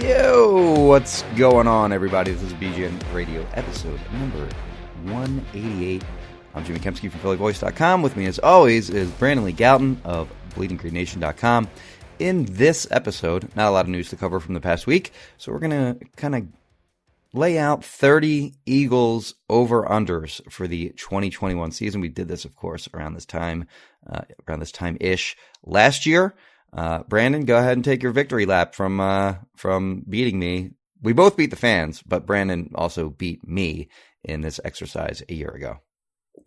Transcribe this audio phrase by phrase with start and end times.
[0.00, 2.32] Yo, what's going on, everybody?
[2.32, 4.48] This is BGN Radio episode number
[5.02, 6.02] 188.
[6.54, 8.00] I'm Jimmy Kempski from PhillyVoice.com.
[8.00, 11.68] With me, as always, is Brandon Lee Gowton of BleedingGreenNation.com.
[12.18, 15.52] In this episode, not a lot of news to cover from the past week, so
[15.52, 16.46] we're going to kind of
[17.34, 22.00] lay out 30 Eagles over unders for the 2021 season.
[22.00, 23.66] We did this, of course, around this time,
[24.08, 26.34] uh, around this time ish last year.
[26.72, 30.70] Uh, Brandon, go ahead and take your victory lap from uh, from beating me.
[31.02, 33.88] We both beat the fans, but Brandon also beat me
[34.22, 35.78] in this exercise a year ago.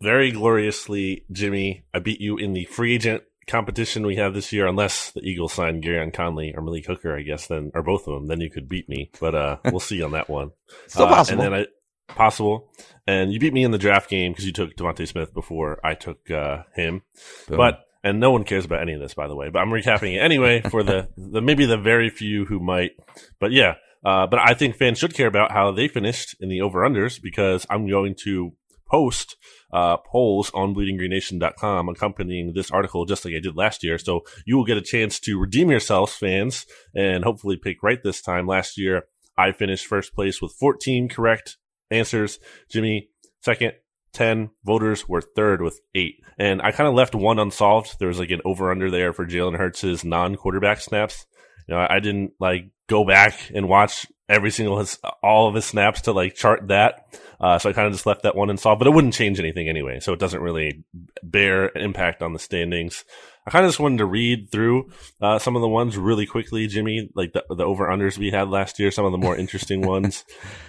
[0.00, 1.84] Very gloriously, Jimmy.
[1.92, 5.52] I beat you in the free agent competition we have this year, unless the Eagles
[5.52, 8.50] sign Gareon Conley or Malik Hooker, I guess, then or both of them, then you
[8.50, 9.10] could beat me.
[9.20, 10.52] But uh, we'll see on that one.
[10.86, 11.42] Still Uh, possible.
[11.42, 11.66] And then I
[12.14, 12.72] possible,
[13.06, 15.94] and you beat me in the draft game because you took DeVonta Smith before I
[15.94, 17.02] took uh, him.
[17.48, 17.56] Boom.
[17.56, 19.48] But and no one cares about any of this, by the way.
[19.48, 22.92] But I'm recapping it anyway for the, the maybe the very few who might.
[23.40, 23.74] But yeah,
[24.04, 27.20] uh, but I think fans should care about how they finished in the over unders
[27.20, 28.52] because I'm going to
[28.86, 29.36] post
[29.72, 33.96] uh, polls on bleedinggreennation.com accompanying this article just like I did last year.
[33.96, 38.20] So you will get a chance to redeem yourselves, fans, and hopefully pick right this
[38.20, 38.46] time.
[38.46, 39.04] Last year,
[39.36, 41.56] I finished first place with 14 correct
[41.90, 42.38] answers.
[42.70, 43.08] Jimmy,
[43.40, 43.72] second.
[44.14, 46.22] 10 voters were third with eight.
[46.38, 47.98] And I kind of left one unsolved.
[47.98, 51.26] There was like an over under there for Jalen Hurts' non quarterback snaps.
[51.68, 55.64] You know, I, didn't like go back and watch every single his, all of his
[55.64, 57.18] snaps to like chart that.
[57.40, 59.68] Uh, so I kind of just left that one unsolved, but it wouldn't change anything
[59.68, 60.00] anyway.
[60.00, 60.84] So it doesn't really
[61.22, 63.04] bear impact on the standings.
[63.46, 66.66] I kind of just wanted to read through uh, some of the ones really quickly,
[66.66, 69.82] Jimmy, like the, the over unders we had last year, some of the more interesting
[69.86, 70.24] ones.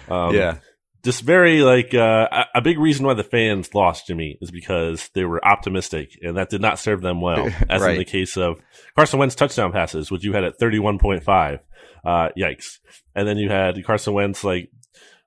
[0.08, 0.58] Um, yeah,
[1.06, 5.24] just very like uh, a- big reason why the fans lost Jimmy is because they
[5.24, 7.48] were optimistic, and that did not serve them well.
[7.70, 8.60] As in the case of
[8.96, 11.60] Carson Wentz touchdown passes, which you had at thirty one point five.
[12.04, 12.78] Uh, yikes!
[13.14, 14.70] And then you had Carson Wentz like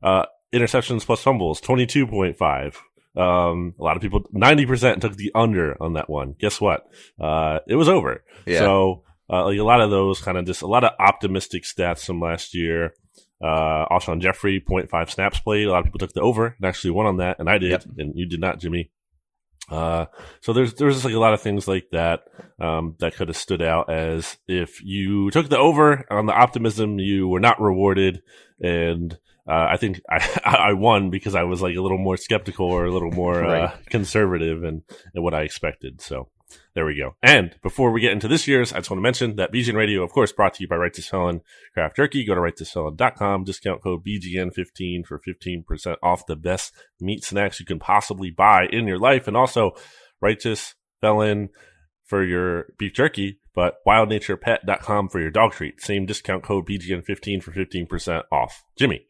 [0.04, 2.78] uh, interceptions plus fumbles twenty two point five.
[3.16, 6.36] Um, a lot of people, ninety percent took the under on that one.
[6.38, 6.86] Guess what?
[7.20, 8.24] Uh, it was over.
[8.46, 8.60] Yeah.
[8.60, 12.06] So, uh, like a lot of those kind of just a lot of optimistic stats
[12.06, 12.94] from last year.
[13.42, 15.68] Uh, Alshon Jeffery, 0.5 snaps played.
[15.68, 17.72] A lot of people took the over and actually won on that, and I did,
[17.72, 17.86] Yep.
[17.98, 18.92] and you did not, Jimmy.
[19.70, 20.06] Uh,
[20.42, 22.22] so there's there's just like a lot of things like that
[22.60, 26.98] um, that could have stood out as if you took the over on the optimism,
[26.98, 28.22] you were not rewarded,
[28.60, 29.14] and
[29.48, 32.86] uh, I think I, I won because I was like a little more skeptical or
[32.86, 34.82] a little more uh, conservative and
[35.14, 36.02] and what I expected.
[36.02, 36.30] So
[36.76, 37.16] there we go.
[37.22, 40.04] And before we get into this year's, I just want to mention that BGN Radio,
[40.04, 41.42] of course, brought to you by Righteous Felon
[41.74, 42.26] Craft Jerky.
[42.26, 47.80] Go to righteousfelon.com, discount code BGN15 for 15% off the best meat snacks you can
[47.80, 49.28] possibly buy in your life.
[49.28, 49.72] And also,
[50.22, 51.50] Righteous Felon
[52.06, 55.82] for your beef jerky, but wildnaturepet.com for your dog treat.
[55.82, 58.64] Same discount code BGN15 for 15% off.
[58.78, 59.06] Jimmy.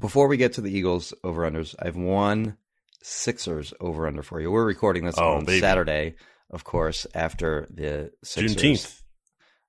[0.00, 2.56] Before we get to the Eagles over unders, I have one
[3.02, 4.50] Sixers over under for you.
[4.50, 5.60] We're recording this Oh, on baby.
[5.60, 6.14] Saturday,
[6.50, 8.56] of course, after the Sixers.
[8.56, 9.02] Juneteenth.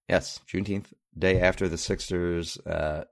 [0.10, 3.06] Yes, Juneteenth, day after the Sixers uh,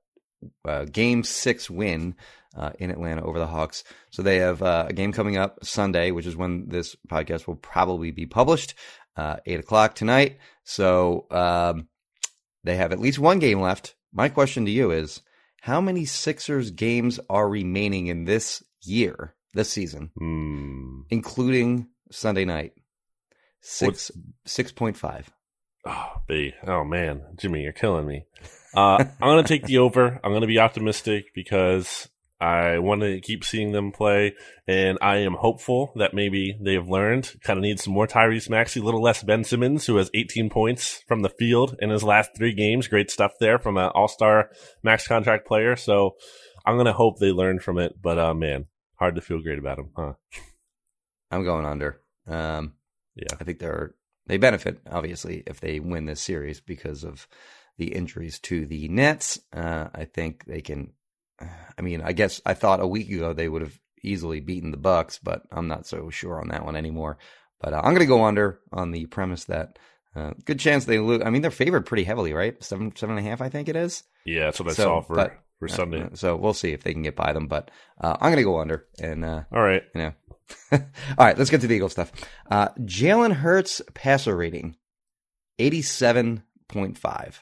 [0.65, 2.15] uh, game six win
[2.55, 3.83] uh, in Atlanta over the Hawks.
[4.11, 7.55] So they have uh, a game coming up Sunday, which is when this podcast will
[7.55, 8.75] probably be published,
[9.17, 10.37] uh, 8 o'clock tonight.
[10.63, 11.87] So um,
[12.63, 13.95] they have at least one game left.
[14.11, 15.21] My question to you is
[15.61, 21.01] how many Sixers games are remaining in this year, this season, Hmm.
[21.09, 22.73] including Sunday night?
[23.65, 24.11] Six,
[24.45, 25.25] 6.5.
[25.85, 26.53] Oh, B.
[26.67, 28.25] Oh man, Jimmy, you're killing me.
[28.75, 30.19] Uh, I'm gonna take the over.
[30.23, 32.09] I'm gonna be optimistic because
[32.41, 34.35] I want to keep seeing them play,
[34.67, 37.31] and I am hopeful that maybe they have learned.
[37.41, 40.49] Kind of need some more Tyrese Maxey, a little less Ben Simmons, who has 18
[40.49, 42.87] points from the field in his last three games.
[42.89, 44.49] Great stuff there from an All Star
[44.83, 45.77] max contract player.
[45.77, 46.15] So
[46.65, 47.93] I'm gonna hope they learn from it.
[48.01, 50.13] But uh, man, hard to feel great about him, huh?
[51.31, 52.01] I'm going under.
[52.27, 52.73] Um,
[53.15, 53.35] Yeah.
[53.39, 53.95] I think they're
[54.27, 57.27] they benefit obviously if they win this series because of
[57.77, 59.39] the injuries to the Nets.
[59.51, 60.93] Uh, I think they can.
[61.77, 64.77] I mean, I guess I thought a week ago they would have easily beaten the
[64.77, 67.17] Bucks, but I'm not so sure on that one anymore.
[67.59, 69.79] But uh, I'm going to go under on the premise that
[70.15, 71.21] uh, good chance they lose.
[71.25, 72.61] I mean, they're favored pretty heavily, right?
[72.63, 74.03] Seven, seven and a half, I think it is.
[74.25, 76.03] Yeah, that's what I So, saw for, but- for Sunday.
[76.03, 77.47] Uh, so we'll see if they can get by them.
[77.47, 79.81] But uh, I'm going to go under, and uh, All right.
[79.95, 80.13] you know.
[80.71, 80.79] All
[81.17, 82.11] right, let's get to the Eagle stuff.
[82.49, 84.75] Uh, Jalen Hurts passer rating,
[85.59, 87.35] 87.5.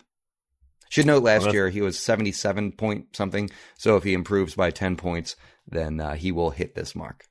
[0.90, 3.50] Should note last year he was 77 point something.
[3.78, 7.24] So if he improves by 10 points, then uh, he will hit this mark.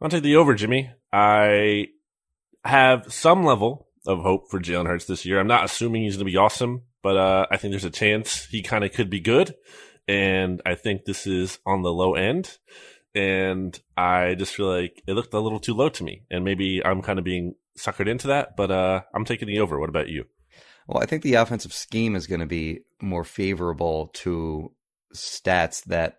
[0.00, 0.90] I'll take the over, Jimmy.
[1.10, 1.88] I
[2.64, 5.40] have some level of hope for Jalen Hurts this year.
[5.40, 8.44] I'm not assuming he's going to be awesome, but uh, I think there's a chance
[8.44, 9.54] he kind of could be good.
[10.06, 12.58] And I think this is on the low end.
[13.18, 16.22] And I just feel like it looked a little too low to me.
[16.30, 19.80] And maybe I'm kind of being suckered into that, but uh, I'm taking the over.
[19.80, 20.26] What about you?
[20.86, 24.70] Well, I think the offensive scheme is going to be more favorable to
[25.12, 26.18] stats that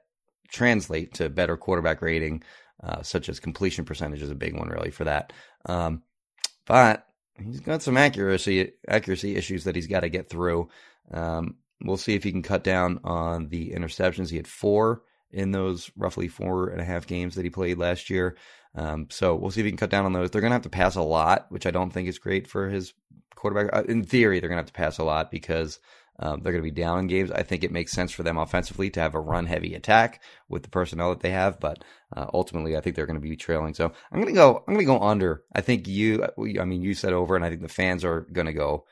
[0.49, 2.43] translate to better quarterback rating,
[2.83, 5.31] uh, such as completion percentage is a big one, really, for that.
[5.67, 6.03] Um,
[6.65, 7.05] but
[7.41, 10.67] he's got some accuracy accuracy issues that he's got to get through.
[11.11, 14.29] Um, we'll see if he can cut down on the interceptions.
[14.29, 18.09] He had four in those roughly four and a half games that he played last
[18.09, 18.35] year.
[18.75, 20.31] Um, so we'll see if he can cut down on those.
[20.31, 22.69] They're going to have to pass a lot, which I don't think is great for
[22.69, 22.93] his
[23.35, 23.73] quarterback.
[23.73, 25.79] Uh, In theory, they're going to have to pass a lot because
[26.19, 27.31] um, they're going to be down in games.
[27.31, 30.63] I think it makes sense for them offensively to have a run heavy attack with
[30.63, 31.83] the personnel that they have, but
[32.15, 33.73] uh, ultimately, I think they're going to be trailing.
[33.73, 34.57] So I'm going to go.
[34.67, 35.43] I'm going to go under.
[35.53, 36.25] I think you.
[36.59, 38.85] I mean, you said over, and I think the fans are going to go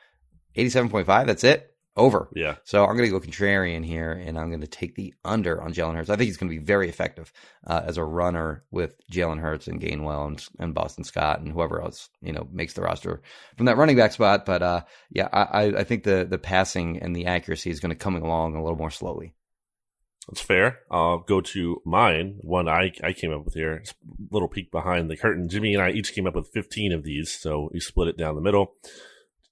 [0.56, 1.26] 87.5.
[1.26, 1.74] That's it.
[1.98, 2.28] Over.
[2.34, 2.54] Yeah.
[2.64, 5.74] So I'm going to go contrarian here, and I'm going to take the under on
[5.74, 6.08] Jalen Hurts.
[6.08, 7.32] I think he's going to be very effective
[7.66, 11.82] uh, as a runner with Jalen Hurts and Gainwell and, and Boston Scott and whoever
[11.82, 13.20] else you know makes the roster
[13.56, 14.46] from that running back spot.
[14.46, 17.96] But uh, yeah, I, I- think the the passing and the accuracy is going to
[17.96, 19.34] come along a little more slowly.
[20.28, 20.80] That's fair.
[20.90, 22.36] I'll go to mine.
[22.42, 23.76] One I, I came up with here.
[23.76, 23.94] It's a
[24.30, 25.48] little peek behind the curtain.
[25.48, 28.34] Jimmy and I each came up with 15 of these, so we split it down
[28.34, 28.74] the middle.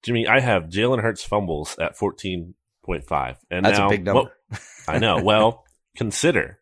[0.06, 3.36] Jimmy, I have Jalen Hurts fumbles at 14.5.
[3.50, 4.32] And That's now, a big number.
[4.50, 5.22] well, I know.
[5.22, 5.64] Well,
[5.96, 6.58] consider.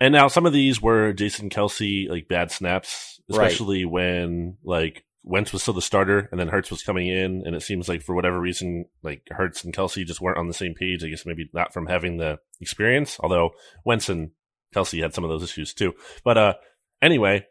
[0.00, 3.46] And now some of these were Jason Kelce, like bad snaps, Right.
[3.46, 7.42] especially when like Wentz was still the starter and then Hurts was coming in.
[7.46, 10.52] And it seems like for whatever reason, like Hurts and Kelce just weren't on the
[10.54, 11.02] same page.
[11.02, 13.52] I guess maybe not from having the experience, although
[13.86, 14.32] Wentz and
[14.74, 15.94] Kelce had some of those issues too.
[16.22, 16.54] But, uh,
[17.00, 17.46] anyway,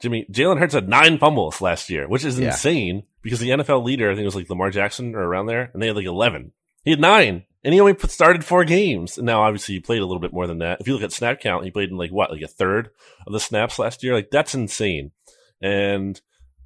[0.00, 2.46] Jimmy, Jalen Hurts had nine fumbles last year, which is Yeah.
[2.52, 5.70] insane because the NFL leader, I think it was like Lamar Jackson or around there,
[5.72, 6.52] and they had like 11.
[6.84, 9.18] He had nine, and he only put, started four games.
[9.18, 10.80] And now, obviously, he played a little bit more than that.
[10.80, 12.88] If you look at snap count, he played in like what, like a third
[13.26, 14.14] of the snaps last year?
[14.14, 15.12] Like, that's insane.
[15.60, 16.18] And,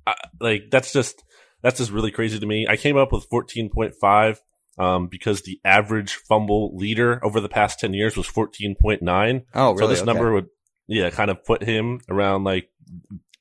[0.07, 1.25] I, like, that's just,
[1.63, 2.67] that's just really crazy to me.
[2.69, 4.39] I came up with 14.5
[4.79, 9.45] um, because the average fumble leader over the past 10 years was 14.9.
[9.55, 9.79] Oh, really?
[9.79, 10.07] So this Okay.
[10.07, 10.47] number would,
[10.87, 12.69] yeah, kind of put him around like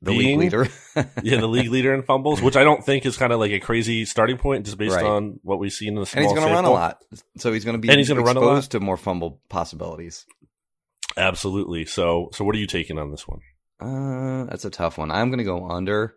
[0.03, 0.67] the being- league leader.
[1.23, 3.59] yeah, the league leader in fumbles, which I don't think is kind of like a
[3.59, 5.05] crazy starting point just based Right.
[5.05, 7.03] on what we've seen in the small and he's going to run a lot,
[7.37, 8.81] so he's going to be And he's gonna run exposed a lot.
[8.81, 10.25] to more fumble possibilities.
[11.17, 11.85] Absolutely.
[11.85, 13.39] So, so what are you taking on this one?
[13.79, 15.11] Uh, that's a tough one.
[15.11, 16.15] I'm going to go under.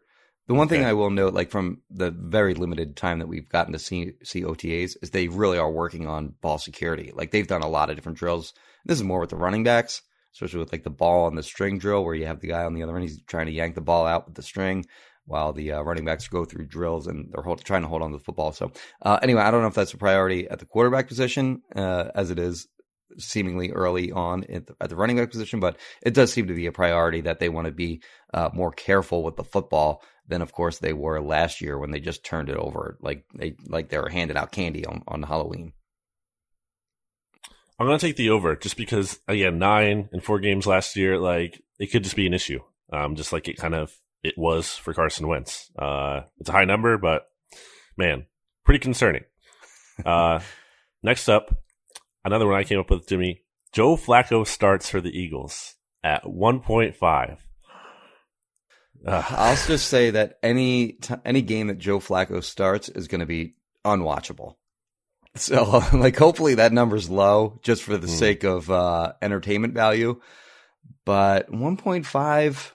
[0.49, 3.73] The one thing I will note, like from the very limited time that we've gotten
[3.73, 7.11] to see see OTAs, is they really are working on ball security.
[7.13, 8.55] Like they've done a lot of different drills.
[8.85, 10.03] This is more with the running backs,
[10.37, 12.75] especially with like the ball on the string drill, where you have the guy on
[12.75, 14.85] the other end, he's trying to yank the ball out with the string,
[15.25, 18.13] while the uh, running backs go through drills and they're hold, trying to hold on
[18.13, 18.53] to the football.
[18.53, 22.11] So uh, anyway, I don't know if that's a priority at the quarterback position uh,
[22.15, 22.69] as it is
[23.19, 26.55] seemingly early on at the, at the running back position, but it does seem to
[26.55, 28.03] be a priority that they want to be
[28.35, 32.01] uh, more careful with the football than, of course, they were last year when they
[32.01, 35.73] just turned it over like they like they were handing out candy on, on Halloween.
[37.79, 41.19] I'm going to take the over just because, again, nine and four games last year,
[41.19, 42.61] like it could just be an issue.
[42.93, 43.93] Um, just like it kind of,
[44.23, 45.71] it was for Carson Wentz.
[45.79, 47.27] Uh, it's a high number, but
[47.97, 48.27] man,
[48.65, 49.25] pretty concerning.
[50.05, 50.41] Uh,
[51.03, 51.57] next up,
[52.23, 53.41] another one I came up with, Jimmy.
[53.73, 57.39] Joe Flacco starts for the Eagles at 1.5.
[59.07, 59.25] Ugh.
[59.31, 63.27] I'll just say that any t- any game that Joe Flacco starts is going to
[63.27, 63.55] be
[63.85, 64.57] unwatchable.
[65.39, 68.13] So, like, hopefully that number's low just for the Hmm.
[68.13, 70.21] sake of uh, entertainment value.
[71.05, 72.73] But 1.5,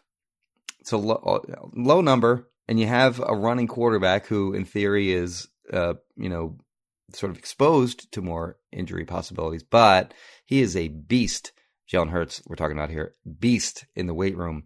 [0.80, 1.44] it's a low,
[1.76, 6.58] low number, and you have a running quarterback who, in theory, is uh, you know
[7.14, 9.64] sort of exposed to more injury possibilities.
[9.64, 10.14] But
[10.46, 11.52] he is a beast.
[11.92, 14.64] Jalen Hurts, we're talking about here, beast in the weight room.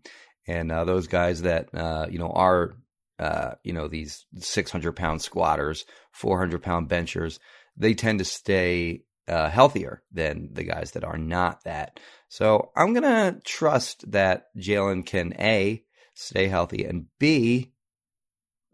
[0.47, 2.75] and uh, those guys that uh, you know are
[3.19, 7.39] uh, you know these 600 pound squatters, 400 pound benchers,
[7.77, 11.99] they tend to stay uh, healthier than the guys that are not that.
[12.29, 17.71] So I'm gonna trust that Jalen can a stay healthy and b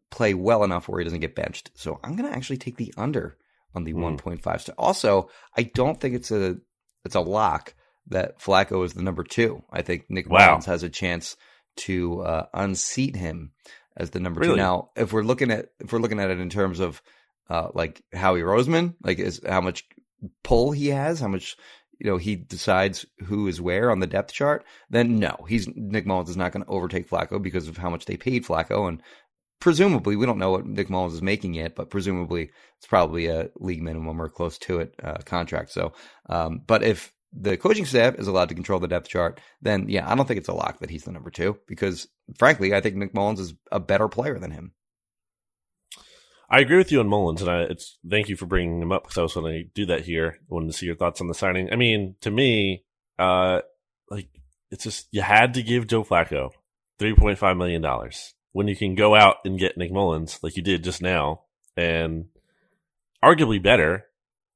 [0.10, 1.72] play well enough where he doesn't get benched.
[1.76, 3.38] So I'm gonna actually take the under
[3.74, 4.04] on the Hmm.
[4.04, 4.76] 1.5 star.
[4.78, 6.58] Also, I don't think it's a
[7.06, 7.74] it's a lock
[8.08, 9.64] that Flacco is the number two.
[9.72, 10.50] I think Nick Wow.
[10.50, 11.38] Mullens has a chance
[11.78, 13.54] to uh, unseat him
[13.96, 14.56] as the number two.
[14.58, 17.02] Now, if we're looking at if we're looking at it in terms of
[17.50, 19.86] uh, like Howie Roseman, like is how much
[20.44, 21.58] pull he has, how much
[22.00, 26.06] you know he decides who is where on the depth chart, then no, he's Nick
[26.06, 29.02] Mullens is not going to overtake Flacco because of how much they paid Flacco and
[29.62, 33.50] presumably we don't know what Nick Mullens is making yet, but presumably it's probably a
[33.56, 35.72] league minimum or close to it uh, contract.
[35.72, 35.94] So,
[36.28, 40.10] um, but if the coaching staff is allowed to control the depth chart, then yeah,
[40.12, 42.08] I don't think it's a lock that he's the number two because
[42.38, 44.74] frankly, I think Nick Mullens is a better player than him.
[46.52, 49.04] I agree with you on Mullens, and I, it's thank you for bringing him up
[49.04, 50.38] because I was going to do that here.
[50.38, 51.72] I wanted to see your thoughts on the signing.
[51.72, 52.84] I mean, to me,
[53.18, 53.62] uh,
[54.10, 54.28] like
[54.70, 56.50] it's just you had to give Joe Flacco
[57.00, 60.58] three point five million dollars when you can go out and get Nick Mullens like
[60.58, 61.44] you did just now,
[61.78, 62.26] and
[63.24, 64.08] arguably better.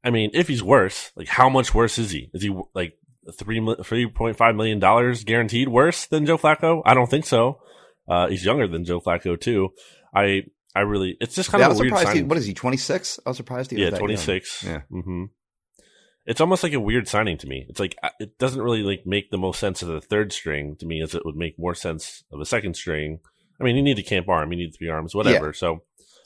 [0.04, 2.30] I mean, if he's worse, like how much worse is he?
[2.34, 2.98] Is he like
[3.40, 6.82] three three point five million dollars guaranteed worse than Joe Flacco?
[6.86, 7.62] I don't think so.
[8.06, 9.70] Uh, he's younger than Joe Flacco too.
[10.14, 10.44] I
[10.76, 12.18] I really, it's just kind Yeah, I of was a weird surprised.
[12.18, 12.54] He, what is he?
[12.54, 13.20] Twenty six?
[13.26, 14.64] I was surprised he yeah, twenty six.
[14.64, 14.82] Yeah.
[14.90, 15.26] hmm
[16.26, 17.66] It's almost like a weird signing to me.
[17.70, 20.76] It's like uh, it doesn't really like make the most sense of the third string
[20.80, 23.20] to me, as it would make more sense of a second string.
[23.60, 25.54] I mean, you need a camp arm, you need three arms, whatever.
[25.54, 25.84] So,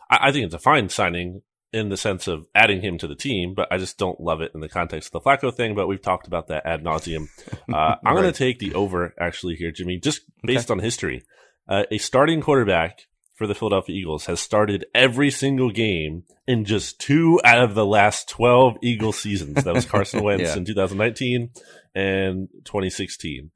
[0.10, 1.42] I, I think it's a fine signing
[1.72, 4.52] in the sense of adding him to the team, but I just don't love it
[4.56, 5.76] in the context of the Flacco thing.
[5.76, 7.28] But we've talked about that ad nauseum.
[7.72, 11.24] Uh, I'm going to take the over actually here, Jimmy, just based on history.
[11.68, 13.02] Uh, a starting quarterback
[13.40, 17.86] for the Philadelphia Eagles has started every single game in just two out of the
[17.86, 19.64] last 12 Eagle seasons.
[19.64, 20.58] That was Carson Wentz Yeah.
[20.58, 21.50] in 2019
[21.96, 23.50] and 2016.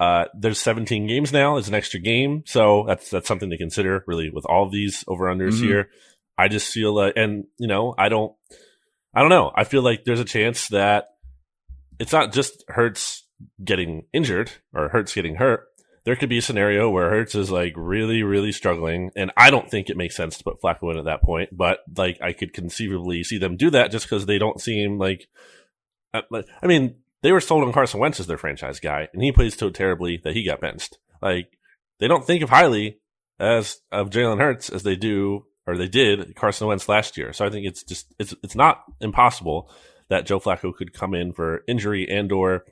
[0.00, 1.56] Uh, there's 17 games now.
[1.58, 2.42] It's an extra game.
[2.44, 5.64] So that's, that's something to consider really with all of these over unders Mhm.
[5.64, 5.90] here.
[6.36, 8.34] I just feel like, and you know, I don't,
[9.14, 9.52] I don't know.
[9.54, 11.08] I feel like there's a chance that
[12.00, 13.22] it's not just Hurts
[13.62, 15.68] getting injured or Hurts getting hurt.
[16.04, 19.70] There could be a scenario where Hurts is like really, really struggling, and I don't
[19.70, 21.50] think it makes sense to put Flacco in at that point.
[21.52, 25.28] But like, I could conceivably see them do that just because they don't seem like.
[26.14, 29.22] uh, like- I mean, they were sold on Carson Wentz as their franchise guy, and
[29.22, 30.98] he plays so terribly that he got benched.
[31.20, 31.58] Like,
[31.98, 32.98] they don't think of highly
[33.38, 37.32] as of Jalen Hurts as they do or they did Carson Wentz last year.
[37.32, 39.70] So I think it's just it's it's not impossible
[40.08, 42.64] that Joe Flacco could come in for injury and or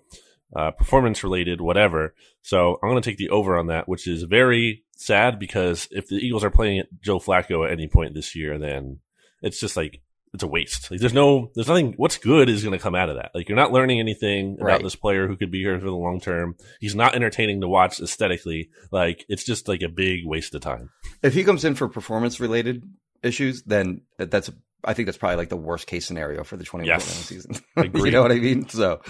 [0.57, 2.14] uh, performance related whatever.
[2.43, 6.09] So I'm going to take the over on that, which is very sad because if
[6.09, 9.00] the Eagles are playing Joe Flacco at any point this year, then
[9.43, 10.00] it's just like
[10.35, 10.90] it's a waste.
[10.90, 11.95] Like there's no, there's nothing.
[11.97, 13.31] What's good is going to come out of that.
[13.35, 14.83] Like you're not learning anything about Right.
[14.83, 16.57] this player who could be here for the long term.
[16.81, 18.71] He's not entertaining to watch aesthetically.
[18.90, 20.90] Like it's just like a big waste of time.
[21.23, 22.83] If he comes in for performance related
[23.23, 24.50] issues, then that's
[24.85, 27.05] I think that's probably like the worst case scenario for the 2021 Yes.
[27.26, 27.57] season.
[28.05, 28.69] You know what I mean?
[28.69, 29.00] So,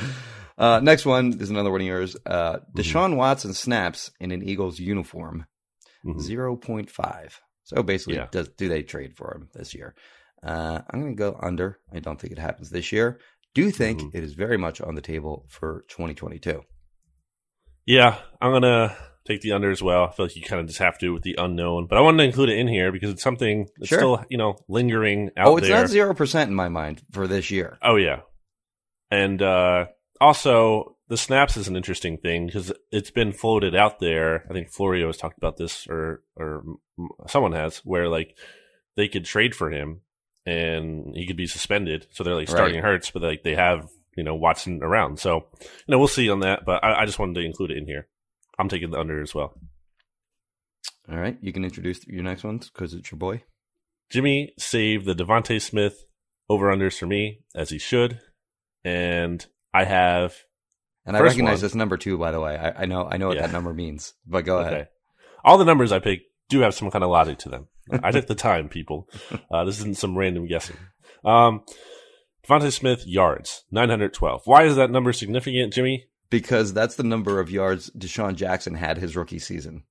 [0.59, 2.17] uh, next one is another one of yours.
[2.27, 2.81] Uh, Mm-hmm.
[2.81, 5.47] Deshaun Watson snaps in an Eagles uniform,
[6.05, 6.21] Mhm.
[6.21, 7.41] 0.5.
[7.65, 8.29] So basically, Yeah.
[8.31, 9.95] does do they trade for him this year?
[10.43, 11.79] Uh, I'm going to go under.
[11.93, 13.19] I don't think it happens this year.
[13.55, 14.15] Do think Mhm.
[14.15, 16.63] it is very much on the table for 2022.
[17.87, 18.95] Yeah, I'm gonna
[19.27, 20.05] take the under as well.
[20.05, 22.19] I feel like you kind of just have to with the unknown, but I wanted
[22.19, 23.99] to include it in here because it's something that's Sure.
[23.99, 25.79] still you know lingering out Oh, it's there.
[25.81, 27.79] not zero percent in my mind for this year.
[27.83, 28.21] Oh yeah,
[29.11, 29.87] and uh,
[30.21, 34.45] also the snaps is an interesting thing because it's been floated out there.
[34.49, 36.63] I think Florio has talked about this, or or
[37.27, 38.37] someone has, where like
[38.97, 40.01] they could trade for him
[40.45, 42.07] and he could be suspended.
[42.11, 42.85] So they're like starting Right.
[42.85, 45.19] Hurts, but like they have you know Watson around.
[45.19, 46.65] So you know we'll see on that.
[46.65, 48.09] But I, I just wanted to include it in here.
[48.59, 49.55] I'm taking the under as well.
[51.11, 53.43] All right, you can introduce your next ones because it's your boy.
[54.11, 56.05] Jimmy saved the DeVonta Smith
[56.51, 58.21] over unders for me as he should,
[58.85, 60.35] and I have
[61.07, 61.61] And I recognize one.
[61.63, 62.57] this number too, by the way.
[62.57, 63.47] I, I know I know what Yeah.
[63.47, 64.89] that number means, but go ahead.
[65.45, 67.69] All the numbers I pick do have some kind of logic to them.
[68.03, 69.09] I took the time, people.
[69.51, 70.77] Uh, this isn't some random guessing.
[71.25, 71.63] Um,
[72.47, 74.43] DeVonta Smith yards nine hundred twelve.
[74.45, 76.07] Why is that number significant, Jimmy?
[76.31, 79.85] Because that's the number of yards DeSean Jackson had his rookie season.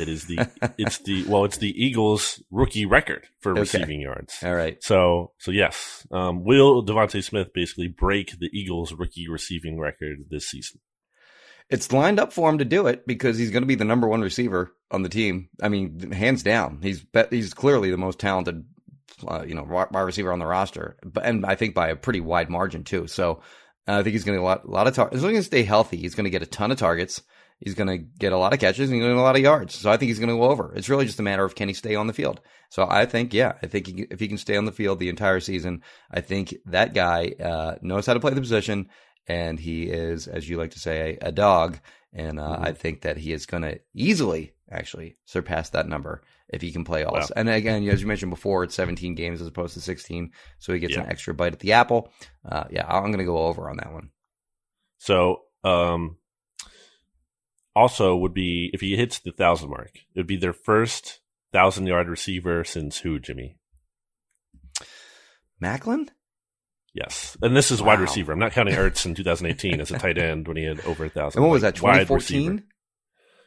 [0.00, 0.38] It is the
[0.78, 3.60] it's the well, it's the Eagles' rookie record for Okay.
[3.60, 4.38] receiving yards.
[4.42, 4.82] All right.
[4.82, 10.46] So so yes, um, will DeVonta Smith basically break the Eagles' rookie receiving record this
[10.48, 10.80] season?
[11.70, 14.06] it's lined up for him to do it because he's going to be the number
[14.06, 15.48] one receiver on the team.
[15.62, 18.64] I mean, hands down, he's he's clearly the most talented,
[19.26, 22.20] uh, you know, wide receiver on the roster, but and I think by a pretty
[22.20, 23.06] wide margin too.
[23.06, 23.40] So
[23.88, 25.32] uh, I think he's going to get a lot, a lot of tar- as long
[25.36, 27.22] as he stay healthy, he's going to get a ton of targets.
[27.60, 29.36] He's going to get a lot of catches and he's going to get a lot
[29.36, 29.74] of yards.
[29.74, 30.72] So I think he's going to go over.
[30.74, 32.40] It's really just a matter of can he stay on the field.
[32.68, 35.08] So I think, yeah, I think he, if he can stay on the field the
[35.08, 38.88] entire season, I think that guy uh, knows how to play the position
[39.26, 41.78] and he is, as you like to say, a, a dog.
[42.12, 42.64] And uh, mm-hmm.
[42.64, 46.84] I think that he is going to easily actually surpass that number if he can
[46.84, 47.14] play all.
[47.14, 47.26] Wow.
[47.36, 50.78] And again, as you mentioned before, it's 17 games as opposed to 16, so he
[50.78, 51.02] gets yeah.
[51.02, 52.12] an extra bite at the apple.
[52.48, 54.10] Uh, yeah, I'm going to go over on that one.
[54.98, 56.16] So, um,
[57.74, 61.20] also would be if he hits the thousand mark, it would be their first
[61.52, 63.56] thousand yard receiver since who, Jimmy?
[65.62, 66.08] Maclin?
[66.92, 67.88] Yes, and this is wow.
[67.88, 68.32] wide receiver.
[68.32, 71.08] I'm not counting Ertz in 2018 as a tight end when he had over a
[71.08, 71.40] thousand.
[71.40, 71.74] And what was that?
[71.74, 72.62] 2014.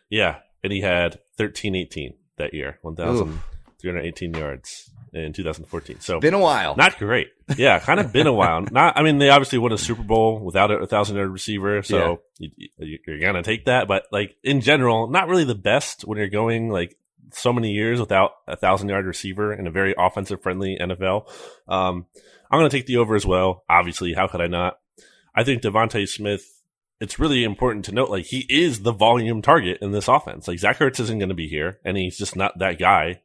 [0.10, 6.00] Yeah, and he had 13, 18 that year, 1,318 yards in 2014.
[6.00, 6.76] So been a while.
[6.76, 7.30] Not great.
[7.58, 8.62] Yeah, kind of been a while.
[8.72, 8.98] Not.
[8.98, 12.22] I mean, they obviously won a Super Bowl without a, a thousand yard receiver, so
[12.40, 12.50] yeah.
[12.78, 13.88] you, you're gonna take that.
[13.88, 16.98] But like in general, not really the best when you're going like
[17.34, 21.30] so many years without a thousand yard receiver in a very offensive friendly NFL.
[21.68, 22.06] Um,
[22.50, 23.64] I'm going to take the over as well.
[23.70, 24.80] Obviously, how could I not?
[25.36, 26.54] I think DeVonta Smith.
[27.00, 30.48] It's really important to note, like he is the volume target in this offense.
[30.48, 33.22] Like Zach Ertz isn't going to be here, and he's just not that guy.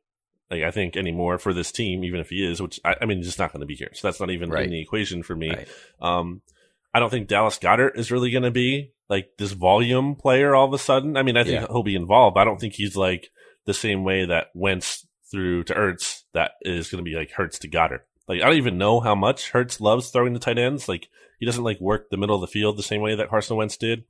[0.53, 3.17] Like I think anymore for this team, even if he is, which I, I mean,
[3.17, 3.89] he's just not going to be here.
[3.95, 4.65] So that's not even right.
[4.65, 5.49] in the equation for me.
[5.49, 5.69] Right.
[6.03, 6.43] Um,
[6.93, 10.67] I don't think Dallas Goedert is really going to be like this volume player all
[10.67, 11.17] of a sudden.
[11.17, 11.67] I mean, I think yeah.
[11.69, 13.31] he'll be involved, but I don't think he's like
[13.65, 17.59] the same way that Wentz through to Ertz that is going to be like Hurts
[17.61, 18.01] to Goedert.
[18.29, 20.87] Like I don't even know how much Hurts loves throwing the tight ends.
[20.87, 21.09] Like
[21.43, 23.77] he doesn't like work the middle of the field the same way that Carson Wentz
[23.77, 24.05] did.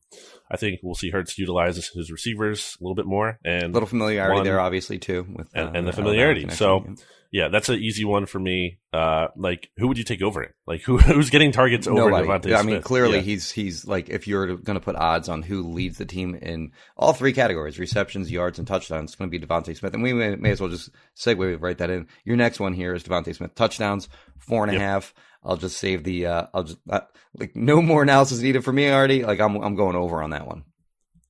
[0.51, 3.87] I think we'll see Hurts utilize his receivers a little bit more and a little
[3.87, 6.47] familiarity one, there, obviously too, with uh, and, and, the familiarity.
[6.51, 6.85] So
[7.31, 8.81] yeah, that's an easy one for me.
[8.93, 10.55] Uh, like who would you take over it?
[10.67, 12.29] Like who who's getting targets over Nobody.
[12.29, 13.23] DeVonta I mean, clearly yeah.
[13.23, 16.73] he's he's like if you're going to put odds on who leads the team in
[16.99, 19.95] all three categories: receptions, yards, and touchdowns, it's going to be DeVonta Smith.
[19.95, 22.09] And we may, may, as well just segue right that in.
[22.27, 24.83] Your next one here is DeVonta Smith touchdowns, four and a yep.
[24.83, 25.15] half.
[25.45, 26.27] I'll just save the.
[26.27, 27.01] Uh, I'll just uh,
[27.39, 29.25] like no more analysis needed for me already.
[29.25, 30.65] Like I'm I'm going over on that one.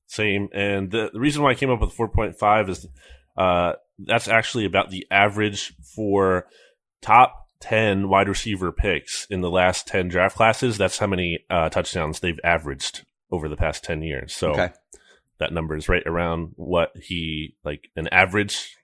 [0.07, 2.87] Same, and the, the reason why I came up with four point five is
[3.35, 6.47] uh, that's actually about the average for
[7.01, 10.77] top 10 wide receiver picks in the last 10 draft classes.
[10.77, 14.33] That's how many uh, touchdowns they've averaged over the past 10 years.
[14.33, 14.71] So okay.
[15.39, 18.75] that number is right around what he, like an average,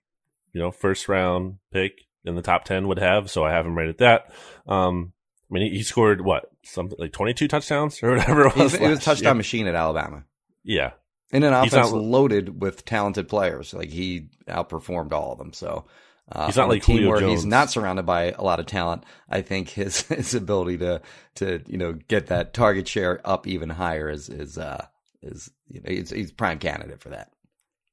[0.54, 1.92] you know, first round pick
[2.24, 3.30] in the top 10 would have.
[3.30, 4.32] So I have him right at that.
[4.65, 5.13] Um,
[5.50, 8.76] I mean, he, scored what something like 22 touchdowns or whatever it was.
[8.76, 9.36] He was a touchdown year.
[9.36, 10.24] machine at Alabama.
[10.64, 10.92] Yeah.
[11.32, 13.74] In an offense not, loaded with talented players.
[13.74, 15.54] Like he outperformed all of them.
[15.54, 15.86] So
[16.32, 17.32] uh, he's not like team Julio where Jones.
[17.32, 19.04] he's not surrounded by a lot of talent.
[19.30, 21.02] I think his his ability to
[21.36, 24.86] to you know get that target share up even higher is is uh
[25.22, 27.32] is you know he's, he's prime candidate for that.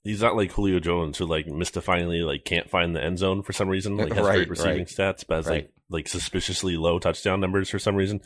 [0.07, 3.53] He's not like Julio Jones who like mystifyingly like can't find the end zone for
[3.53, 3.97] some reason.
[3.97, 4.87] Like has right, great receiving right.
[4.87, 5.65] stats, but has right.
[5.65, 8.21] like like suspiciously low touchdown numbers for some reason.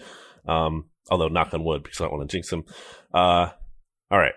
[0.47, 2.65] Um, although knock on wood because I don't want to jinx him.
[3.13, 3.49] Uh,
[4.11, 4.35] all right.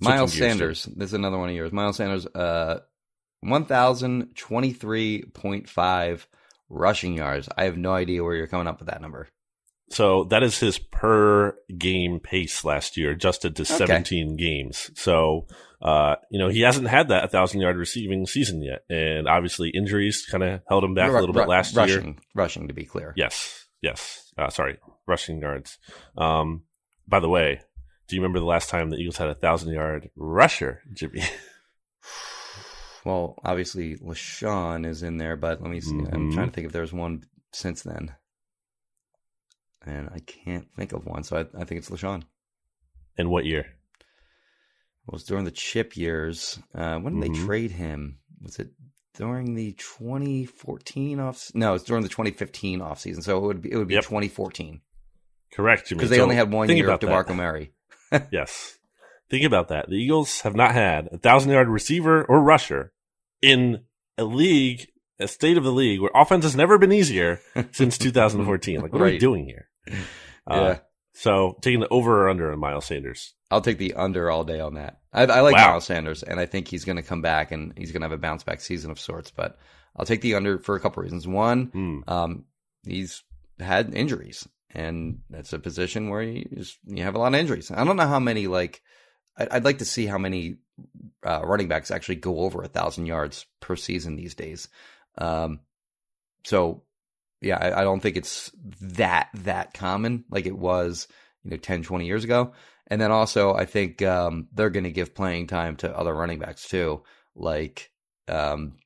[0.00, 0.84] Miles Sanders.
[0.84, 1.72] This is another one of yours.
[1.72, 2.26] Miles Sanders.
[2.26, 2.80] Uh,
[3.44, 6.26] 1,023.5
[6.68, 7.48] rushing yards.
[7.56, 9.28] I have no idea where you're coming up with that number.
[9.90, 13.86] So that is his per game pace last year, adjusted to okay.
[13.86, 14.90] 17 games.
[14.94, 15.46] So,
[15.80, 18.84] uh, you know, he hasn't had that 1,000 yard receiving season yet.
[18.90, 22.16] And obviously, injuries kind of held him back a little bit last rushing, year.
[22.34, 23.14] Rushing, to be clear.
[23.16, 23.66] Yes.
[23.80, 24.32] Yes.
[24.36, 24.78] Uh, sorry.
[25.06, 25.78] Rushing yards.
[26.16, 26.64] Um,
[27.06, 27.60] by the way,
[28.08, 31.22] do you remember the last time the Eagles had a 1,000 yard rusher, Jimmy?
[33.04, 35.92] well, obviously LeSean is in there, but let me see.
[35.94, 36.14] Mm-hmm.
[36.14, 37.22] I'm trying to think if there's one
[37.52, 38.14] since then.
[39.86, 42.24] And I can't think of one, so I, I think it's LeSean.
[43.16, 43.66] In what year?
[45.06, 46.58] Well, it was during the chip years.
[46.74, 47.40] Uh, when did mm-hmm.
[47.40, 48.18] they trade him?
[48.42, 48.70] Was it
[49.14, 51.50] during the 2014 off?
[51.54, 53.22] No, it's during the 2015 off season.
[53.22, 54.04] So it would be it would be yep.
[54.04, 54.80] 2014.
[55.52, 57.72] Correct, because they so only had one year of Demarco Murray.
[58.30, 58.78] yes,
[59.30, 59.88] think about that.
[59.88, 62.92] The Eagles have not had a thousand yard receiver or rusher
[63.40, 63.84] in
[64.18, 64.88] a league,
[65.20, 67.40] a state of the league where offense has never been easier
[67.72, 68.80] since 2014.
[68.80, 69.08] Like, what right.
[69.08, 69.68] are we doing here?
[69.88, 70.56] Uh, yeah.
[70.56, 70.78] Uh,
[71.14, 73.34] so taking the over or under on Miles Sanders.
[73.50, 75.00] I'll take the under all day on that.
[75.12, 75.70] I, I like wow.
[75.70, 78.12] Miles Sanders, and I think he's going to come back and he's going to have
[78.12, 79.30] a bounce back season of sorts.
[79.30, 79.58] But
[79.96, 81.26] I'll take the under for a couple reasons.
[81.26, 82.08] One, mm.
[82.08, 82.44] um,
[82.84, 83.24] he's
[83.58, 84.46] had injuries.
[84.70, 87.70] and that's a position where you just, you have a lot of injuries.
[87.70, 88.82] I don't know how many like
[89.38, 90.56] I'd, I'd like to see how many
[91.24, 94.68] uh, running backs actually go over a thousand yards per season these days.
[95.18, 95.60] Um,
[96.44, 96.82] so
[97.40, 98.50] yeah, I, I, don't think it's
[98.80, 101.08] that that common like it was
[101.44, 102.52] you know 10, 20 years ago.
[102.86, 106.38] And then also I think um, they're going to give playing time to other running
[106.38, 107.02] backs too,
[107.34, 107.90] like
[108.28, 108.76] um,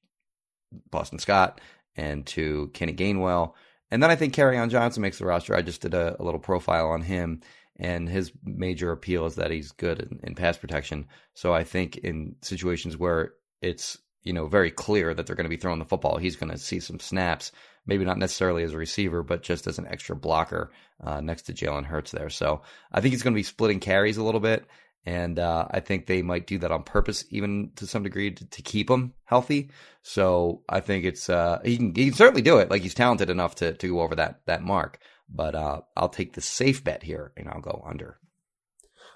[0.91, 1.61] Boston Scott
[1.95, 3.53] and to Kenny Gainwell.
[3.91, 5.55] And then I think Kerryon Johnson makes the roster.
[5.55, 7.43] I just did a, a little profile on him
[7.77, 11.07] and his major appeal is that he's good in, in, pass protection.
[11.35, 15.51] So I think in situations where it's you know very clear that they're going to
[15.51, 17.53] be throwing the football, he's going to see some snaps.
[17.85, 20.71] Maybe not necessarily as a receiver, but just as an extra blocker
[21.03, 22.31] uh, next to Jalen Hurts there.
[22.31, 24.65] So I think he's going to be splitting carries a little bit,
[25.05, 28.45] and uh, I think they might do that on purpose, even to some degree, to,
[28.45, 29.71] to keep him healthy.
[30.03, 32.71] So I think it's uh, he can he can certainly do it.
[32.71, 34.99] Like he's talented enough to to go over that that mark.
[35.29, 38.19] But uh, I'll take the safe bet here, and I'll go under.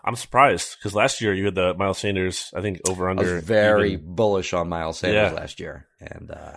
[0.07, 3.41] I'm surprised because last year you had the Miles Sanders, I think over under.
[3.41, 4.15] very even.
[4.15, 5.39] bullish on Miles Sanders yeah.
[5.39, 6.57] last year, and uh,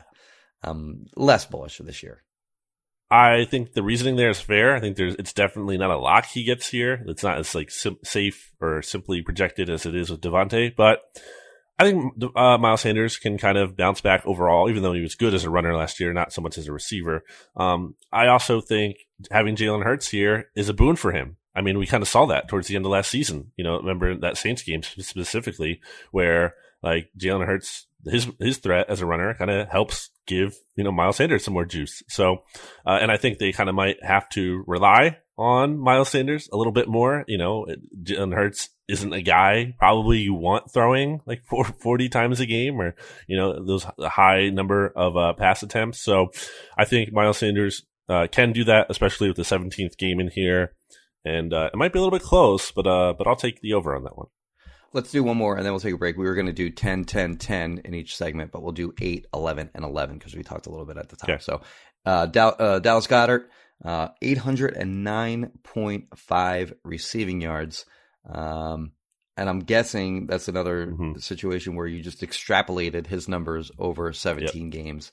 [0.62, 2.24] I'm less bullish this year.
[3.12, 4.76] I think the reasoning there is fair.
[4.76, 7.04] I think there's it's definitely not a lock he gets here.
[7.08, 11.02] It's not as like sim- safe or simply projected as it is with DeVonta, but
[11.80, 15.16] I think uh, Miles Sanders can kind of bounce back overall, even though he was
[15.16, 17.24] good as a runner last year, not so much as a receiver.
[17.56, 18.98] Um, I also think
[19.32, 21.38] having Jalen Hurts here is a boon for him.
[21.60, 23.52] I mean, we kind of saw that towards the end of last season.
[23.58, 29.02] You know, remember that Saints game specifically, where like Jalen Hurts, his his threat as
[29.02, 32.02] a runner kind of helps give you know Miles Sanders some more juice.
[32.08, 32.44] So,
[32.86, 36.56] uh, and I think they kind of might have to rely on Miles Sanders a
[36.56, 37.26] little bit more.
[37.28, 37.68] You know,
[38.04, 42.96] Jalen Hurts isn't a guy probably you want throwing like 40 times a game or,
[43.28, 46.00] you know, those high number of uh, pass attempts.
[46.00, 46.32] So
[46.76, 50.74] I think Miles Sanders uh, can do that, especially with the 17th game in here.
[51.26, 53.74] And uh, it might be a little bit close, but uh, but I'll take the
[53.74, 54.28] over on that one.
[54.92, 56.18] Let's do one more and then we'll take a break.
[56.18, 59.28] We were going to do 10, 10, 10 in each segment, but we'll do 8,
[59.34, 61.36] 11, and 11 because we talked a little bit at the time.
[61.36, 61.44] Okay.
[61.44, 61.62] So
[62.08, 63.44] uh, uh, Dallas Goedert,
[63.86, 67.86] uh, 809.5 receiving yards.
[68.28, 68.94] Um,
[69.38, 71.20] and I'm guessing that's another mm-hmm.
[71.20, 74.72] situation where you just extrapolated his numbers over 17 yep.
[74.72, 75.12] games.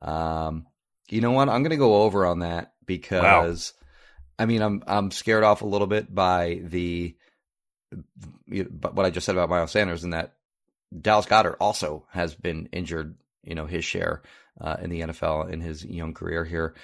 [0.00, 0.64] Um,
[1.10, 1.50] you know what?
[1.50, 3.74] I'm going to go over on that because.
[4.38, 7.16] I mean, I'm I'm scared off a little bit by the
[8.46, 10.34] but what I just said about Miles Sanders and that
[10.98, 14.22] Dallas Goedert also has been injured, you know, his share
[14.60, 16.74] uh, in the NFL in his young career here.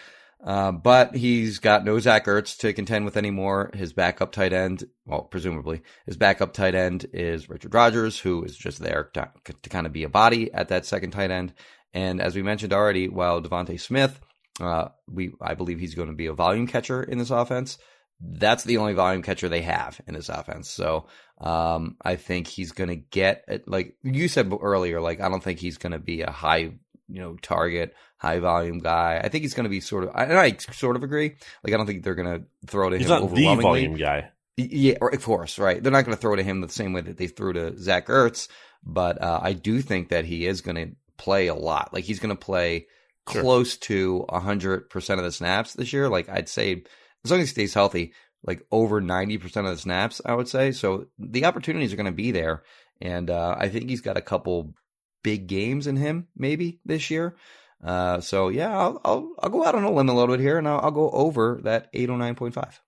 [0.43, 3.71] Uh, but he's got no Zach Ertz to contend with anymore.
[3.73, 8.55] His backup tight end, well, presumably, his backup tight end is Richard Rodgers, who is
[8.55, 9.31] just there to,
[9.63, 11.55] to kind of be a body at that second tight end.
[11.95, 14.21] And as we mentioned already, while DeVonta Smith,
[14.61, 17.79] uh, we I believe he's going to be a volume catcher in this offense.
[18.21, 20.71] That's the only volume catcher they have in this offense.
[20.71, 21.07] So
[21.39, 25.01] um, I think he's going to get like you said earlier.
[25.01, 26.73] Like I don't think he's going to be a high
[27.09, 29.21] you know target high volume guy.
[29.23, 30.11] I think he's going to be sort of.
[30.15, 31.37] I, I sort of agree.
[31.63, 33.21] Like I don't think they're going to throw to he's him.
[33.21, 34.31] Not the volume guy.
[34.57, 35.83] Yeah, of course, right.
[35.83, 38.07] They're not going to throw to him the same way that they threw to Zach
[38.07, 38.47] Ertz,
[38.85, 41.93] but uh, I do think that he is going to play a lot.
[41.93, 42.87] Like he's going to play
[43.31, 43.43] sure.
[43.43, 46.09] close to hundred percent of the snaps this year.
[46.09, 46.85] Like I'd say,
[47.25, 50.49] as long as he stays healthy, like over ninety percent of the snaps, I would
[50.49, 50.73] say.
[50.73, 52.63] So the opportunities are going to be there,
[53.01, 54.75] and uh, I think he's got a couple
[55.23, 57.37] big games in him maybe this year.
[57.83, 60.59] Uh, so yeah, I'll, I'll, I'll go out on a limb a little bit here,
[60.59, 62.81] and I'll, I'll go over that eight oh nine point five.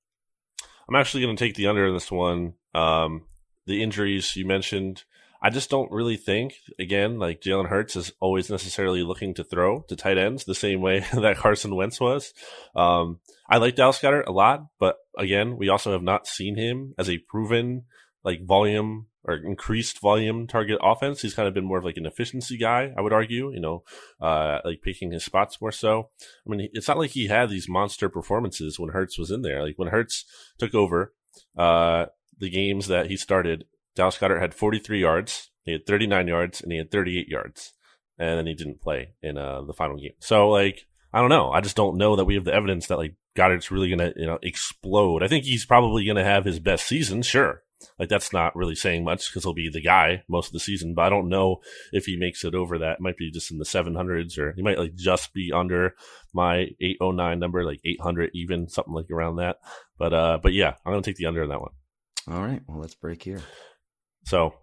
[0.89, 2.55] I'm actually going to take the under in this one.
[2.75, 3.25] Um,
[3.67, 5.03] the injuries you mentioned,
[5.43, 9.81] I just don't really think again like Jalen Hurts is always necessarily looking to throw
[9.89, 12.33] to tight ends the same way that Carson Wentz was.
[12.75, 16.95] Um, I like Dallas Goedert a lot, but again, we also have not seen him
[16.99, 17.85] as a proven
[18.25, 21.21] like volume or increased volume target offense.
[21.21, 23.83] He's kind of been more of like an efficiency guy, I would argue, you know,
[24.21, 26.11] uh, like picking his spots more so.
[26.47, 29.65] I mean, it's not like he had these monster performances when Hurts was in there.
[29.65, 30.25] Like when Hurts
[30.59, 31.13] took over,
[31.59, 32.07] uh,
[32.39, 33.65] the games that he started,
[33.97, 37.73] Dallas Goedert had 43 yards, he had 39 yards, and he had 38 yards.
[38.19, 40.13] And then he didn't play in, uh, the final game.
[40.21, 41.51] So like, I don't know.
[41.51, 44.27] I just don't know that we have the evidence that like Goedert's really to, you
[44.27, 45.23] know, explode.
[45.23, 47.63] I think he's probably to have his best season, sure.
[47.99, 50.95] Like that's not really saying much because he'll be the guy most of the season.
[50.95, 51.61] But I don't know
[51.93, 52.95] if he makes it over that.
[52.95, 55.95] It might be just in the 700s, or he might like just be under
[56.33, 59.57] my 809 number, like 800 even, something like around that.
[59.99, 61.73] But uh, but yeah, I'm gonna take the under on that one.
[62.29, 63.41] All right, well let's break here.
[64.27, 64.55] So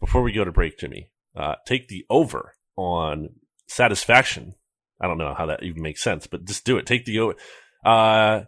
[0.00, 3.30] before we go to break, Jimmy, uh, take the over on
[3.68, 4.54] satisfaction.
[5.00, 6.86] I don't know how that even makes sense, but just do it.
[6.86, 7.34] Take the over.
[7.84, 8.42] Uh,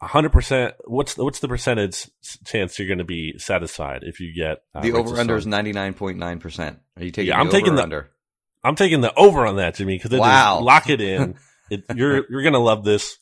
[0.00, 0.74] hundred percent.
[0.86, 2.08] What's the, what's the percentage
[2.46, 5.72] chance you're going to be satisfied if you get uh, the over under is ninety
[5.72, 6.78] nine point nine percent.
[6.96, 7.28] Are you taking?
[7.28, 8.10] Yeah, I'm taking the under.
[8.64, 10.60] I'm taking the over on that, Jimmy, because wow.
[10.60, 11.36] lock it in.
[11.70, 13.18] it, you're you're going to love this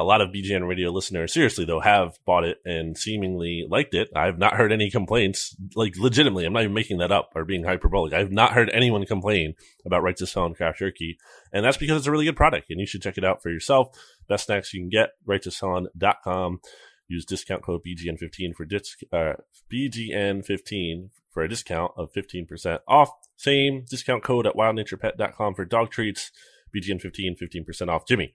[0.00, 4.08] a lot of BGN radio listeners, seriously though, have bought it and seemingly liked it.
[4.14, 6.44] I've not heard any complaints, like legitimately.
[6.44, 8.12] I'm not even making that up or being hyperbolic.
[8.12, 9.54] I've not heard anyone complain
[9.84, 11.18] about Righteous Felon Craft Jerky,
[11.52, 13.50] and that's because it's a really good product, and you should check it out for
[13.50, 13.96] yourself.
[14.28, 16.60] Best snacks you can get, righteousfelon.com.
[17.08, 19.34] Use discount code BGN15 for disc, uh,
[19.72, 23.10] BGN15 for a discount of 15% off.
[23.36, 26.30] Same discount code at wildnaturepet.com for dog treats.
[26.74, 28.06] BGN15, 15% off.
[28.06, 28.34] Jimmy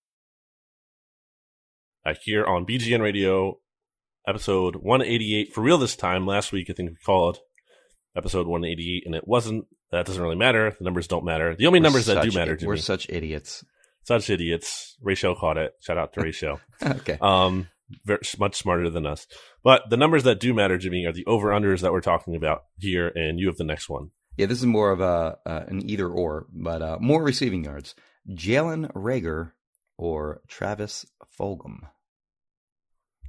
[2.05, 3.59] uh, here on BGN Radio,
[4.27, 6.25] episode 188 for real this time.
[6.25, 7.39] Last week, I think we called
[8.15, 9.65] episode 188, and it wasn't.
[9.91, 10.75] That doesn't really matter.
[10.77, 11.55] The numbers don't matter.
[11.55, 12.67] The only we're numbers that do matter to me.
[12.67, 13.65] we're such idiots.
[14.03, 14.95] Such idiots.
[15.01, 15.73] Rachel caught it.
[15.81, 16.59] Shout out to Rachel.
[16.81, 17.17] okay.
[17.21, 17.67] Um,
[18.05, 19.27] very, much smarter than us.
[19.63, 22.63] But the numbers that do matter, Jimmy, are the over unders that we're talking about
[22.79, 24.11] here, and you have the next one.
[24.37, 27.93] Yeah, this is more of a uh, an either or, but uh, more receiving yards.
[28.29, 29.51] Jalen Reagor
[30.01, 31.05] or Travis
[31.39, 31.81] Fulgham?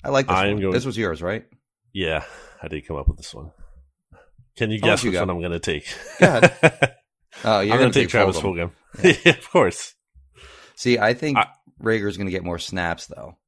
[0.03, 0.59] I like this one.
[0.59, 1.45] Going, this was yours, right?
[1.93, 2.25] Yeah,
[2.63, 3.53] I did come up with this one.
[4.57, 5.29] Can you guess you which got?
[5.29, 5.87] one I'm going to take?
[6.19, 6.97] Go ahead.
[7.45, 8.73] Oh, you're going to take, take Travis Fulgham.
[9.03, 9.15] Yeah.
[9.25, 9.33] yeah.
[9.33, 9.95] of course.
[10.77, 11.47] See, I think I,
[11.81, 13.39] Reagor's going to get more snaps, though.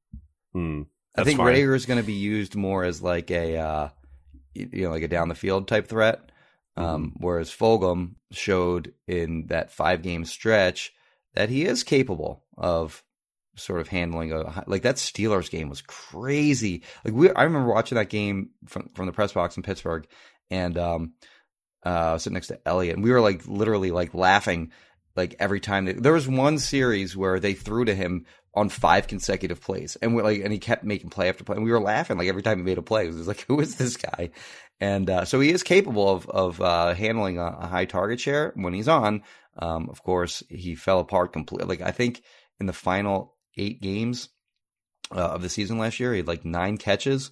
[0.53, 0.81] Hmm,
[1.15, 1.53] I think fine.
[1.53, 3.89] Reagor's going to be used more as like a, uh,
[4.55, 6.31] you know, like a down the field type threat.
[6.75, 7.23] Um, mm-hmm.
[7.23, 10.91] Whereas Fulgham showed in that five game stretch
[11.35, 13.03] that he is capable of
[13.55, 16.83] sort of handling a like that Steelers game was crazy.
[17.03, 20.07] Like we, I remember watching that game from from the press box in Pittsburgh,
[20.49, 21.13] and um,
[21.83, 24.71] uh, sitting next to Elliot, and we were like literally like laughing
[25.15, 25.85] like every time.
[25.85, 30.15] They, there was one series where they threw to him on five consecutive plays, and
[30.15, 32.41] we like, and he kept making play after play, and we were laughing like every
[32.41, 33.05] time he made a play.
[33.05, 34.31] It was like, who is this guy?
[34.79, 38.51] And uh, so he is capable of of uh, handling a, a, high target share
[38.55, 39.23] when he's on.
[39.57, 41.67] Um, of course, he fell apart completely.
[41.67, 42.21] Like I think
[42.59, 44.29] in the final eight games
[45.11, 46.11] uh, of the season last year.
[46.11, 47.31] He had like nine catches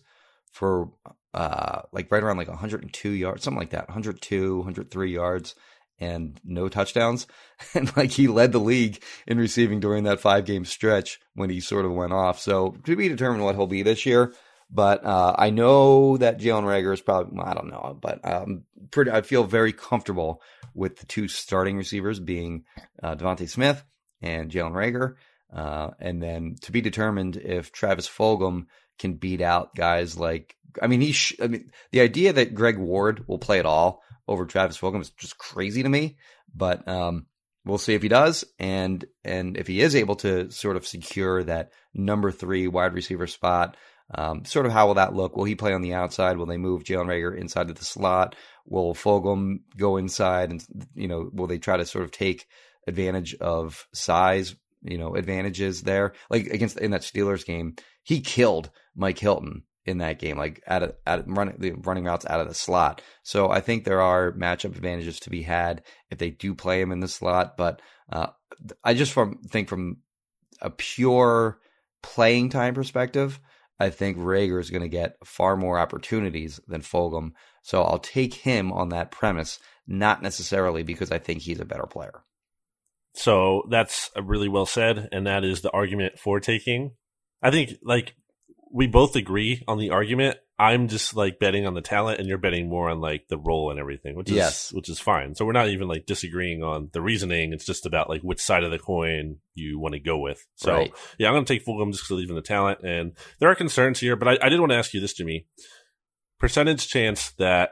[0.52, 0.92] for
[1.34, 5.56] uh, like right around like 102 yards, something like that, 102, 103 yards,
[6.00, 7.28] and no touchdowns.
[7.76, 11.60] And like he led the league in receiving during that five game stretch when he
[11.60, 12.40] sort of went off.
[12.40, 14.34] So to be determined what he'll be this year.
[14.70, 19.12] But uh, I know that Jalen Reagor is probably I don't know, but um, pretty.
[19.12, 20.42] I feel very comfortable
[20.74, 22.66] with the two starting receivers being
[23.02, 23.84] uh, DeVonta Smith
[24.22, 25.16] and Jalen Reagor.
[25.54, 28.66] Uh, and then to be determined if Travis Fulgham
[28.98, 32.78] can beat out guys like, I mean, he, sh- I mean, the idea that Greg
[32.78, 36.18] Ward will play it all over Travis Fulgham is just crazy to me.
[36.56, 37.28] But um,
[37.66, 41.44] we'll see if he does, and and if he is able to sort of secure
[41.44, 43.78] that number three wide receiver spot.
[44.16, 45.36] Um, sort of how will that look?
[45.36, 46.38] Will he play on the outside?
[46.38, 48.36] Will they move Jalen Reagor inside of the slot?
[48.66, 50.52] Will Fulgham go inside?
[50.52, 50.64] And
[50.94, 52.46] you know, will they try to sort of take
[52.86, 56.14] advantage of size you know advantages there.
[56.30, 60.84] Like against in that Steelers game, he killed Mike Hilton in that game, like out
[60.84, 60.94] of,
[61.28, 63.02] running the running routes out of the slot.
[63.24, 66.92] So I think there are matchup advantages to be had if they do play him
[66.92, 67.58] in the slot.
[67.58, 68.28] But uh,
[68.84, 69.98] I just from think from
[70.62, 71.60] a pure
[72.02, 73.40] playing time perspective,
[73.80, 77.32] I think Reagor is going to get far more opportunities than Fulgham.
[77.64, 81.88] So I'll take him on that premise, not necessarily because I think he's a better
[81.88, 82.24] player.
[83.14, 86.92] So that's uh, really well said, and that is the argument for taking.
[87.42, 88.16] I think like
[88.72, 90.38] we both agree on the argument.
[90.58, 93.70] I'm just like betting on the talent, and you're betting more on like the role
[93.72, 94.72] and everything, which is Yes.
[94.74, 95.36] which is fine.
[95.36, 97.54] So we're not even like disagreeing on the reasoning.
[97.54, 100.46] It's just about like which side of the coin you want to go with.
[100.56, 100.94] So Right.
[101.18, 104.00] yeah, I'm going to take Fulgham just because even the talent, and there are concerns
[104.00, 104.16] here.
[104.16, 105.48] But I, I did want to ask you this, Jimmy:
[106.40, 107.72] percentage chance that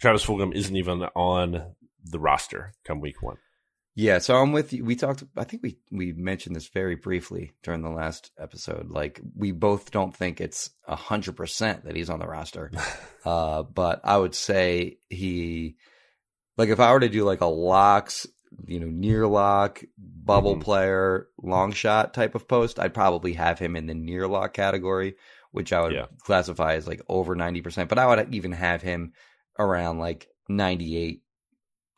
[0.00, 3.36] Travis Fulgham isn't even on the roster come week one.
[4.00, 4.84] Yeah, so I'm with you.
[4.84, 5.24] We talked.
[5.36, 8.90] I think we we mentioned this very briefly during the last episode.
[8.90, 12.70] Like we both don't think it's a hundred percent that he's on the roster,
[13.24, 15.74] uh, but I would say he,
[16.56, 18.24] like, if I were to do like a locks,
[18.68, 20.60] you know, near lock, bubble Mhm.
[20.62, 25.16] player, long shot type of post, I'd probably have him in the near lock category,
[25.50, 26.06] which I would Yeah.
[26.20, 27.88] classify as like over ninety percent.
[27.88, 29.12] But I would even have him
[29.58, 31.22] around like ninety eight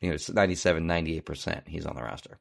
[0.01, 1.67] you know, it's 97, 98%.
[1.67, 2.39] He's on the roster.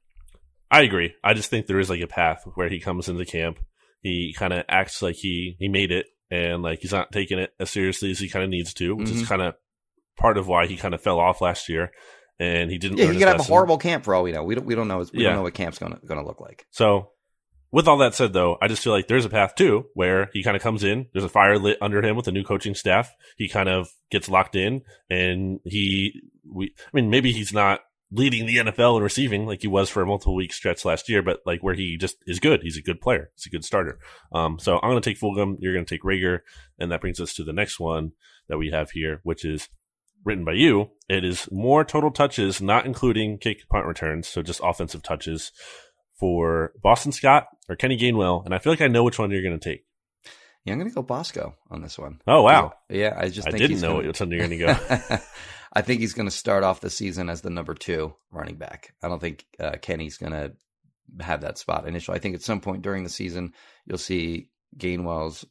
[0.71, 1.15] I agree.
[1.23, 3.59] I just think there is like a path where he comes into camp,
[4.03, 7.51] he kind of acts like he he made it, and like he's not taking it
[7.61, 9.27] as seriously as he kind of needs to, which is Mhm.
[9.27, 9.55] kind of
[10.17, 11.91] part of why he kind of fell off last year,
[12.39, 12.99] and he didn't.
[12.99, 14.43] Yeah, he could have a horrible camp for all we know.
[14.45, 14.99] We don't, we don't know.
[15.13, 15.31] We Yeah.
[15.31, 16.67] don't know what camp's going to going to look like.
[16.71, 17.11] So,
[17.73, 20.43] with all that said, though, I just feel like there's a path too where he
[20.43, 21.07] kind of comes in.
[21.13, 23.15] There's a fire lit under him with a new coaching staff.
[23.37, 27.81] He kind of gets locked in, and he, we, I mean, maybe he's not
[28.13, 31.23] leading the NFL in receiving like he was for a multiple week stretch last year,
[31.23, 32.61] but like where he just is good.
[32.63, 33.31] He's a good player.
[33.37, 34.01] He's a good starter.
[34.33, 35.57] Um, so I'm going to take Fulgham.
[35.61, 36.41] You're going to take Reagor,
[36.79, 38.13] and that brings us to the next one
[38.49, 39.69] that we have here, which is
[40.25, 40.91] written by you.
[41.09, 45.53] It is more total touches, not including kick punt returns, so just offensive touches
[46.21, 49.43] for Boston Scott or Kenny Gainwell, and I feel like I know which one you're
[49.43, 49.85] going to take.
[50.65, 52.21] Yeah, I'm going to go Bosco on this one.
[52.27, 54.59] Oh wow, Yeah, I just I think didn't know gonna, which one you're going to
[54.59, 55.19] go.
[55.73, 58.93] I think he's going to start off the season as the number two running back.
[59.03, 60.53] I don't think uh, Kenny's going to
[61.21, 62.17] have that spot initially.
[62.17, 63.55] I think at some point during the season,
[63.87, 65.47] you'll see Gainwell's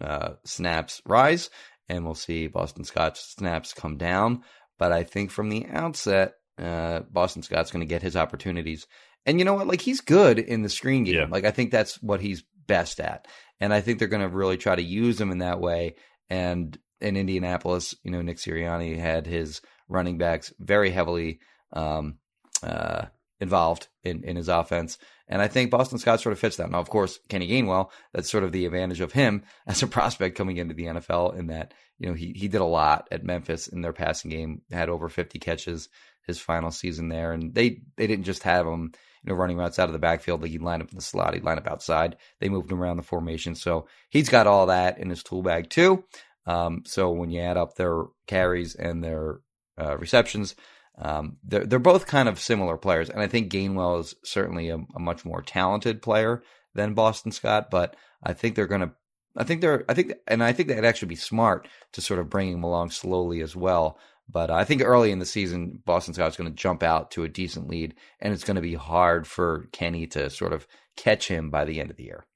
[0.00, 1.50] uh, snaps rise,
[1.88, 4.42] and we'll see Boston Scott's snaps come down.
[4.78, 8.86] But I think from the outset, uh, Boston Scott's going to get his opportunities.
[9.26, 9.66] And you know what?
[9.66, 11.14] Like he's good in the screen game.
[11.14, 11.26] Yeah.
[11.28, 13.26] Like I think that's what he's best at.
[13.60, 15.96] And I think they're going to really try to use him in that way.
[16.30, 21.40] And in Indianapolis, you know, Nick Sirianni had his running backs very heavily
[21.72, 22.18] um,
[22.62, 23.06] uh,
[23.40, 24.98] involved in, in his offense.
[25.28, 26.70] And I think Boston Scott sort of fits that.
[26.70, 30.36] Now, of course, Kenny Gainwell, that's sort of the advantage of him as a prospect
[30.36, 33.68] coming into the NFL in that, you know, he, he did a lot at Memphis
[33.68, 35.88] in their passing game, had over 50 catches
[36.26, 37.32] his final season there.
[37.32, 38.92] And they, they didn't just have him,
[39.24, 40.42] you know, running routes out of the backfield.
[40.42, 42.16] Like he'd line up in the slot, he'd line up outside.
[42.40, 43.54] They moved him around the formation.
[43.54, 46.04] So he's got all that in his tool bag too.
[46.46, 49.40] Um, so when you add up their carries and their
[49.78, 50.54] uh, receptions,
[50.96, 54.78] um, they're they're both kind of similar players, and I think Gainwell is certainly a,
[54.96, 56.42] a much more talented player
[56.74, 57.70] than Boston Scott.
[57.70, 58.90] But I think they're going to,
[59.36, 62.30] I think they're, I think, and I think that'd actually be smart to sort of
[62.30, 63.98] bring him along slowly as well.
[64.30, 67.28] But I think early in the season, Boston Scott's going to jump out to a
[67.28, 71.50] decent lead, and it's going to be hard for Kenny to sort of catch him
[71.50, 72.26] by the end of the year.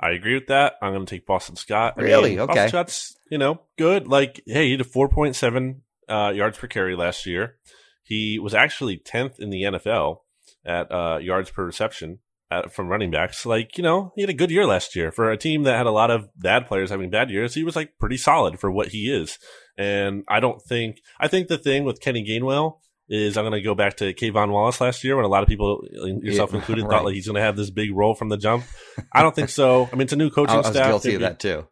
[0.00, 0.74] I agree with that.
[0.80, 1.94] I'm going to take Boston Scott.
[1.98, 2.30] I Really?
[2.30, 2.52] mean, Okay.
[2.54, 4.08] Boston Scott's you know good.
[4.08, 7.56] Like, hey, he did 4.7 uh, yards per carry last year.
[8.02, 10.18] He was actually 10th in the NFL
[10.64, 13.44] at uh, yards per reception at, from running backs.
[13.46, 15.86] Like, you know, he had a good year last year for a team that had
[15.86, 17.54] a lot of bad players having bad years.
[17.54, 19.38] He was like pretty solid for what he is.
[19.78, 22.78] And I don't think, I think the thing with Kenny Gainwell
[23.08, 25.48] is I'm going to go back to K'Von Wallace last year when a lot of
[25.48, 25.82] people,
[26.22, 26.90] yourself Yeah, included, right.
[26.90, 28.64] thought like he's going to have this big role from the jump.
[29.12, 29.88] I don't think so.
[29.92, 30.86] I mean, it's a new coaching I, I was staff.
[30.88, 31.66] guilty of that too.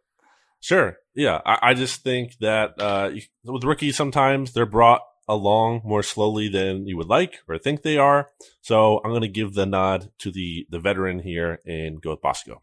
[0.61, 0.97] Sure.
[1.13, 1.41] Yeah.
[1.45, 3.11] I, I just think that uh,
[3.43, 7.97] with rookies, sometimes they're brought along more slowly than you would like or think they
[7.97, 8.29] are.
[8.61, 12.21] So I'm going to give the nod to the, the veteran here and go with
[12.21, 12.61] Bosco.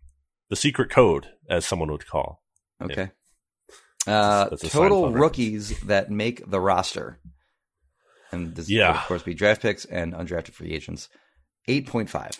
[0.51, 2.43] The secret code, as someone would call.
[2.81, 3.11] Okay.
[4.07, 7.21] Uh, That's a total rookies that make the roster.
[8.33, 8.89] And this Yeah.
[8.93, 11.09] would, of course, be draft picks and undrafted free agents.
[11.69, 12.39] 8.5.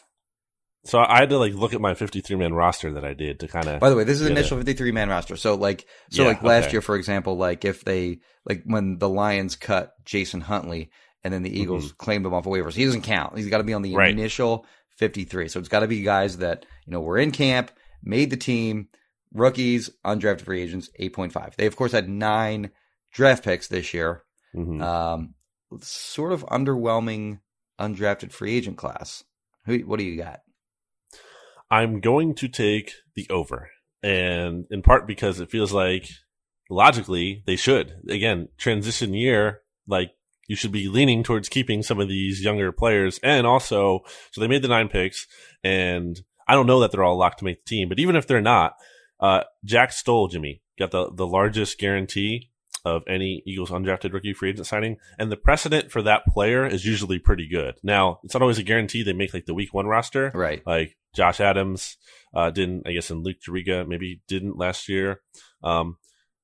[0.85, 3.49] So I had to like look at my 53 man roster that I did to
[3.49, 3.79] kind of.
[3.81, 5.37] By the way, this is initial 53 man roster.
[5.37, 6.73] So, like, so Yeah, like last okay.
[6.73, 10.91] year, for example, like if they, like when the Lions cut Jason Huntley
[11.23, 13.37] and then the Eagles claimed him off of waivers, he doesn't count.
[13.37, 13.99] He's got to be on the Mm-hmm.
[13.99, 14.11] Right.
[14.11, 14.67] initial
[14.97, 15.47] 53.
[15.49, 17.71] So it's got to be guys that, you know, were in camp,
[18.03, 18.89] made the team,
[19.33, 21.55] rookies, undrafted free agents, 8.5.
[21.55, 22.71] They, of course, had nine
[23.13, 24.25] draft picks this year.
[24.55, 24.83] Mhm.
[24.83, 25.35] Um,
[25.81, 27.39] sort of underwhelming
[27.81, 29.23] undrafted free agent class.
[29.67, 30.41] Who, what do you got?
[31.73, 33.71] I'm going to take the over,
[34.03, 36.07] and in part because it feels like
[36.69, 37.95] logically they should.
[38.11, 40.11] Again, transition year, like
[40.47, 44.01] you should be leaning towards keeping some of these younger players, and also,
[44.33, 45.27] so they made the nine picks,
[45.65, 48.27] and I don't know that they're all locked to make the team, but even if
[48.27, 48.75] they're not,
[49.19, 52.51] uh, Jack Stoll, Jimmy, got the the largest guarantee
[52.85, 54.97] of any Eagles undrafted rookie free agent signing.
[55.19, 57.77] And the precedent for that player is usually pretty good.
[57.83, 60.33] Now, it's not always a guarantee they make like the week one roster.
[60.35, 60.63] Right.
[60.67, 61.97] Like Josh Adams
[62.35, 65.21] uh, didn't, I guess, and Luke Juriga maybe didn't last year.
[65.63, 65.97] Um,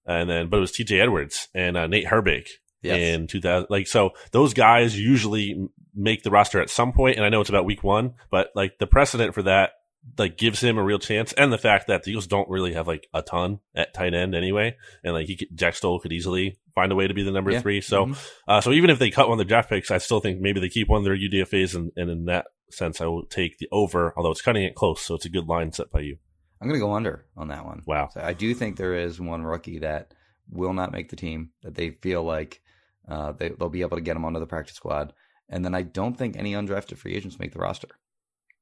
[0.07, 2.47] and then, but it was TJ Edwards and uh, Nate Herbig
[2.83, 2.97] Yes.
[2.99, 3.67] in 2000.
[3.71, 7.51] Like, so those guys usually make the roster at some point, And I know it's
[7.51, 9.73] about week one, but like the precedent for that,
[10.17, 11.33] like gives him a real chance.
[11.35, 14.35] And the fact that the Eagles don't really have like a ton at tight end
[14.35, 14.77] anyway.
[15.05, 17.51] And like he could, Jack Stoll could easily find a way to be the number
[17.51, 17.61] Yeah.
[17.61, 17.81] three.
[17.81, 18.31] So, Mhm.
[18.47, 20.61] uh, so even if they cut one of their draft picks, I still think maybe
[20.61, 23.69] they keep one of their UDFAs, and, and in that sense, I will take the
[23.73, 24.15] over.
[24.17, 26.17] Although it's cutting it close, so it's a good line set by you.
[26.61, 27.83] I'm going to go under on that one.
[27.87, 28.09] Wow.
[28.13, 30.13] So I do think there is one rookie that
[30.51, 32.61] will not make the team that they feel like
[33.09, 35.13] uh, they, they'll be able to get him onto the practice squad.
[35.49, 37.89] And then I don't think any undrafted free agents make the roster.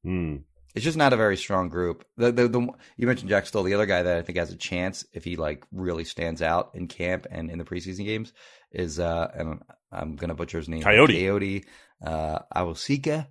[0.05, 0.37] Hmm.
[0.77, 2.05] It's just not a very strong group.
[2.19, 2.69] The, the, the
[2.99, 3.63] you mentioned Jack Stoll.
[3.63, 6.73] The other guy that I think has a chance if he like really stands out
[6.75, 8.35] in camp and in the preseason games
[8.71, 10.83] is uh and I'm gonna butcher his name.
[10.83, 11.15] Coyote.
[11.15, 11.65] Coyote
[12.05, 13.29] uh Awosika,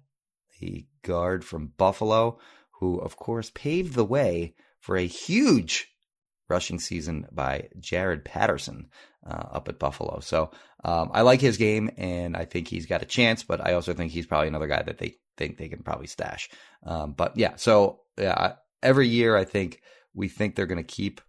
[0.59, 2.39] the guard from Buffalo,
[2.79, 5.87] who of course paved the way for a huge
[6.49, 8.89] rushing season by Jaret Patterson
[9.25, 10.19] uh, up at Buffalo.
[10.19, 10.51] So
[10.83, 13.43] um, I like his game, and I think he's got a chance.
[13.43, 16.49] But I also think he's probably another guy that they think they can probably stash.
[16.85, 19.81] Um, but yeah, so yeah, every year I think
[20.13, 21.21] we think they're going to keep.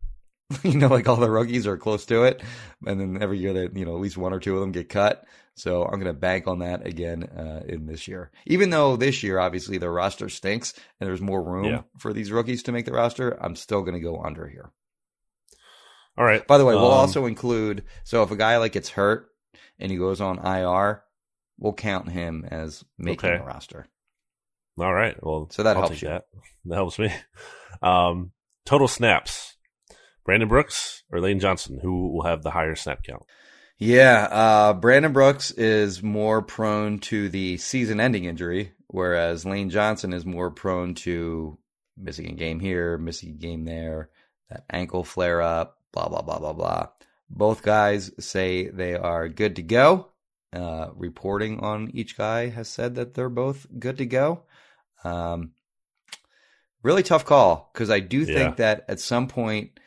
[0.63, 2.41] You know, like all the rookies are close to it,
[2.87, 4.89] and then every year that you know at least one or two of them get
[4.89, 5.25] cut.
[5.57, 8.31] So I'm going to bank on that again uh, in this year.
[8.47, 11.81] Even though this year, obviously, the roster stinks and there's more room Yeah.
[11.99, 14.71] for these rookies to make the roster, I'm still going to go under here.
[16.17, 16.47] All right.
[16.47, 19.29] By the way, we'll Um, also include so if a guy like gets hurt
[19.81, 21.03] and he goes on IR,
[21.59, 23.39] we'll count him as making Okay.
[23.39, 23.87] the roster.
[24.79, 25.17] All right.
[25.23, 26.09] Well, So that I'll helps you.
[26.09, 26.25] That.
[26.67, 27.13] that helps me.
[27.83, 28.33] Um,
[28.65, 29.57] total snaps:
[30.25, 33.23] Brandon Brooks or Lane Johnson, who will have the higher snap count?
[33.79, 40.25] Yeah, uh, Brandon Brooks is more prone to the season-ending injury, whereas Lane Johnson is
[40.25, 41.59] more prone to
[41.99, 44.09] missing a game here, missing a game there,
[44.49, 46.89] that ankle flare-up, blah blah blah blah blah.
[47.29, 50.09] Both guys say they are good to go.
[50.53, 54.45] Uh, reporting on each guy has said that they're both good to go.
[55.07, 55.53] Um,
[56.83, 58.35] really tough call because I do Yeah.
[58.35, 59.79] think that at some point,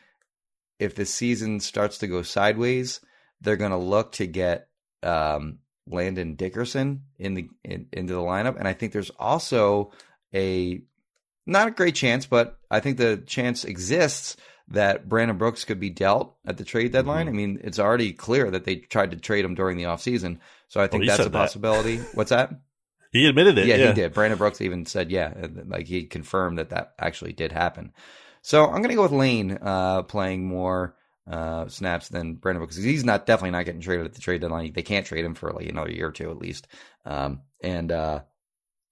[0.78, 3.00] if the season starts to go sideways,
[3.40, 4.68] they're going to look to get
[5.02, 9.92] um, Landon Dickerson in the in, into the lineup, and I think there's also
[10.34, 10.82] a
[11.46, 14.36] not a great chance, but I think the chance exists
[14.68, 17.26] that Brandon Brooks could be dealt at the trade deadline.
[17.26, 17.28] Mhm.
[17.30, 20.38] I mean, it's already clear that they tried to trade him during the offseason.
[20.68, 21.38] so I think he that's a said that.
[21.38, 21.96] possibility.
[22.14, 22.52] What's that?
[23.10, 23.66] He admitted it.
[23.66, 24.14] yeah, Yeah, he did.
[24.14, 27.92] Brandon Brooks even said, yeah, uh, like he confirmed that that actually did happen.
[28.42, 30.96] So I'm going to go with Lane uh, playing more
[31.30, 32.76] uh, snaps than Brandon Brooks.
[32.76, 34.72] He's not definitely not getting traded at the trade deadline.
[34.72, 36.68] They can't trade him for like another year or two at least.
[37.04, 38.20] Um, and uh,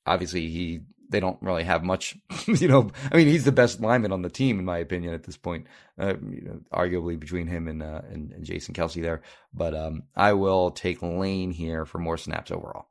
[0.06, 2.16] obviously he they don't really have much.
[2.46, 5.24] You know, I mean, he's the best lineman on the team in my opinion at
[5.24, 5.66] this point.
[5.98, 9.20] Uh, you know, arguably between him and, uh, and and Jason Kelce there.
[9.52, 12.88] But um, I will take Lane here for more snaps overall.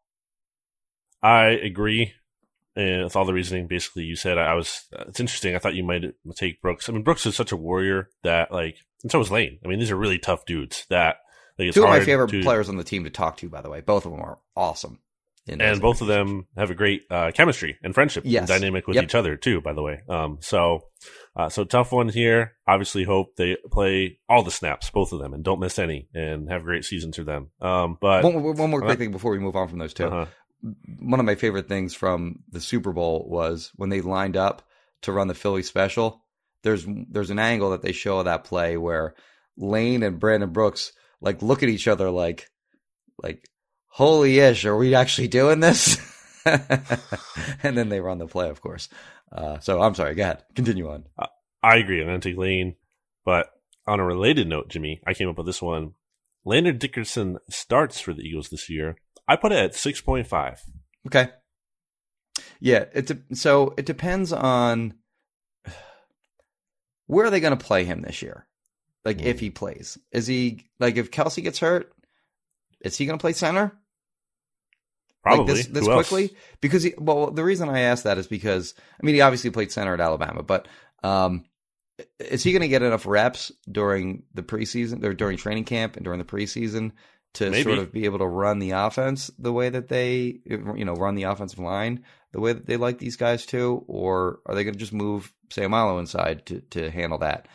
[1.28, 2.14] I agree.
[2.76, 4.86] And with all the reasoning, basically, you said I was.
[5.08, 5.56] It's interesting.
[5.56, 6.04] I thought you might
[6.36, 6.88] take Brooks.
[6.88, 9.58] I mean, Brooks is such a warrior that, like, and so is Lane.
[9.66, 10.86] I mean, these are really tough dudes.
[10.90, 11.18] That
[11.58, 13.62] like, it's Two of my favorite to- players on the team to talk to, by
[13.62, 13.82] the way.
[13.82, 15.00] Both of them are awesome.
[15.48, 18.42] and both of them have a great uh, chemistry and friendship Yes.
[18.42, 19.04] and dynamic with Yep.
[19.06, 19.62] each other too.
[19.62, 20.82] By the way, um, so
[21.38, 22.54] uh, so tough one here.
[22.68, 26.50] Obviously, hope they play all the snaps, both of them, and don't miss any, and
[26.52, 27.50] have great seasons for them.
[27.62, 30.26] Um, but One, one more quick thing before we move on from those 2 uh-huh.
[31.00, 34.64] One of my favorite things from the Super Bowl was when they lined up
[35.04, 36.24] to run the Philly special.
[36.64, 39.14] There's there's an angle that they show of that play where
[39.56, 40.92] Lane and Brandon Brooks
[41.22, 42.50] like look at each other like
[43.22, 43.48] like
[43.88, 45.98] holy ish, are we actually doing this?
[46.46, 48.90] and then they run the play, of course.
[49.32, 50.16] Uh, so I'm sorry.
[50.16, 50.44] Go ahead.
[50.56, 51.06] Continue on.
[51.64, 52.04] I agree.
[52.04, 52.76] Going to Lane.
[53.26, 53.48] But
[53.86, 55.94] on a related note, Jimmy, I came up with this one.
[56.46, 58.96] Landon Dickerson starts for the Eagles this year.
[59.28, 60.60] I put it at 6.5.
[61.08, 61.30] Okay.
[62.60, 64.94] Yeah, it de- so it depends on
[67.08, 68.48] where are they going to play him this year.
[69.06, 71.94] Like if he plays, is he like if Kelce gets hurt,
[72.82, 73.72] is he going to play center?
[75.24, 75.54] Probably.
[75.54, 79.06] like this, this quickly because he, well the reason i asked that is because i
[79.06, 80.70] mean he obviously played center at alabama but
[81.04, 81.44] um
[82.20, 86.06] is he going to get enough reps during the preseason or during training camp and
[86.06, 86.92] during the preseason
[87.38, 87.64] to Maybe.
[87.64, 91.16] sort of be able to run the offense the way that they you know run
[91.16, 94.74] the offensive line the way that they like these guys to or are they going
[94.74, 97.48] to just move Seumalo inside to to handle that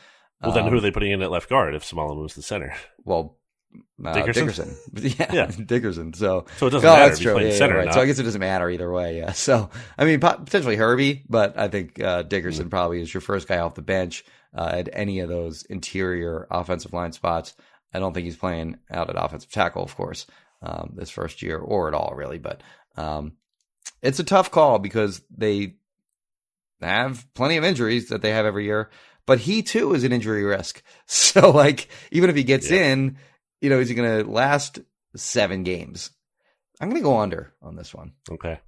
[0.42, 2.42] Well, then Um, who are they putting in at left guard if Seumalo moves to
[2.42, 2.74] center?
[3.04, 3.36] well
[4.04, 4.44] uh, Dickerson?
[4.46, 4.76] Dickerson.
[5.18, 5.46] Yeah, Yeah.
[5.64, 6.12] Dickerson.
[6.12, 7.32] So So it doesn't No, matter that's if he's true.
[7.32, 7.94] playing Yeah, yeah, center right.
[7.94, 9.16] So I guess it doesn't matter either way.
[9.16, 9.32] Yeah.
[9.48, 13.58] So I mean, potentially Herbig, but I think uh, Dickerson probably is your first guy
[13.58, 14.24] off the bench
[14.54, 17.54] uh, at any of those interior offensive line spots.
[17.94, 20.26] I don't think he's playing out at offensive tackle, of course,
[20.62, 22.38] um, this first year or at all, really.
[22.38, 22.62] But
[22.96, 23.32] um,
[24.00, 25.74] it's a tough call because they
[26.80, 28.90] have plenty of injuries that they have every year.
[29.26, 30.82] But he too is an injury risk.
[31.06, 32.92] So like, even if he gets Yeah.
[32.92, 33.16] in,
[33.60, 34.80] you know, is he going to last
[35.16, 36.10] seven games?
[36.80, 38.12] I'm going to go under on this one.
[38.30, 38.58] Okay.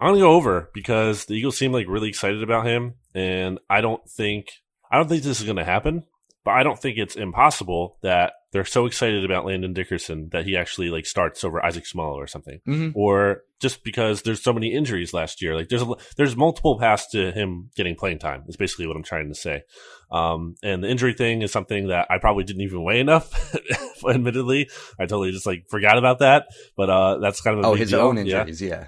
[0.00, 3.82] I'm gonna go over because the Eagles seem like really excited about him, and I
[3.82, 4.46] don't think
[4.90, 6.04] I don't think this is gonna happen.
[6.44, 10.56] But I don't think it's impossible that they're so excited about Landon Dickerson that he
[10.56, 12.92] actually like starts over Isaac Small or something, Mhm.
[12.94, 15.54] or just because there's so many injuries last year.
[15.54, 18.44] Like there's a, there's multiple paths to him getting playing time.
[18.48, 19.62] Is basically what I'm trying to say.
[20.10, 23.54] Um, and the injury thing is something that I probably didn't even weigh enough.
[24.08, 26.46] admittedly, I totally just like forgot about that.
[26.76, 28.00] But uh, that's kind of a Oh, his deal.
[28.00, 28.40] own Yeah.
[28.40, 28.60] injuries.
[28.70, 28.86] Yeah.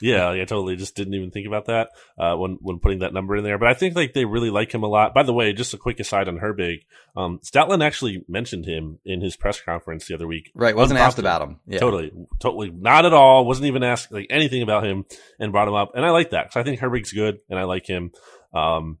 [0.00, 3.36] Yeah, I totally just didn't even think about that uh, when when putting that number
[3.36, 3.56] in there.
[3.58, 5.14] But I think like they really like him a lot.
[5.14, 6.78] By the way, just a quick aside on Herbig,
[7.16, 7.38] um,
[7.82, 10.50] actually mentioned him in his press conference the other week.
[10.54, 10.76] right.
[10.76, 11.60] Wasn't asked about him.
[11.66, 11.78] Yeah.
[11.78, 13.44] Totally, totally, not at all.
[13.44, 15.04] Wasn't even asked like anything about him,
[15.38, 15.92] and brought him up.
[15.94, 18.12] And I like that because I think Herbig's good, and I like him.
[18.54, 18.98] Um,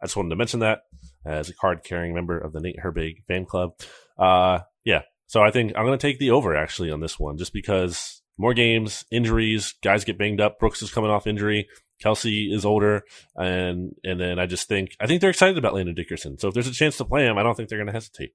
[0.00, 0.82] I just wanted to mention that
[1.24, 3.74] as a card carrying member of the Nate Herbig fan club.
[4.18, 5.02] Uh, yeah.
[5.26, 8.22] So I think I'm going to take the over actually on this one, just because
[8.36, 10.58] more games, injuries, guys get banged up.
[10.58, 11.68] Brooks is coming off injury.
[12.02, 13.04] Kelce is older,
[13.36, 16.38] and and then I just think I think they're excited about Landon Dickerson.
[16.38, 18.34] So if there's a chance to play him, I don't think they're going to hesitate.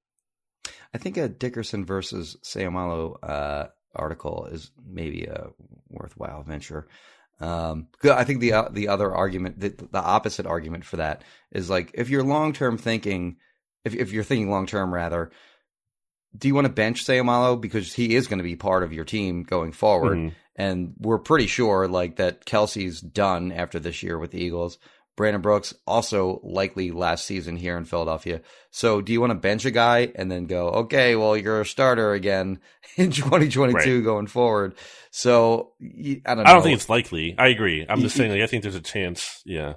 [0.93, 5.49] I think a Dickerson versus Seumalo uh, article is maybe a
[5.89, 6.87] worthwhile venture.
[7.39, 11.69] Um, I think the uh, the other argument, the, the opposite argument for that is
[11.69, 13.37] like if you're long term thinking,
[13.85, 15.31] if if you're thinking long term rather,
[16.35, 19.05] do you want to bench Seumalo because he is going to be part of your
[19.05, 20.17] team going forward?
[20.17, 20.33] Mhm.
[20.55, 24.79] And we're pretty sure like that Kelce's done after this year with the Eagles.
[25.17, 28.41] Brandon Brooks also likely last season here in Philadelphia.
[28.69, 31.65] So do you want to bench a guy and then go, okay, well, you're a
[31.65, 32.59] starter again
[32.95, 34.75] in 2022 going forward.
[35.11, 36.43] So I don't know.
[36.43, 37.35] I don't think it's likely.
[37.37, 37.85] I agree.
[37.89, 39.41] I'm just saying, like, I think there's a chance.
[39.43, 39.73] Yeah.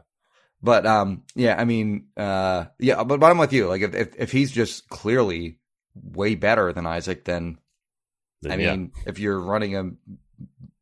[0.62, 3.66] But um, yeah, I mean, uh, yeah, but, but I'm with you.
[3.66, 5.58] Like, if, if if he's just clearly
[5.94, 7.56] way better than Isaac, then
[8.42, 8.70] Then, I yeah.
[8.72, 9.90] mean, if you're running a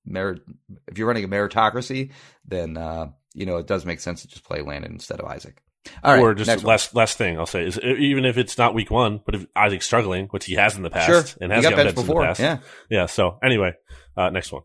[0.05, 0.43] merit,
[0.89, 2.11] if you're running a meritocracy,
[2.45, 5.63] then uh, you know it does make sense to just play Landon instead of Isaac.
[6.03, 6.71] All right, or just next one.
[6.73, 9.87] last last thing I'll say is even if it's not week one, but if Isaac's
[9.87, 12.03] struggling, which he has in the past, Sure, and has got benched benched in the
[12.03, 12.23] before.
[12.25, 12.41] past.
[12.41, 12.59] Yeah,
[12.91, 13.07] yeah.
[13.07, 13.73] So anyway,
[14.17, 14.63] uh, next one.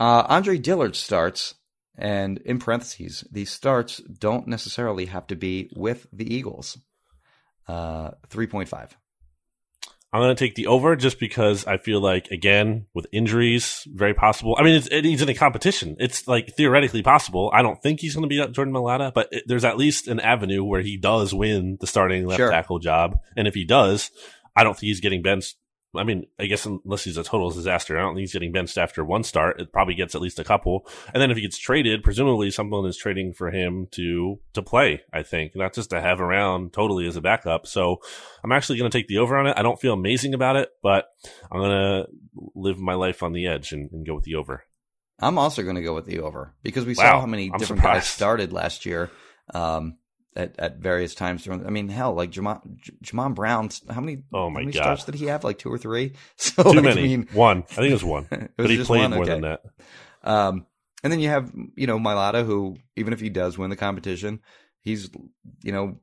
[0.00, 1.54] uh, Andre Dillard starts,
[1.96, 6.78] and in parentheses, these starts don't necessarily have to be with the Eagles.
[7.68, 8.96] Uh, three point five.
[10.14, 14.14] I'm going to take the over just because I feel like again with injuries, very
[14.14, 14.54] possible.
[14.56, 15.96] I mean, it's, it, he's in a competition.
[15.98, 17.50] It's like theoretically possible.
[17.52, 20.06] I don't think he's going to be up Jordan Mailata, but it, there's at least
[20.06, 22.50] an avenue where he does win the starting left Sure.
[22.52, 23.18] tackle job.
[23.36, 24.12] And if he does,
[24.54, 25.56] I don't think he's getting benched.
[25.96, 28.78] I mean, I guess unless he's a total disaster, I don't think he's getting benched
[28.78, 29.60] after one start.
[29.60, 30.86] It probably gets at least a couple.
[31.12, 35.02] And then if he gets traded, presumably someone is trading for him to to play,
[35.12, 37.66] I think, not just to have around totally as a backup.
[37.66, 38.00] So
[38.42, 39.54] I'm actually going to take the over on it.
[39.56, 41.06] I don't feel amazing about it, but
[41.50, 42.06] I'm going to
[42.54, 44.64] live my life on the edge and, and go with the over.
[45.20, 47.58] I'm also going to go with the over because we Wow, saw how many I'm
[47.58, 49.10] different guys started last year
[49.52, 49.96] um,
[50.36, 51.66] at at various times during.
[51.66, 53.70] I mean, hell, like Jamon, J- Jamon Brown.
[53.90, 54.22] How many?
[54.32, 54.82] Oh my how many God.
[54.82, 55.44] starts did he have?
[55.44, 56.12] Like two or three.
[56.36, 57.00] So Too like, many.
[57.00, 57.58] I mean, one.
[57.70, 58.26] I think it was one.
[58.30, 59.10] it was but he played one?
[59.12, 59.32] more Okay.
[59.32, 59.62] than that.
[60.22, 60.66] Um,
[61.02, 64.40] and then you have you know Mailata, who even if he does win the competition,
[64.80, 65.10] he's
[65.62, 65.98] you know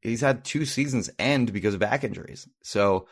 [0.00, 2.48] he's had two seasons end because of back injuries.
[2.62, 3.06] So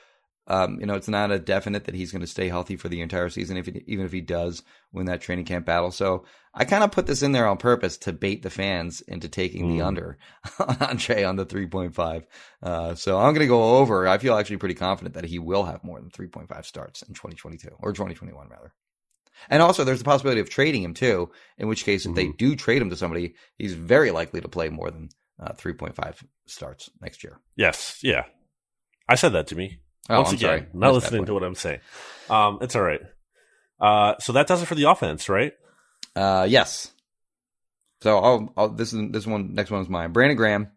[0.47, 3.01] um, you know it's not a definite that he's going to stay healthy for the
[3.01, 4.63] entire season, if he, even if he does
[4.93, 5.91] win that training camp battle.
[5.91, 6.25] So
[6.55, 9.69] I kind of put this in there on purpose to bait the fans into taking
[9.69, 9.87] the Mm.
[9.87, 10.19] under
[10.59, 12.27] on Andre on the three point five.
[12.63, 14.07] Uh, so I'm going to go over.
[14.09, 17.03] I feel actually pretty confident that he will have more than three point five starts
[17.03, 18.73] in 2022 or 2021 rather.
[19.49, 21.31] And also, there's the possibility of trading him too.
[21.59, 22.37] In which case, if they Mhm.
[22.37, 25.09] do trade him to somebody, he's very likely to play more than
[25.41, 27.41] uh, 3.5 starts next year.
[27.57, 28.25] Yes, yeah.
[29.09, 29.79] I said that to me.
[30.11, 30.67] Oh, Once I'm again, sorry.
[30.75, 31.81] not listening to what I'm saying.
[32.29, 33.01] Um, it's all right.
[33.81, 35.53] Uh, so that does it for the offense, right?
[36.17, 36.91] Uh, yes.
[38.01, 40.13] So I'll, I'll this is this one next one is mine.
[40.13, 40.69] Brandon Graham,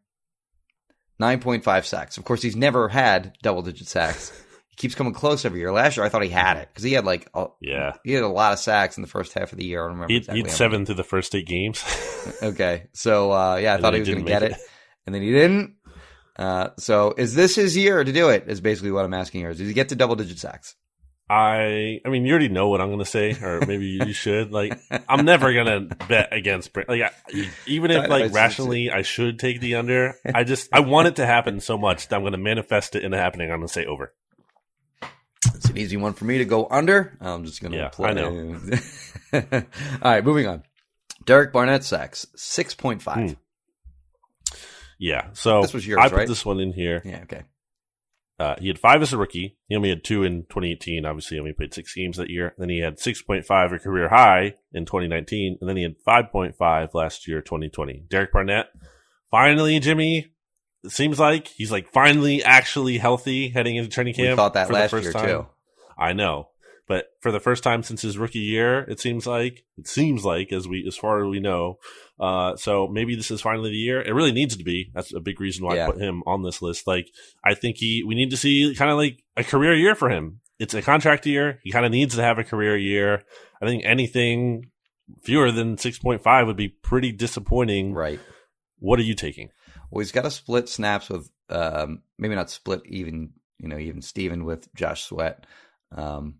[1.19, 2.17] nine point five sacks.
[2.17, 4.31] Of course, he's never had double digit sacks.
[4.69, 5.71] he keeps coming close every year.
[5.71, 7.93] Last year, I thought he had it because he had like a, Yeah.
[8.03, 9.81] he had a lot of sacks in the first half of the year.
[9.83, 10.11] I don't remember.
[10.13, 11.83] He exactly had seven through the first eight games.
[12.41, 14.57] Okay, so uh, yeah, I And thought he he was going to get it, it.
[15.05, 15.75] and then he didn't.
[16.37, 18.45] Uh, so is this his year to do it?
[18.47, 19.51] Is basically what I'm asking here.
[19.51, 20.75] Does he get to double digit sacks?
[21.27, 24.51] I, I mean, you already know what I'm going to say, or maybe you should.
[24.51, 24.77] Like,
[25.09, 26.71] I'm never going to bet against.
[26.71, 30.81] Bra- Like, I, even if like rationally I should take the under, I just I
[30.81, 33.49] want it to happen so much that I'm going to manifest it into happening.
[33.49, 34.13] I'm going to say over.
[35.55, 37.17] It's an easy one for me to go under.
[37.21, 38.09] I'm just going to Yeah, play.
[38.09, 38.59] I know.
[40.01, 40.63] All right, moving on.
[41.25, 43.31] Derek Barnett sacks six point five.
[43.31, 43.33] Hmm.
[44.97, 45.27] Yeah.
[45.33, 46.27] So This was yours, I put right?
[46.27, 47.01] this one in here.
[47.05, 47.43] Yeah, okay.
[48.37, 49.57] Uh, he had five as a rookie.
[49.67, 51.05] He only had two in 2018.
[51.05, 52.53] Obviously, he only played six games that year.
[52.57, 57.27] Then he had 6.5 a career high in 2019, and then he had 5.5 last
[57.29, 58.03] year, 2020.
[58.09, 58.67] Derek Barnett,
[59.31, 60.33] finally, Jimmy.
[60.83, 64.31] It seems like he's like finally actually healthy heading into training camp.
[64.31, 65.27] We thought that last year time.
[65.27, 65.47] too.
[65.97, 66.49] I know,
[66.87, 70.51] but for the first time since his rookie year, it seems like it seems like
[70.51, 71.79] as we as far as we know.
[72.19, 74.01] Uh, so maybe this is finally the year.
[74.01, 74.89] It really needs to be.
[74.93, 75.87] That's a big reason why Yeah.
[75.87, 76.87] I put him on this list.
[76.87, 77.09] Like
[77.43, 80.39] I think he we need to see kind of like a career year for him.
[80.57, 81.59] It's a contract year.
[81.63, 83.23] He kind of needs to have a career year.
[83.61, 84.71] I think anything
[85.23, 87.93] fewer than six point five would be pretty disappointing.
[87.93, 88.19] Right.
[88.79, 89.49] What are you taking?
[89.91, 94.01] Well, he's got to split snaps with, um, maybe not split even, you know, even
[94.01, 95.45] Steven with Josh Sweat.
[95.95, 96.35] Um,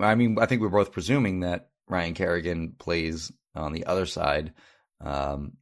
[0.00, 4.52] I mean, I think we're both presuming that Ryan Kerrigan plays on the other side,
[5.00, 5.52] um,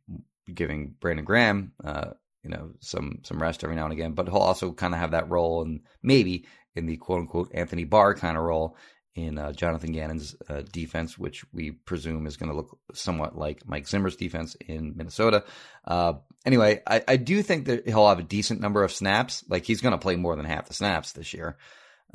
[0.52, 2.10] giving Brandon Graham, uh,
[2.42, 4.12] you know, some some rest every now and again.
[4.12, 7.84] But he'll also kind of have that role, and maybe in the quote unquote Anthony
[7.84, 8.76] Barr kind of role
[9.14, 13.66] in uh, Jonathan Gannon's uh, defense, which we presume is going to look somewhat like
[13.66, 15.44] Mike Zimmer's defense in Minnesota.
[15.86, 16.14] Uh,
[16.44, 19.44] anyway, I, I do think that he'll have a decent number of snaps.
[19.48, 21.56] Like he's going to play more than half the snaps this year.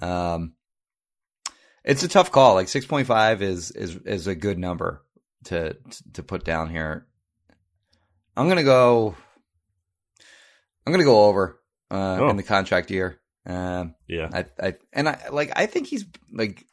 [0.01, 0.53] Um,
[1.85, 2.55] it's a tough call.
[2.55, 5.01] Like six point five is is is a good number
[5.45, 5.77] to
[6.13, 7.05] to put down here.
[8.35, 9.15] I'm gonna go.
[10.85, 11.59] I'm gonna go over
[11.91, 12.29] uh, Oh.
[12.29, 13.19] in the contract year.
[13.45, 14.29] Um, Yeah.
[14.33, 16.65] I, I and I like I think he's like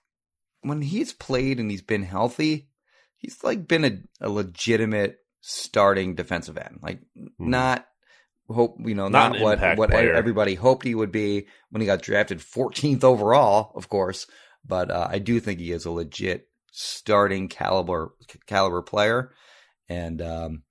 [0.63, 2.69] when he's played and he's been healthy,
[3.17, 6.81] he's like been a, a legitimate starting defensive end.
[6.83, 7.01] Like
[7.39, 7.87] not
[8.49, 9.09] hope you know.
[9.09, 10.15] Not not, what what player.
[10.15, 14.27] everybody hoped he would be when he got drafted 14th overall, of course.
[14.65, 18.15] But uh, I do think he is a legit starting caliber
[18.47, 19.33] caliber player,
[19.89, 20.63] and um,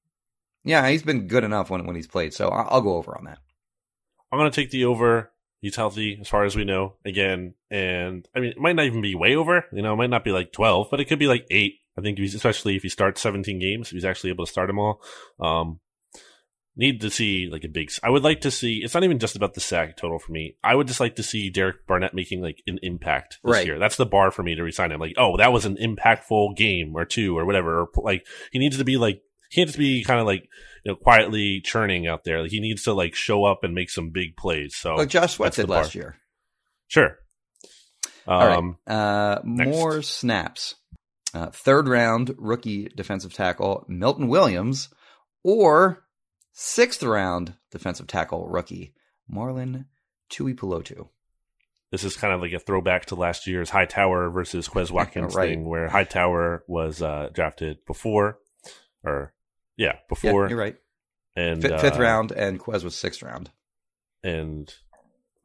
[0.64, 2.34] yeah, he's been good enough when when he's played.
[2.34, 3.40] So I'll, go over on that.
[4.32, 5.32] I'm to take the over.
[5.62, 7.56] He's healthy as far as we know again.
[7.72, 9.66] And I mean, it might not even be way over.
[9.72, 11.76] You know, it might not be like 12, but it could be like eight.
[11.98, 14.80] I think especially if he starts 17 games, if he's actually able to start them
[14.80, 15.02] all.
[15.40, 15.80] Um,
[16.78, 19.36] need to see like a big, I would like to see, it's not even just
[19.36, 20.58] about the sack total for me.
[20.64, 23.66] I would just like to see Derek Barnett making like an impact this Right.
[23.66, 23.80] year.
[23.80, 25.00] That's the bar for me to resign him.
[25.00, 27.82] Like, oh, that was an impactful game or two or whatever.
[27.82, 30.50] Or like, he needs to be like, he can't just be kind of like,
[30.84, 32.42] you know, quietly churning out there.
[32.42, 34.76] Like he needs to like show up and make some big plays.
[34.76, 36.18] So Like Josh Sweat did last year.
[36.88, 37.18] Sure.
[38.28, 38.58] All right.
[38.58, 40.76] Um, Uh, more snaps.
[41.34, 44.90] Uh, third round rookie defensive tackle Milton Williams,
[45.44, 46.05] or
[46.58, 48.94] sixth round defensive tackle rookie
[49.32, 49.86] Marlon
[50.32, 51.10] Tuipulotu.
[51.92, 55.50] this is kind of like a throwback to last year's Hightower versus Quez Watkins Right.
[55.50, 58.40] thing, where Hightower was uh, drafted before,
[59.04, 59.34] or
[59.78, 60.78] yeah, Yeah, before, you're right.
[61.36, 63.52] and Fi fifth uh, round, and Quez was sixth round.
[64.24, 64.74] and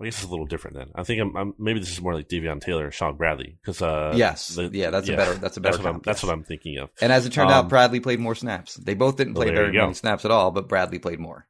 [0.01, 0.90] I guess it's a little different then.
[0.94, 3.82] I think I'm, I'm maybe this is more like Davion Taylor, or Shaun Bradley, because
[3.82, 5.34] uh, yes, the- yeah, that's yeah, a better.
[5.34, 5.76] That's a better.
[5.76, 6.01] That's what I'm.
[6.05, 6.90] That's what I'm thinking of.
[7.01, 8.74] And as it turned Um, out, Bradley played more snaps.
[8.74, 11.46] They both didn't play there very many snaps at all, but Bradley played more.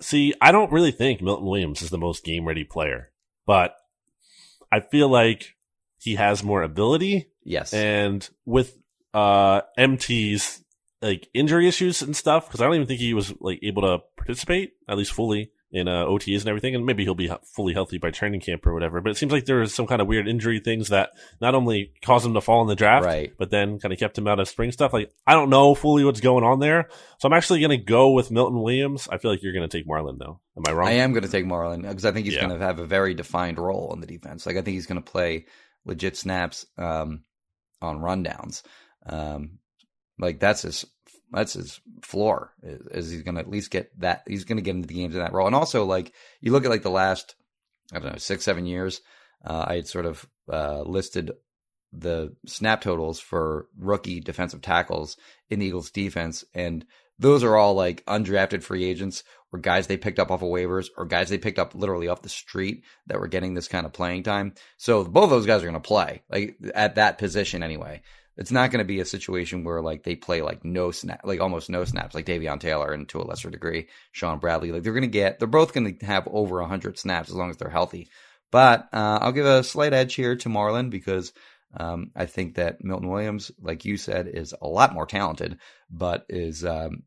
[0.00, 3.10] See, I don't really think Milton Williams is the most game ready player,
[3.46, 3.74] but
[4.72, 5.56] I feel like
[5.98, 8.76] he has more ability Yes, and with
[9.12, 10.62] uh MT's
[11.02, 13.98] like injury issues and stuff because I don't even think he was like able to
[14.16, 17.96] participate at least fully in uh, OTAs and everything and maybe he'll be fully healthy
[17.98, 20.26] by training camp or whatever but it seems like there was some kind of weird
[20.26, 21.10] injury things that
[21.40, 23.32] not only caused him to fall in the draft Right.
[23.38, 26.04] but then kind of kept him out of spring stuff like I don't know fully
[26.04, 29.30] what's going on there so I'm actually going to go with Milton Williams I feel
[29.30, 31.44] like you're going to take Marlon though am I wrong I am going to take
[31.44, 32.46] Marlon because I think he's Yeah.
[32.48, 34.46] going to have a very defined role in the defense.
[34.46, 35.46] Like I think he's going to play
[35.84, 36.66] legit snaps.
[36.76, 37.22] Um,
[37.82, 38.62] on rundowns.
[39.06, 39.58] Um,
[40.18, 40.84] like that's his
[41.32, 42.52] that's his floor.
[42.62, 44.22] Is, is he's going to at least get that?
[44.26, 45.46] He's going to get into the games in that role.
[45.46, 47.34] And also, like you look at like the last
[47.92, 49.00] I don't know six seven years.
[49.44, 51.32] Uh, I had sort of uh, listed
[51.92, 55.16] the snap totals for rookie defensive tackles
[55.48, 56.44] in the Eagles defense.
[56.54, 56.84] And
[57.18, 60.88] those are all like undrafted free agents or guys they picked up off of waivers
[60.96, 63.92] or guys they picked up literally off the street that were getting this kind of
[63.92, 64.54] playing time.
[64.76, 68.02] So both those guys are going to play like at that position anyway.
[68.40, 71.40] It's not going to be a situation where like they play like no snap, like
[71.40, 74.72] almost no snaps, like Davion Taylor and to a lesser degree Shaun Bradley.
[74.72, 77.50] Like they're going to get, they're both going to have over hundred snaps as long
[77.50, 78.08] as they're healthy.
[78.50, 81.32] But uh, I'll give a slight edge here to Marlon because
[81.76, 85.58] um, I think that Milton Williams, like you said, is a lot more talented,
[85.90, 87.04] but is um,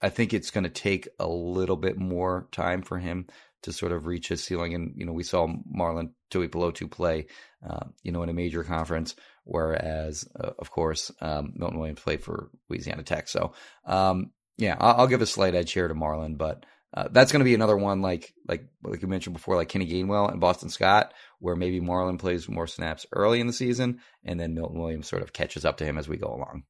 [0.00, 3.26] I think it's going to take a little bit more time for him
[3.62, 4.74] to sort of reach his ceiling.
[4.74, 7.26] And you know, we saw Marlon Tuipulotu play,
[7.68, 9.14] uh, you know, in a major conference,
[9.46, 13.28] whereas uh, of course um, Milton Williams played for Louisiana Tech.
[13.28, 13.52] So
[13.86, 17.40] um, yeah, I'll, I'll, give a slight edge here to Marlon, but uh, that's going
[17.40, 20.70] to be another one like like like you mentioned before, like Kenny Gainwell and Boston
[20.70, 25.08] Scott, where maybe Marlon plays more snaps early in the season, and then Milton Williams
[25.08, 26.64] sort of catches up to him as we go along.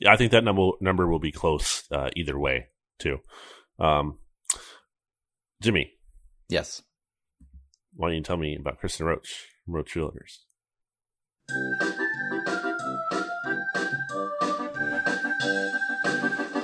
[0.00, 2.68] Yeah, I think that number number will be close uh, either way
[2.98, 3.18] too.
[3.78, 4.18] Um,
[5.60, 5.92] Jimmy,
[6.48, 6.82] yes.
[7.96, 10.43] Why don't you tell me about Kristen Roach, Roach Realtors?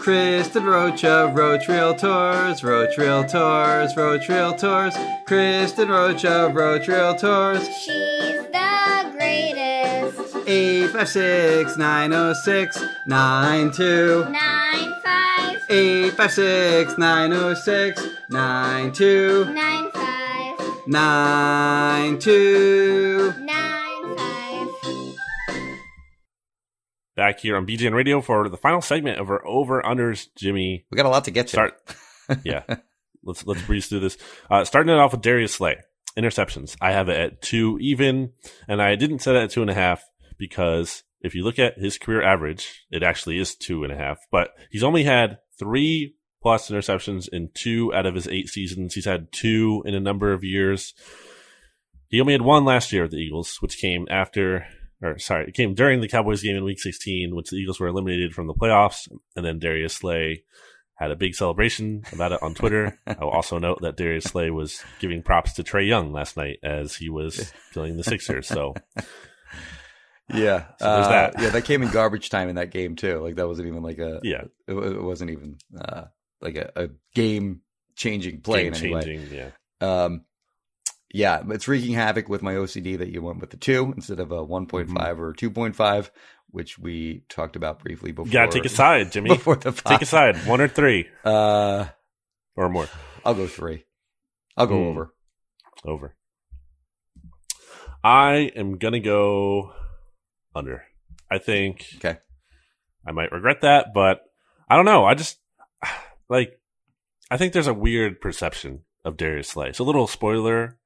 [0.00, 7.64] Kristen Rocha, Roach Realtors, Roach Realtors, Roach Realtors, Kristen Rocha, Roach Realtors.
[7.84, 10.36] She's the greatest.
[10.48, 14.24] 856 906 92.
[14.30, 15.62] 95.
[15.68, 19.44] 856 906 92.
[19.44, 20.86] 95.
[20.86, 23.09] 92.
[27.20, 30.28] Back here on BGN Radio for the final segment of our over unders.
[30.38, 31.52] Jimmy, We got a lot to get to.
[31.52, 31.74] start.
[32.44, 32.62] yeah,
[33.22, 34.16] let's let's breeze through this.
[34.50, 35.76] Uh, starting it off with Darius Slay
[36.16, 36.78] interceptions.
[36.80, 38.32] I have it at two even,
[38.66, 40.02] and I didn't set it at two and a half
[40.38, 44.16] because if you look at his career average, it actually is two and a half.
[44.32, 48.94] But he's only had three plus interceptions in two out of his eight seasons.
[48.94, 50.94] He's had two in a number of years.
[52.08, 54.66] He only had one last year with the Eagles, which came after,
[55.02, 57.88] or sorry, it came during the Cowboys game in Week 16, which the Eagles were
[57.88, 60.44] eliminated from the playoffs, and then Darius Slay
[60.94, 62.98] had a big celebration about it on Twitter.
[63.06, 66.94] I'll also note that Darius Slay was giving props to Trae Young last night as
[66.94, 68.46] he was killing the Sixers.
[68.46, 68.74] So
[70.32, 71.40] Yeah, So there's uh, that.
[71.40, 73.18] yeah, that came in garbage time in that game too.
[73.18, 76.04] Like that wasn't even like a yeah, It, it wasn't even uh,
[76.40, 77.62] like a, a game
[77.96, 79.02] changing play game in any way.
[79.02, 79.36] changing.
[79.36, 80.24] Yeah, Um,
[81.12, 84.30] yeah, it's wreaking havoc with my OCD that you went with the two instead of
[84.32, 85.20] a one Mm-hmm.
[85.20, 86.10] or two point five,
[86.50, 88.26] which we talked about briefly before.
[88.26, 89.28] you gotta take a side, Jimmy.
[89.36, 91.86] before the Take a side, one or three Uh,
[92.56, 92.88] or more.
[93.24, 93.84] I'll go three.
[94.56, 94.88] I'll go Hmm.
[94.88, 95.14] over.
[95.84, 96.14] Over.
[98.02, 99.72] I am gonna go
[100.54, 100.84] under.
[101.30, 102.18] I think Okay.
[103.06, 104.22] I might regret that, but
[104.68, 105.04] I don't know.
[105.04, 105.38] I just
[106.28, 106.58] like
[107.30, 109.72] I think there's a weird perception of Darius Slay.
[109.72, 110.78] So a little spoiler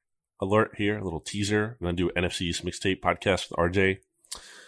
[0.45, 1.77] alert here, a little teaser.
[1.81, 3.99] I'm gonna do NFC's mixtape podcast with RJ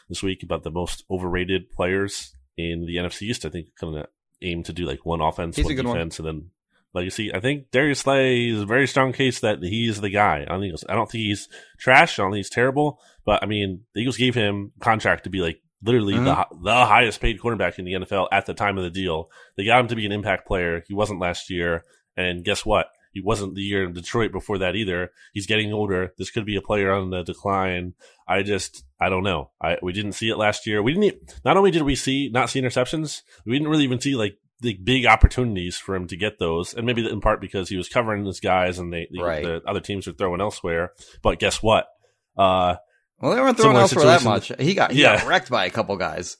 [0.09, 3.45] this week about the most overrated players in the NFC East.
[3.45, 4.07] I think gonna
[4.43, 5.97] aim to do like one offense, He's one good one.
[5.97, 6.51] defense, and then
[6.95, 7.35] legacy.
[7.35, 10.43] I think Darius Slay is a very strong case that he's the guy.
[10.43, 11.49] I don't think I don't think he's
[11.79, 12.19] trash.
[12.19, 13.01] I don't think he's terrible.
[13.25, 16.65] But I mean, the Eagles gave him contract to be like literally the Mm-hmm.
[16.65, 19.31] the highest paid quarterback in the NFL at the time of the deal.
[19.57, 20.83] They got him to be an impact player.
[20.87, 21.85] He wasn't last year,
[22.17, 22.87] and guess what?
[23.17, 25.11] He wasn't the year in Detroit before that either.
[25.33, 26.13] He's getting older.
[26.19, 27.95] This could be a player on the decline.
[28.29, 29.53] I just, I don't know.
[29.59, 30.83] I we didn't see it last year.
[30.83, 31.41] We didn't.
[31.45, 34.75] Not only did we see not see interceptions, we didn't really even see like the
[34.75, 38.25] big opportunities for him to get those, and maybe in part because he was covering
[38.27, 39.43] his guys and they, the, Right.
[39.43, 40.93] the other teams were throwing elsewhere.
[41.23, 41.89] But guess what?
[42.37, 42.77] Uh,
[43.21, 44.53] Well, they weren't throwing elsewhere that much.
[44.59, 45.19] He got he Yeah.
[45.19, 46.37] got wrecked by a couple guys.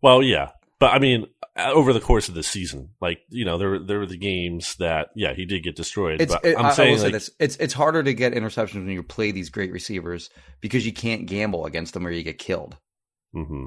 [0.00, 0.50] Well, yeah,
[0.80, 1.26] but I mean,
[1.56, 4.16] uh, over the course of the season, like you know, there were- there were the
[4.16, 6.20] games that yeah, he did get destroyed.
[6.20, 8.32] It's, but it, I'm I, I saying say like, this: it's it's harder to get
[8.32, 12.22] interceptions when you play these great receivers because you can't gamble against them or you
[12.24, 12.76] get killed.
[13.32, 13.66] hmm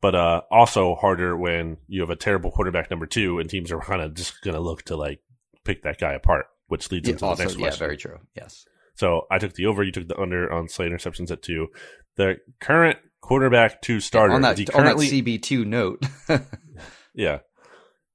[0.00, 3.80] But uh, also harder when you have a terrible quarterback number two, and teams are
[3.80, 5.20] kind of just going to look to like
[5.64, 7.78] pick that guy apart, which leads Yeah, into also, the next yeah, question.
[7.78, 8.18] very true.
[8.36, 8.64] Yes.
[8.94, 11.68] So I took the over, you took the under on Slay interceptions at two.
[12.16, 16.04] The current quarterback two starter on that on that CB2 note.
[17.14, 17.38] yeah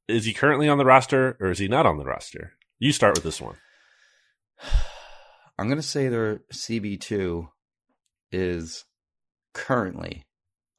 [0.07, 2.53] is he currently on the roster or is he not on the roster?
[2.80, 3.55] You start with this one.
[5.57, 7.47] I'm gonna say their CB two
[8.32, 8.86] is
[9.53, 10.26] currently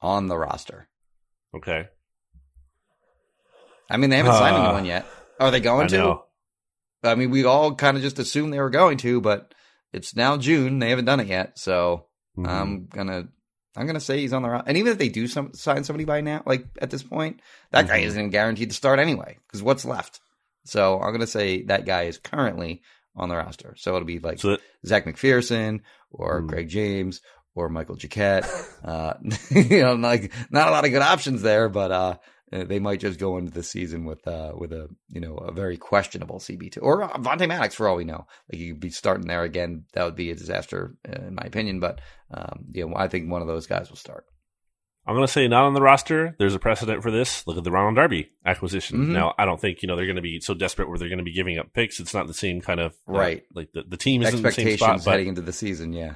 [0.01, 0.87] on the roster?
[1.55, 1.87] Okay.
[3.89, 5.05] I mean, they haven't signed Uh, anyone yet.
[5.39, 5.97] Are they going I to?
[5.97, 6.25] know.
[7.03, 9.53] I mean, we all kind of just assumed they were going to, but
[9.91, 10.79] it's now June.
[10.79, 12.07] They haven't done it yet, so
[12.37, 12.47] Mhm.
[12.47, 13.27] I'm gonna
[13.75, 14.67] I'm gonna say he's on the roster.
[14.69, 17.39] And even if they do some sign somebody by now, like at this point,
[17.71, 18.05] that guy Mhm.
[18.07, 19.37] isn't guaranteed to start anyway.
[19.47, 20.19] Because what's left?
[20.65, 22.81] So I'm gonna say that guy is currently
[23.15, 23.73] on the roster.
[23.77, 26.47] So it'll be like so that, Zech McPhearson or Hmm.
[26.49, 27.21] Craig James
[27.55, 28.43] or Michael Jacquet.
[28.83, 29.13] uh,
[29.49, 32.17] you know, like not a lot of good options there, but uh,
[32.53, 35.77] they might just go into the season with uh, with a you know a very
[35.77, 38.25] questionable CB two or Vontae Maddox for all we know.
[38.51, 39.85] Like you could be starting there again.
[39.93, 41.79] That would be a disaster uh, in my opinion.
[41.79, 41.99] But
[42.31, 44.25] um, you know, I think one of those guys will start.
[45.05, 46.33] I'm going to say not on the roster.
[46.39, 47.45] There's a precedent for this.
[47.45, 48.99] Look at the Ronald Darby acquisition.
[48.99, 49.09] Mhm.
[49.09, 51.17] Now, I don't think you know they're going to be so desperate where they're going
[51.17, 51.99] to be giving up picks.
[51.99, 53.43] It's not the same kind of uh, Right.
[53.53, 55.91] Like the, the team isn't in the same Expectations spot, but heading into the season,
[55.91, 56.15] yeah.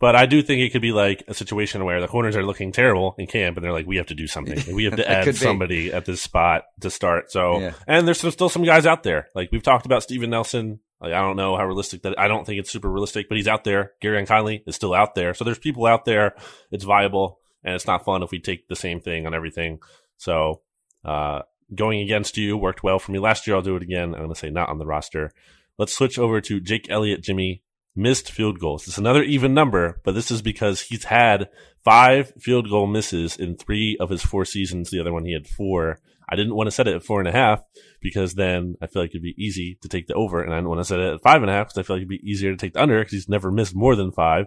[0.00, 2.70] But I do think it could be like a situation where the corners are looking
[2.70, 4.74] terrible in camp, and they're like, "We have to do something.
[4.74, 5.38] We have to add could be.
[5.38, 7.72] somebody at this spot to start." So, Yeah.
[7.86, 9.28] and there's some, still some guys out there.
[9.34, 10.78] Like we've talked about Steven Nelson.
[11.00, 12.18] Like I don't know how realistic that.
[12.18, 13.92] I don't think it's super realistic, but he's out there.
[14.02, 15.34] Gareon Conley is still out there.
[15.34, 16.34] So there's people out there.
[16.70, 19.80] It's viable, and it's not fun if we take the same thing on everything.
[20.16, 20.60] So
[21.04, 21.42] uh,
[21.74, 23.56] going against you worked well for me last year.
[23.56, 24.14] I'll do it again.
[24.14, 25.32] I'm going to say not on the roster.
[25.76, 27.62] Let's switch over to Jake Elliott, Jimmy
[27.98, 28.86] missed field goals.
[28.86, 31.50] It's another even number, but this is because he's had
[31.84, 34.90] five field goal misses in three of his four seasons.
[34.90, 35.98] The other one he had four.
[36.30, 37.62] I didn't want to set it at four and a half
[38.00, 40.68] because then I feel like it'd be easy to take the over, and I didn't
[40.68, 42.30] want to set it at five and a half because I feel like it'd be
[42.30, 44.46] easier to take the under because he's never missed more than five.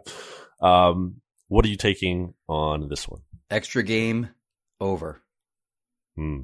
[0.62, 3.22] Um, what are you taking on this one?
[3.50, 4.30] Extra game
[4.80, 5.22] over.
[6.16, 6.42] Hmm.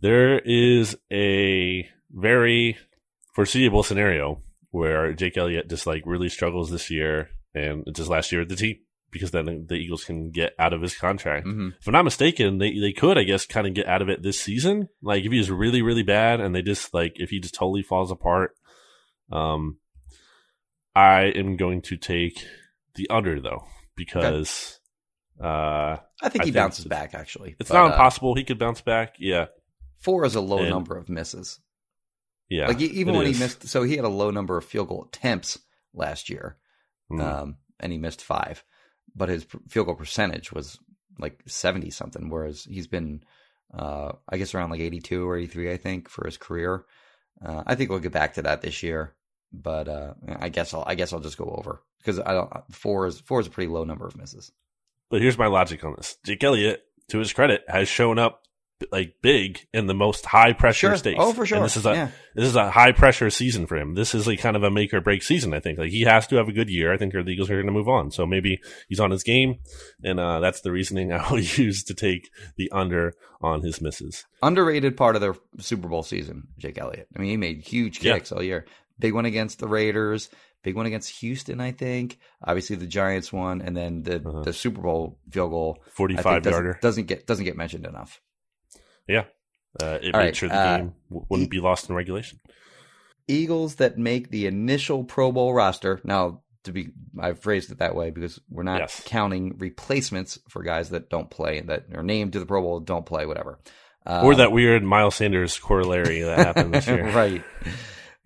[0.00, 2.76] There is a very
[3.34, 8.30] foreseeable scenario where Jake Elliott just like really struggles this year and it's his last
[8.32, 8.76] year at the team
[9.10, 11.46] because then the Eagles can get out of his contract.
[11.46, 14.08] hmm If I'm not mistaken, they they could, I guess, kind of get out of
[14.10, 14.88] it this season.
[15.02, 18.10] Like if he's really, really bad and they just like if he just totally falls
[18.10, 18.52] apart.
[19.32, 19.78] Um
[20.94, 22.44] I am going to take
[22.96, 23.64] the under though,
[23.96, 24.78] because
[25.42, 27.14] uh I think I he think bounces back.
[27.14, 29.14] Actually, it's But, not uh, impossible he could bounce back.
[29.18, 29.46] Yeah.
[29.98, 31.60] Four is a low And- number of misses.
[32.48, 32.68] Yeah.
[32.68, 33.36] like even when is.
[33.36, 35.58] he missed, so he had a low number of field goal attempts
[35.94, 36.56] last year,
[37.10, 37.20] Hmm.
[37.20, 38.64] um, and he missed five,
[39.14, 40.78] but his field goal percentage was
[41.18, 43.22] like seventy something, whereas he's been,
[43.76, 46.84] uh, I guess around like eighty two or eighty three, I think, for his career.
[47.44, 49.14] Uh, I think we'll get back to that this year,
[49.52, 53.06] but uh, I guess I'll I guess I'll just go over because I don't four
[53.06, 54.50] is four is a pretty low number of misses.
[55.10, 56.16] But here's my logic on this.
[56.24, 58.42] Jake Elliott, to his credit, has shown up
[58.92, 60.96] like big in the most high pressure Sure.
[60.96, 61.18] states.
[61.20, 61.56] Oh, for sure.
[61.56, 62.10] And this is a Yeah.
[62.34, 63.94] this is a high pressure season for him.
[63.94, 65.52] This is like kind of a make or break season.
[65.52, 66.92] I think like he has to have a good year.
[66.92, 68.10] I think the Eagles are going to move on.
[68.12, 69.56] So maybe he's on his game,
[70.04, 74.24] and uh, that's the reasoning I will use to take the under on his misses.
[74.42, 77.08] underrated part of their Super Bowl season, Jake Elliott.
[77.16, 78.14] I mean, he made huge Yeah.
[78.14, 78.64] kicks all year.
[79.00, 80.28] Big one against the Raiders,
[80.64, 82.18] big one against Houston, I think.
[82.44, 84.42] Obviously the Giants one, and then the Uh-huh.
[84.42, 85.78] the Super Bowl field goal.
[85.86, 86.78] I Forty think five doesn't, yarder.
[86.82, 88.20] doesn't get doesn't get mentioned enough.
[89.08, 89.24] Yeah,
[89.82, 92.40] uh, it All made right, sure the uh, game w- wouldn't be lost in regulation.
[93.26, 96.00] Eagles that make the initial Pro Bowl roster.
[96.04, 99.02] Now, to be, I've phrased it that way because we're not Yes.
[99.06, 103.06] counting replacements for guys that don't play that are named to the Pro Bowl, don't
[103.06, 103.58] play, whatever.
[104.06, 107.10] or Um, that weird Miles Sanders corollary that happened this year.
[107.14, 107.42] right.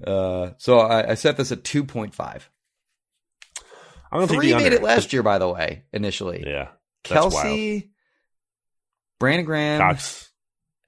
[0.04, 2.48] Uh, so I, I set this at two point five.
[4.10, 4.76] I'm gonna take Three the made under.
[4.76, 5.84] it last year, by the way.
[5.92, 6.68] Initially, Yeah,
[7.08, 7.46] that's wild.
[7.58, 7.88] Kelce,
[9.18, 10.30] Brandon Graham, Cox.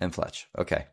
[0.00, 0.46] And Fletch.
[0.58, 0.86] Okay,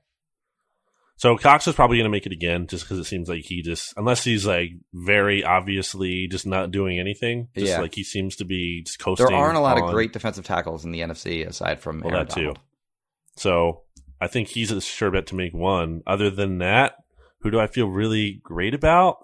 [1.18, 3.62] So Cox is probably going to make it again, just because it seems like he
[3.62, 7.82] just, unless he's like very obviously just not doing anything, just Yeah.
[7.82, 9.28] like he seems to be just coasting.
[9.28, 12.28] there aren't a lot of great defensive tackles in the NFC aside from Well, Aaron
[12.28, 12.54] that too.
[13.38, 13.84] So
[14.20, 16.02] I think he's a sure bet to make one.
[16.08, 16.96] Other than that,
[17.42, 19.18] who do I feel really great about?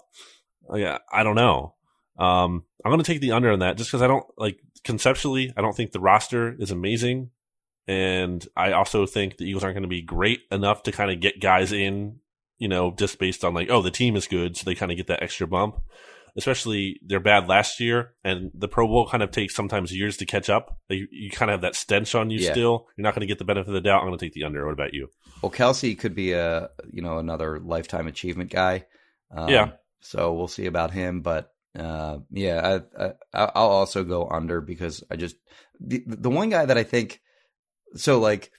[0.73, 1.75] Yeah, I don't know.
[2.19, 5.53] Um, I'm going to take the under on that just because I don't like conceptually.
[5.55, 7.29] I don't think the roster is amazing,
[7.87, 11.19] and I also think the Eagles aren't going to be great enough to kind of
[11.19, 12.19] get guys in.
[12.59, 14.97] You know, just based on like, oh, the team is good, so they kind of
[14.97, 15.79] get that extra bump.
[16.35, 20.25] Especially they're bad last year, and the Pro Bowl kind of takes sometimes years to
[20.25, 20.77] catch up.
[20.87, 22.51] You, you kind of have that stench on you Yeah.
[22.51, 22.87] still.
[22.95, 24.01] You're not going to get the benefit of the doubt.
[24.01, 24.63] I'm going to take the under.
[24.65, 25.09] What about you?
[25.41, 28.85] Well, Kelce could be a you know another lifetime achievement guy.
[29.35, 29.71] Um, Yeah.
[30.01, 35.03] So we'll see about him, but uh, yeah, I, I I'll also go under because
[35.11, 35.35] I just
[35.79, 37.19] the the one guy that I think
[37.95, 38.51] so like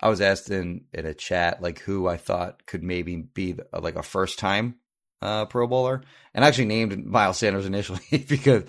[0.00, 3.66] I was asked in in a chat like who I thought could maybe be the,
[3.80, 4.76] like a first time
[5.22, 6.02] uh, Pro Bowler,
[6.34, 8.64] and actually named Miles Sanders initially because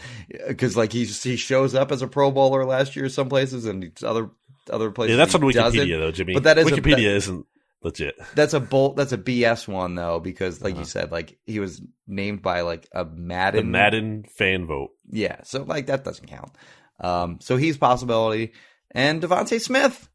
[0.47, 3.91] because like he's he shows up as a Pro Bowler last year some places and
[4.03, 4.29] other
[4.71, 5.11] other places.
[5.17, 5.89] Yeah, that's he on Wikipedia doesn't.
[5.89, 6.33] though, Jimmy.
[6.33, 7.45] But that is a- Wikipedia that- isn't
[7.83, 8.15] legit.
[8.33, 8.95] That's a bolt.
[8.95, 10.79] That's a BS one though because like Uh-huh.
[10.81, 13.71] you said, like he was named by like a The Madden.
[13.71, 14.91] Madden fan vote.
[15.09, 16.51] Yeah, so like that doesn't count.
[16.99, 18.53] Um, so he's possibility,
[18.97, 20.09] and DeVonta Smith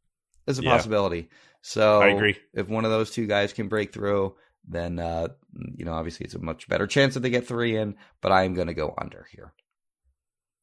[0.46, 0.70] is a Yeah.
[0.70, 1.28] possibility.
[1.62, 2.36] So I agree.
[2.52, 4.34] If one of those two guys can break through,
[4.66, 5.28] then uh,
[5.76, 7.96] you know obviously it's a much better chance that they get three in.
[8.20, 9.54] But I am going to go under here.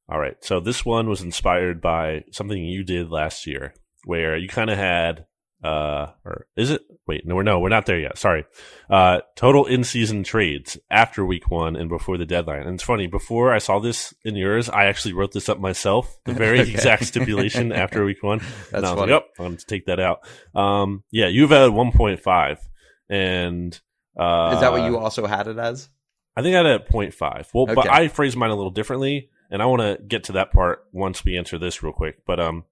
[0.10, 0.36] All right.
[0.42, 3.74] So this one was inspired by something you did last year
[4.06, 5.26] where you kind of had
[5.64, 8.46] uh or is it wait no we're no we're not there yet sorry
[8.90, 13.52] uh total in-season trades after week one and before the deadline and it's funny before
[13.54, 16.72] i saw this in yours i actually wrote this up myself the very Okay.
[16.72, 19.12] exact stipulation after week one That's and i was funny.
[19.14, 20.22] like oh i'm going to take that out
[20.56, 22.58] um yeah you've had 1.5
[23.10, 23.80] and
[24.18, 25.90] uh Is that what you also had it as?
[26.36, 27.48] I think I had it at 0.5.
[27.54, 30.52] Well, but I phrased mine a little differently, and I want to get to that
[30.52, 32.26] part once we answer this real quick.
[32.26, 32.64] But um,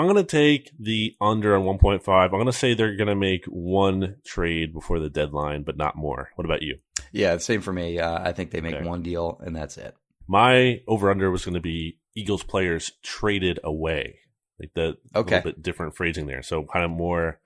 [0.00, 2.08] I'm going to take the under on 1.5.
[2.24, 5.94] I'm going to say they're going to make one trade before the deadline, but not
[5.94, 6.30] more.
[6.36, 6.78] What about you?
[7.12, 7.98] Yeah, same for me.
[7.98, 8.86] Uh, I think they make Okay.
[8.86, 9.94] one deal and that's it.
[10.26, 14.20] My over under was going to be Eagles players traded away,
[14.58, 15.36] like the Okay.
[15.36, 16.42] little bit different phrasing there.
[16.42, 17.38] So kind of more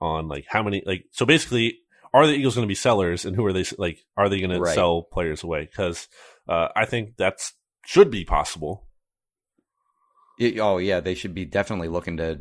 [0.00, 1.78] on like how many like so basically
[2.12, 4.50] are the Eagles going to be sellers and who are they like are they going
[4.60, 5.62] to sell players away?
[5.70, 6.08] Because
[6.46, 7.54] uh, I think that's
[7.86, 8.86] should be possible.
[10.60, 12.40] Oh yeah, they should be definitely looking to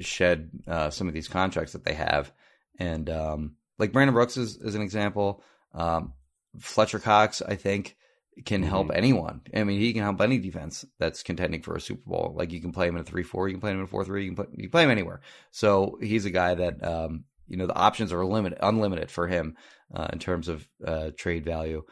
[0.00, 2.32] shed uh, some of these contracts that they have,
[2.78, 5.42] and um, like Brandon Brooks is, is an example.
[5.74, 6.12] Um,
[6.58, 7.96] Fletcher Cox, I think,
[8.44, 9.42] can help anyone.
[9.54, 12.34] I mean, he can help any defense that's contending for a Super Bowl.
[12.36, 14.24] Like you can play him in a three-four, you can play him in a four-three,
[14.24, 15.20] you can put you can play him anywhere.
[15.50, 19.56] So he's a guy that um, you know the options are limited, unlimited for him
[19.94, 21.84] uh, in terms of uh, trade value.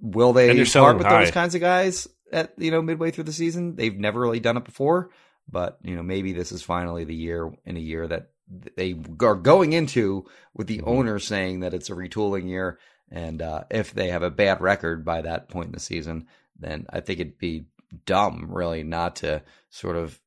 [0.00, 1.24] Will they part with high.
[1.24, 3.76] those kinds of guys at you know midway through the season?
[3.76, 5.10] They've never really done it before,
[5.50, 8.30] but you know maybe this is finally the year in a year that
[8.76, 10.24] they are going into
[10.54, 10.86] with the Mhm.
[10.86, 12.78] owner saying that it's a retooling year,
[13.10, 16.26] and uh, if they have a bad record by that point in the season,
[16.58, 17.66] then I think it'd be
[18.04, 20.20] dumb really not to sort of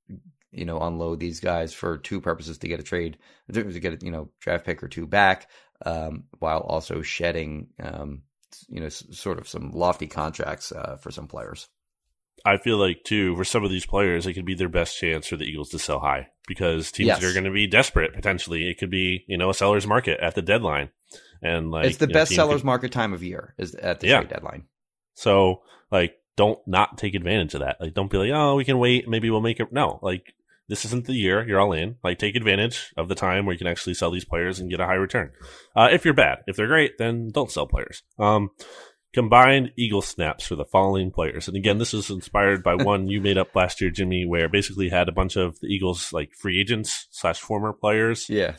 [0.51, 3.17] you know unload these guys for two purposes to get a trade
[3.53, 5.47] to get a you know draft pick or two back
[5.85, 8.23] um, while also shedding um,
[8.67, 11.67] you know s- sort of some lofty contracts uh, for some players.
[12.45, 15.27] I feel like too for some of these players, it could be their best chance
[15.27, 17.23] for the Eagles to sell high because teams Yes.
[17.23, 18.69] are going to be desperate potentially.
[18.69, 20.89] It could be you know a seller's market at the deadline,
[21.41, 23.99] and like it's the you know, best sellers could- market time of year is at
[23.99, 24.17] the Yeah.
[24.21, 24.63] trade deadline.
[25.13, 25.61] So
[25.91, 27.77] like, don't not take advantage of that.
[27.81, 29.07] Like, don't be like, oh, we can wait.
[29.09, 29.71] Maybe we'll make it.
[29.73, 30.33] No, like
[30.69, 31.45] this isn't the year.
[31.47, 31.95] You're all in.
[32.03, 34.79] Like, take advantage of the time where you can actually sell these players and get
[34.79, 35.31] a high return.
[35.75, 38.03] Uh, if you're bad, if they're great, then don't sell players.
[38.19, 38.51] Um,
[39.14, 41.47] combined Eagle snaps for the following players.
[41.47, 44.89] And again, this is inspired by one you made up last year, Jimmy, where basically
[44.89, 48.30] had a bunch of the Eagles like free agents slash former players.
[48.30, 48.55] Yeah,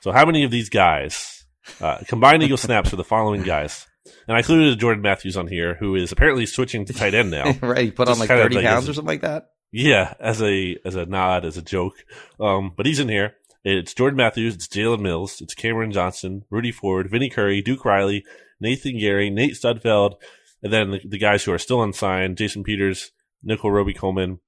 [0.00, 1.44] So how many of these guys
[1.80, 3.86] uh, combined Eagle snaps for the following guys?
[4.28, 7.52] And I included Jordan Matthews on here, who is apparently switching to tight end now.
[7.62, 7.86] right.
[7.86, 9.46] He put on like thirty like pounds or something like that.
[9.72, 11.94] Yeah, as a as a nod, as a joke.
[12.38, 13.34] Um, but he's in here.
[13.64, 18.22] It's Jordan Matthews, it's Jalen Mills, it's Cameron Johnson, Rudy Ford, Vinny Curry, Duke Riley,
[18.64, 20.14] Nathan Gerry, Nate Sudfeld,
[20.62, 23.12] and then the, the guys who are still unsigned: Jason Peters,
[23.42, 24.40] Nickel Roby Coleman,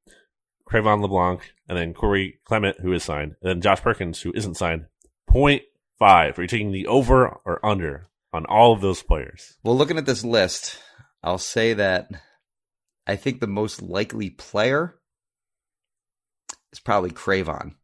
[0.68, 4.56] Cre'Von LeBlanc, and then Corey Clement, who is signed, and then Josh Perkins, who isn't
[4.56, 4.86] signed.
[5.28, 5.62] Point
[5.98, 6.38] five.
[6.38, 9.56] Are you taking the over or under on all of those players?
[9.62, 10.78] Well, looking at this list,
[11.22, 12.10] I'll say that
[13.06, 14.96] I think the most likely player
[16.72, 17.74] is probably Cre'Von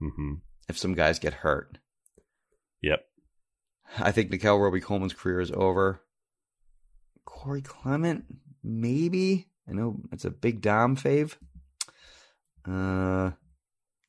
[0.00, 0.34] hmm
[0.68, 1.78] if some guys get hurt.
[2.82, 3.00] Yep.
[3.98, 6.00] I think Nickell Robey-Coleman's career is over.
[7.24, 8.24] Corey Clement,
[8.62, 9.46] maybe.
[9.68, 11.36] I know it's a big Dom fave.
[12.66, 13.32] Uh,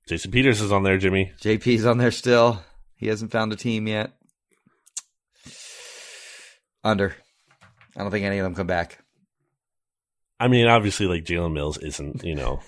[0.08, 1.32] Jason Peters is on there, Jimmy.
[1.42, 2.64] JP's on there still.
[2.96, 4.12] He hasn't found a team yet.
[6.84, 7.16] Under.
[7.96, 9.00] I don't think any of them come back.
[10.40, 12.62] I mean, obviously, like Jalen Mills isn't, you know,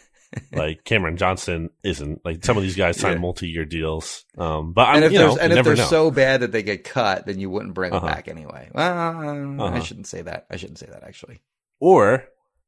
[0.51, 2.23] like Cameron Johnson isn't.
[2.25, 3.19] Like some of these guys sign Yeah.
[3.19, 4.23] multi-year deals.
[4.37, 5.83] Um, but I'm, and if you know, and if they're know.
[5.85, 8.05] so bad that they get cut, then you wouldn't bring Uh-huh.
[8.05, 8.69] them back anyway.
[8.73, 9.79] Well, I Uh-huh.
[9.81, 10.45] shouldn't say that.
[10.49, 11.41] I shouldn't say that actually.
[11.79, 12.23] or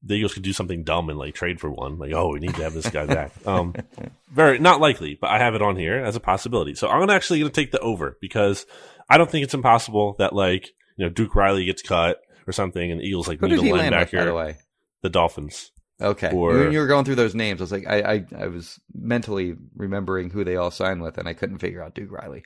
[0.05, 1.97] the Eagles could do something dumb and like trade for one.
[1.97, 3.32] Like, oh, we need to have this guy back.
[3.47, 3.74] Um,
[4.30, 6.76] very not likely, but I have it on here as a possibility.
[6.76, 8.66] So I'm gonna actually gonna take the over because
[9.09, 12.91] I don't think it's impossible that like you know Duke Riley gets cut or something,
[12.91, 14.36] and the Eagles like Who need a he land with, by the linebacker.
[14.36, 14.57] way?
[15.03, 15.72] The Dolphins.
[16.02, 16.32] Okay.
[16.32, 18.80] Or- when you were going through those names, I was like, I, I, I was
[18.94, 22.44] mentally remembering who they all signed with, and I couldn't figure out Duke Riley.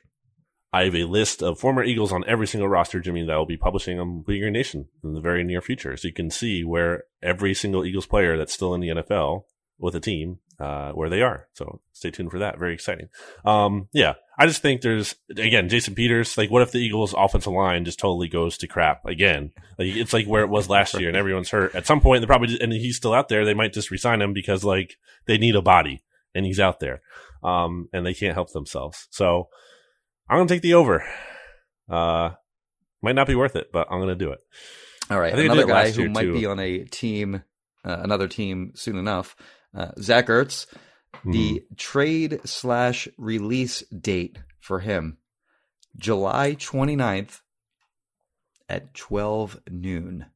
[0.72, 3.46] I have a list of former Eagles on every single roster, Jimmy, that I will
[3.46, 5.96] be publishing on Bleeding Nation in the very near future.
[5.96, 9.44] So you can see where every single Eagles player that's still in the NFL
[9.78, 11.48] with a team, uh, where they are.
[11.54, 12.58] So stay tuned for that.
[12.58, 13.08] Very exciting.
[13.44, 17.52] Um, yeah, I just think there's, again, Jason Peters, like what if the Eagles offensive
[17.52, 19.52] line just totally goes to crap again?
[19.78, 21.74] Like it's like where it was last year and everyone's hurt.
[21.74, 24.32] At some point, they probably, and he's still out there, they might just resign him
[24.32, 24.96] because like
[25.26, 26.02] they need a body
[26.34, 27.02] and he's out there.
[27.42, 29.06] Um, and they can't help themselves.
[29.10, 29.48] So
[30.28, 31.04] I'm going to take the over.
[31.88, 32.30] Uh,
[33.00, 34.40] might not be worth it, but I'm going to do it.
[35.10, 36.34] All right, I think I another guy who might too.
[36.34, 37.42] be on a team,
[37.84, 39.36] uh, another team soon enough.
[39.74, 40.66] Uh, Zach Ertz,
[41.24, 41.74] the Mm-hmm.
[41.76, 45.18] trade slash release date for him,
[45.96, 47.40] July 29th
[48.68, 50.26] at 12 noon.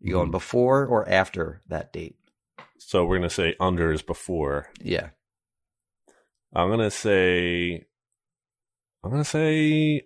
[0.00, 0.32] You going Mhm.
[0.32, 2.16] before or after that date?
[2.78, 4.70] So we're going to say under is before.
[4.80, 5.10] Yeah.
[6.54, 7.84] I'm going to say,
[9.04, 10.02] I'm going to say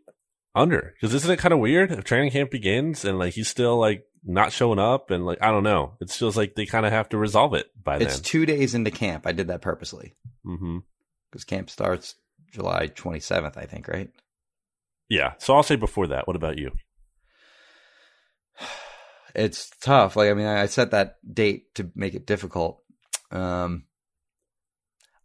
[0.55, 0.95] under.
[0.95, 4.05] Because isn't it kind of weird if training camp begins and like he's still like
[4.25, 5.95] not showing up and like, I don't know.
[6.01, 8.09] It feels like they kind of have to resolve it by then.
[8.09, 9.27] It's two days into camp.
[9.27, 10.14] I did that purposely
[11.31, 12.14] because camp starts
[12.51, 14.11] July 27th, I think, right?
[15.09, 15.35] Yeah.
[15.39, 16.27] So I'll say before that.
[16.27, 16.72] What about you?
[19.37, 20.14] It's tough.
[20.14, 22.81] Like, I mean, I set that date to make it difficult.
[23.33, 23.83] Um,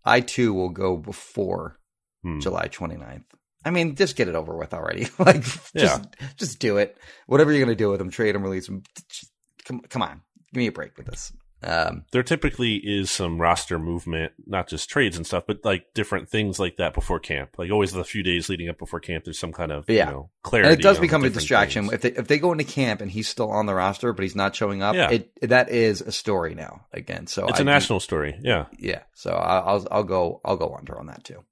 [0.03, 1.77] I too will go before
[2.23, 2.39] Hmm.
[2.39, 3.23] July 29th.
[3.65, 5.07] I mean, just get it over with already.
[5.19, 5.99] like, just, Yeah.
[6.37, 6.97] just do it.
[7.27, 8.83] Whatever you're going to do with them, trade them, release them.
[9.09, 9.31] Just,
[9.65, 10.21] come, come on.
[10.53, 11.33] Give me a break with this.
[11.61, 16.29] Um, There typically is some roster movement, not just trades and stuff, but like different
[16.29, 17.49] things like that before camp.
[17.57, 20.05] Like always the few days leading up before camp, there's some kind of, Yeah.
[20.05, 20.69] you know, clarity.
[20.71, 21.93] and it does become a distraction things.
[21.95, 24.37] if they if they go into camp and he's still on the roster but he's
[24.37, 24.95] not showing up.
[24.95, 25.09] Yeah.
[25.11, 27.27] It that is a story now again.
[27.27, 28.39] So It's a a national story.
[28.41, 28.67] Yeah.
[28.79, 29.01] yeah.
[29.13, 31.43] So I- I'll I'll go I'll go under on that too.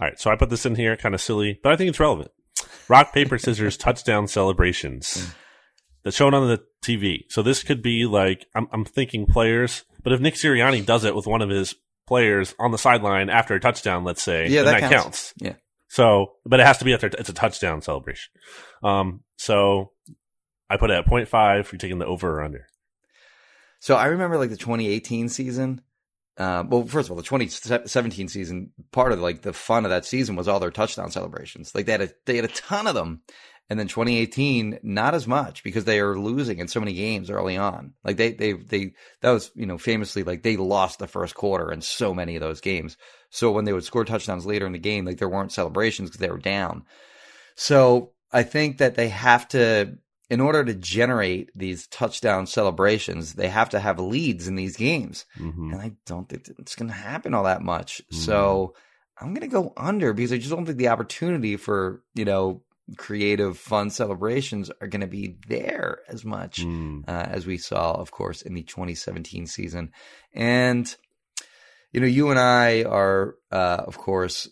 [0.00, 2.00] All right, so I put this in here, kind of silly, but I think it's
[2.00, 2.30] relevant.
[2.88, 5.34] Rock, paper, scissors, touchdown celebrations.
[6.04, 7.20] That's shown on the TV.
[7.28, 11.16] So this could be like I'm, I'm thinking players, but if Nick Sirianni does it
[11.16, 11.74] with one of his
[12.06, 14.94] players on the sideline after a touchdown, let's say, Yeah, then that counts.
[15.02, 15.34] counts.
[15.38, 15.54] Yeah.
[15.88, 18.30] So, but it has to be after it's a touchdown celebration.
[18.82, 19.92] Um, so
[20.68, 21.72] I put it at 0.5.
[21.72, 22.66] You're taking the over or under.
[23.80, 25.80] So I remember like the 2018 season.
[26.38, 30.04] Uh, well, first of all, the 2017 season, part of like the fun of that
[30.04, 31.74] season was all their touchdown celebrations.
[31.74, 33.22] Like they had a, they had a ton of them.
[33.68, 37.56] And then 2018, not as much because they are losing in so many games early
[37.56, 37.94] on.
[38.04, 41.72] Like they, they, they, that was, you know, famously like they lost the first quarter
[41.72, 42.96] in so many of those games.
[43.30, 46.20] So when they would score touchdowns later in the game, like there weren't celebrations because
[46.20, 46.84] they were down.
[47.56, 49.98] So I think that they have to,
[50.28, 55.24] in order to generate these touchdown celebrations, they have to have leads in these games.
[55.36, 58.02] hmm And I don't think it's going to happen all that much.
[58.10, 58.74] So
[59.20, 62.62] I'm going to go under because I just don't think the opportunity for, you know,
[62.96, 67.08] creative, fun celebrations are going to be there as much Mm.
[67.08, 69.92] uh, as we saw, of course, in the 2017 season.
[70.32, 70.94] And,
[71.92, 74.48] you know, you and I are, uh, of course,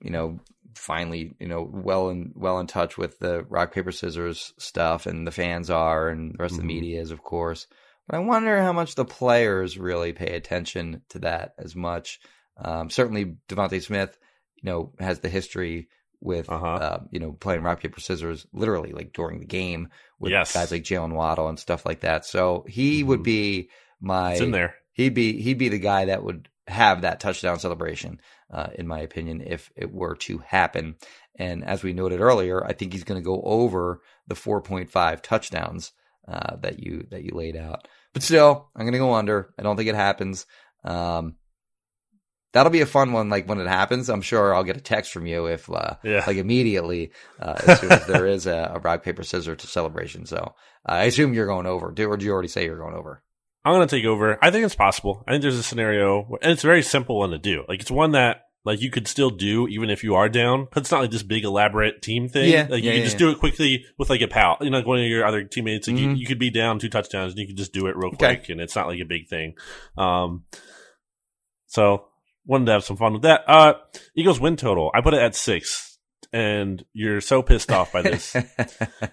[0.00, 0.38] you know,
[0.78, 5.26] finally, you know, well in well in touch with the rock paper scissors stuff, and
[5.26, 6.66] the fans are, and the rest of the Mhm.
[6.76, 7.66] media is, of course.
[8.06, 12.20] But I wonder how much the players really pay attention to that as much.
[12.56, 14.18] Um, certainly, DeVonta Smith,
[14.56, 15.88] you know, has the history
[16.20, 16.66] with, Uh-huh.
[16.66, 20.52] uh, you know, playing rock paper scissors literally like during the game with Yes.
[20.54, 22.24] guys like Jaylen Waddle and stuff like that.
[22.24, 23.24] So he would Mhm.
[23.24, 23.70] be
[24.00, 24.74] my It's in there.
[24.92, 28.20] he'd be he'd be the guy that would have that touchdown celebration,
[28.52, 30.96] uh, in my opinion, if it were to happen.
[31.36, 35.92] And as we noted earlier, I think he's going to go over the 4.5 touchdowns
[36.26, 37.88] uh, that you that you laid out.
[38.12, 39.54] But still, I'm going to go under.
[39.58, 40.46] I don't think it happens.
[40.84, 41.36] Um,
[42.52, 43.28] that'll be a fun one.
[43.28, 46.24] Like when it happens, I'm sure I'll get a text from you if uh, Yeah.
[46.26, 50.26] like immediately uh, as soon as there is a, a rock paper scissors celebration.
[50.26, 50.54] So
[50.84, 51.90] I assume you're going over.
[51.92, 53.22] Do or do you already say you're going over?
[53.68, 54.38] I'm going to take over.
[54.42, 55.22] I think it's possible.
[55.26, 57.64] I think there's a scenario, where, and it's a very simple one to do.
[57.68, 60.66] Like it's one that like you could still do even if you are down.
[60.72, 62.50] But it's not like this big elaborate team thing.
[62.52, 63.18] Yeah, like yeah, you can yeah, just yeah.
[63.26, 65.88] do it quickly with like a pal, you know, like one of your other teammates.
[65.88, 66.18] Like you, Mhm.
[66.18, 68.36] you could be down two touchdowns and you could just do it real Okay.
[68.36, 69.54] quick, and it's not like a big thing.
[69.96, 70.44] Um,
[71.66, 72.06] so
[72.46, 73.44] wanted to have some fun with that.
[73.46, 73.74] Uh,
[74.16, 74.90] Eagles win total.
[74.94, 75.98] I put it at six,
[76.32, 78.34] and you're so pissed off by this.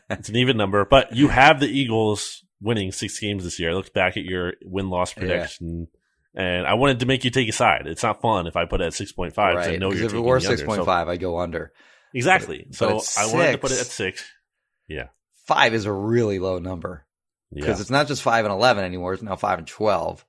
[0.10, 3.70] It's an even number, but you have the Eagles winning six games this year.
[3.72, 5.20] I looked back at your win loss Yeah.
[5.22, 5.88] prediction,
[6.34, 7.88] and I wanted to make you take a side.
[7.88, 9.56] It's not fun if I put it at six point five.
[9.58, 11.72] I know you're if it were six point so- I go under.
[12.14, 12.66] exactly.
[12.68, 14.26] but so it's I wanted to put it at six.
[14.88, 15.08] Yeah,
[15.48, 17.06] Five is a really low number
[17.54, 19.14] because Yeah, it's not just five and eleven anymore.
[19.14, 20.26] It's now five and twelve.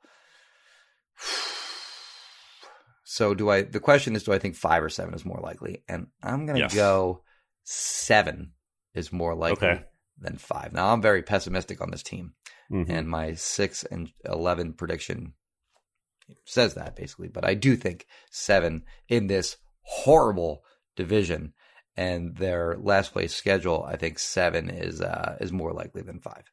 [3.04, 3.62] So do I?
[3.62, 5.82] The question is, do I think five or seven is more likely?
[5.88, 6.74] And I'm going to Yes.
[6.74, 7.22] go
[7.64, 8.52] seven
[8.94, 9.84] is more likely Okay.
[10.18, 10.72] Than five.
[10.72, 12.34] Now I'm very pessimistic on this team,
[12.70, 12.88] Mhm.
[12.88, 15.34] and my six and eleven prediction
[16.44, 17.28] says that basically.
[17.28, 20.64] But I do think seven in this horrible
[20.96, 21.52] division
[21.96, 23.84] and their last place schedule.
[23.84, 26.44] I think seven is uh, is more likely than five.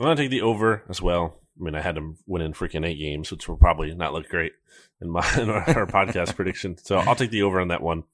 [0.00, 1.38] I'm gonna take the over as well.
[1.60, 4.52] I mean, I had them winning freaking eight games, which will probably not look great
[5.00, 6.76] in my in our, our podcast prediction.
[6.78, 8.04] So I'll take the over on that one.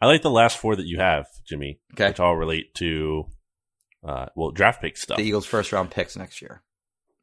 [0.00, 2.08] I like the last four that you have, Jimmy, Okay.
[2.08, 3.26] which all relate to
[4.04, 5.16] uh, well draft pick stuff.
[5.16, 6.62] The Eagles' first round picks next year.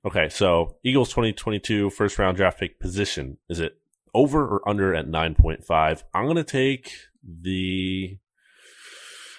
[0.05, 3.77] Okay, so Eagles 2022 first round draft pick position is it
[4.13, 6.03] over or under at 9.5?
[6.13, 6.91] I'm gonna take
[7.23, 8.17] the.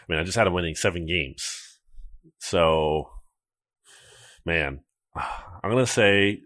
[0.09, 1.79] I mean, I just had them winning seven games,
[2.39, 3.11] so
[4.45, 4.81] man,
[5.17, 6.43] I'm gonna say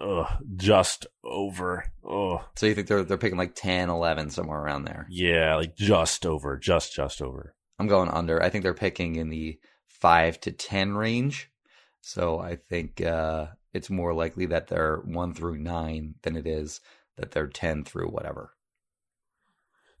[0.00, 1.84] uh, just over.
[2.04, 5.06] Oh, So you think they're they're picking like 10, 11, somewhere around there?
[5.10, 7.54] yeah, like just over, just just over.
[7.78, 8.42] I'm going under.
[8.42, 9.58] I think they're picking in the
[10.00, 11.50] five to ten range.
[12.00, 16.80] So I think uh, it's more likely that they're one through nine than it is
[17.16, 18.52] that they're ten through whatever.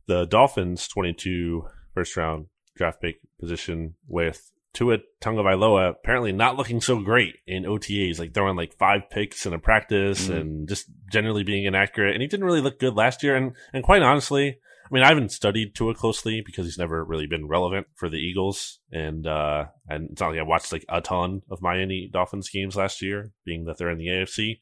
[0.06, 2.46] the Dolphins 22 first round
[2.76, 8.56] draft pick position with Tua Tagovailoa apparently not looking so great in OTAs, like throwing
[8.56, 10.36] like five picks in a practice Mhm.
[10.40, 12.12] and just generally being inaccurate.
[12.12, 13.34] And he didn't really look good last year.
[13.34, 17.26] And and quite honestly, I mean, I haven't studied Tua closely because he's never really
[17.26, 18.78] been relevant for the Eagles.
[18.92, 22.76] And uh, and it's not like I watched like a ton of Miami Dolphins games
[22.76, 24.60] last year, being that they're in the AFC.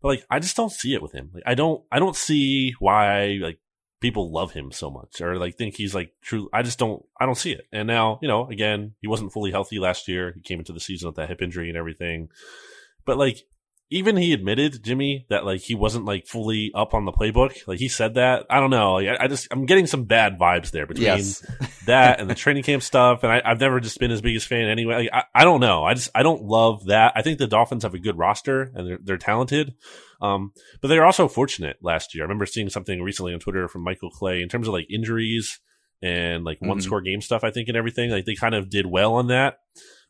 [0.00, 1.30] But like, I just don't see it with him.
[1.32, 3.58] Like, I don't, I don't see why like
[4.00, 6.48] people love him so much or like think he's like true.
[6.52, 7.66] I just don't, I don't see it.
[7.72, 10.32] And now, you know, again, he wasn't fully healthy last year.
[10.34, 12.30] He came into the season with that hip injury and everything.
[13.06, 13.44] But like,
[13.92, 17.66] even he admitted, Jimmy, that like he wasn't like fully up on the playbook.
[17.68, 18.46] Like he said that.
[18.50, 18.94] I don't know.
[18.94, 21.44] Like, I, I just, I'm getting some bad vibes there between Yes.
[21.86, 23.22] that and the training camp stuff.
[23.22, 25.04] And I, I've never just been his biggest fan anyway.
[25.04, 25.84] Like, I, I don't know.
[25.84, 27.12] I just I don't love that.
[27.14, 29.74] I think the Dolphins have a good roster and they're they're talented.
[30.20, 32.22] Um, but they're also fortunate last year.
[32.22, 35.60] I remember seeing something recently on Twitter from Michael Clay in terms of like injuries
[36.00, 36.82] and like one Mhm.
[36.82, 37.44] score game stuff.
[37.44, 38.10] I think and everything.
[38.10, 39.58] Like they kind of did well on that.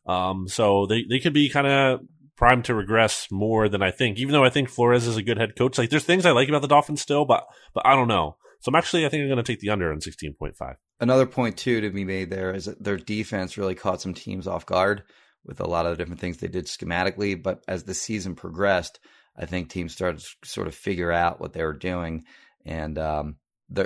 [0.05, 2.01] Um, so they they could be kind of
[2.35, 4.17] primed to regress more than I think.
[4.17, 6.49] Even though I think Flores is a good head coach, like there's things I like
[6.49, 8.37] about the Dolphins still, but but I don't know.
[8.59, 10.75] So I'm actually I think I'm going to take the under on 16.5.
[10.99, 14.47] Another point too to be made there is that their defense really caught some teams
[14.47, 15.03] off guard
[15.45, 17.41] with a lot of the different things they did schematically.
[17.41, 18.99] But as the season progressed,
[19.37, 22.23] I think teams started to sort of figure out what they were doing,
[22.65, 23.35] and um,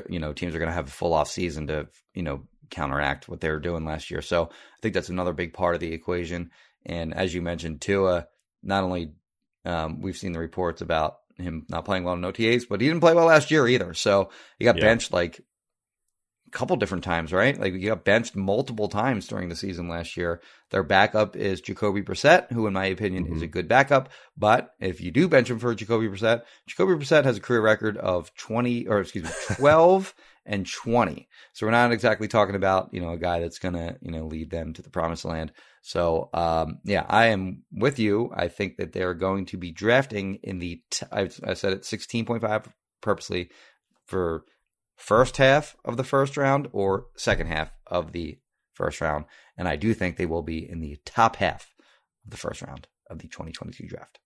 [0.10, 3.30] you know teams are going to have a full off season to you know counteract
[3.30, 4.22] what they were doing last year.
[4.22, 6.52] So I think that's another big part of the equation.
[6.86, 8.28] And as you mentioned, Tua,
[8.64, 9.12] not only
[9.66, 13.02] um, we've seen the reports about him not playing well in OTAs, but he didn't
[13.02, 13.94] play well last year either.
[13.94, 14.82] So he got Yeah.
[14.84, 15.42] benched like
[16.48, 17.60] a couple different times, right?
[17.60, 20.42] Like he got benched multiple times during the season last year.
[20.72, 24.10] Their backup is Jacoby Brissett, who in my opinion is a good backup.
[24.38, 27.98] But if you do bench him for Jacoby Brissett, Jacoby Brissett has a career record
[27.98, 30.16] of 20 or excuse me, 12
[30.48, 31.28] and 20.
[31.53, 34.26] So we're not exactly talking about, you know, a guy that's going to, you know,
[34.26, 35.52] lead them to the promised land.
[35.82, 38.32] So, um, yeah, I am with you.
[38.34, 42.65] I think that they're going to be drafting in the, I said it 16.5
[43.02, 43.49] purposely
[44.06, 44.45] for
[44.95, 48.40] first half of the first round or second half of the
[48.74, 49.26] first round.
[49.57, 51.74] And I do think they will be in the top half
[52.26, 54.19] of the first round of the 2022 draft.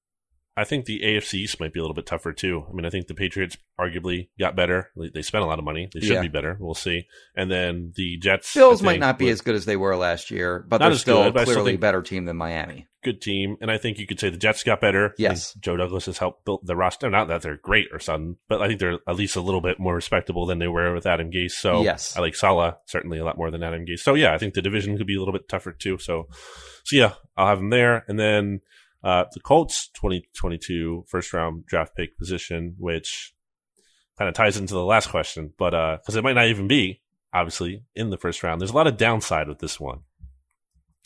[0.57, 2.65] I think the AFC East might be a little bit tougher too.
[2.69, 4.91] I mean, I think the Patriots arguably got better.
[4.95, 5.89] They- spent a lot of money.
[5.93, 6.21] They should Yeah.
[6.21, 6.57] be better.
[6.59, 7.07] We'll see.
[7.35, 8.53] And then the Jets.
[8.53, 10.93] Bills I might not be were as good as they were last year, but they're
[10.95, 12.87] still good, clearly a better team than Miami.
[13.03, 13.57] good team.
[13.61, 15.15] And I think you could say the Jets got better.
[15.17, 15.53] Yes.
[15.55, 17.09] Joe Douglas has helped build the roster.
[17.09, 19.79] Not that they're great or something, but I think they're at least a little bit
[19.79, 21.53] more respectable than they were with Adam Gase.
[21.53, 22.15] So Yes.
[22.15, 24.01] I like Salah certainly a lot more than Adam Gase.
[24.01, 25.97] So yeah, I think the division could be a little bit tougher too.
[25.97, 26.27] So,
[26.83, 28.03] so yeah, I'll have them there.
[28.07, 28.61] And then
[29.03, 33.33] uh, the Colts 2022 first round draft pick position, which
[34.17, 37.01] kind of ties into the last question, but because it might not even be
[37.33, 38.59] obviously in the first round.
[38.59, 39.99] There's a lot of downside with this one,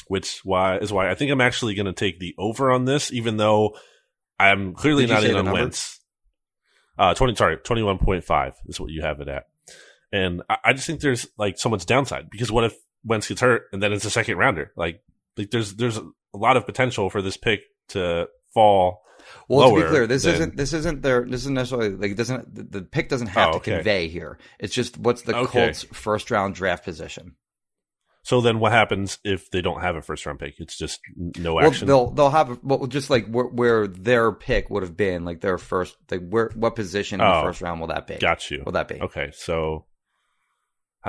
[0.08, 3.12] which why is why I think I'm actually going to take the over on this,
[3.12, 3.78] even though
[4.40, 5.52] I'm clearly not in on?
[5.52, 6.00] Wentz.
[6.98, 9.48] Uh, twenty sorry, twenty one point five is what you have it at,
[10.12, 13.42] and I, I just think there's like so much downside because what if Wentz gets
[13.42, 14.72] hurt and then it's a second rounder?
[14.78, 15.04] Like,
[15.38, 16.04] like there's there's a
[16.34, 19.02] lot of potential for this pick to fall.
[19.48, 22.18] Well, to be clear, this than- isn't this isn't their this isn't necessarily like it
[22.18, 23.76] doesn't the, pick doesn't have Oh, to okay.
[23.76, 24.38] convey here.
[24.60, 25.66] It's just what's the Okay.
[25.68, 27.36] Colts first round draft position.
[28.24, 30.56] So then, what happens if they don't have a first round pick?
[30.60, 31.88] It's just no Well, action.
[31.88, 35.60] they'll they'll have well, just like where, where their pick would have been, like their
[35.60, 38.16] first, like where what position in Oh, the first round will that be?
[38.16, 38.64] Got you.
[38.66, 39.00] Will that be?
[39.00, 39.86] Okay, so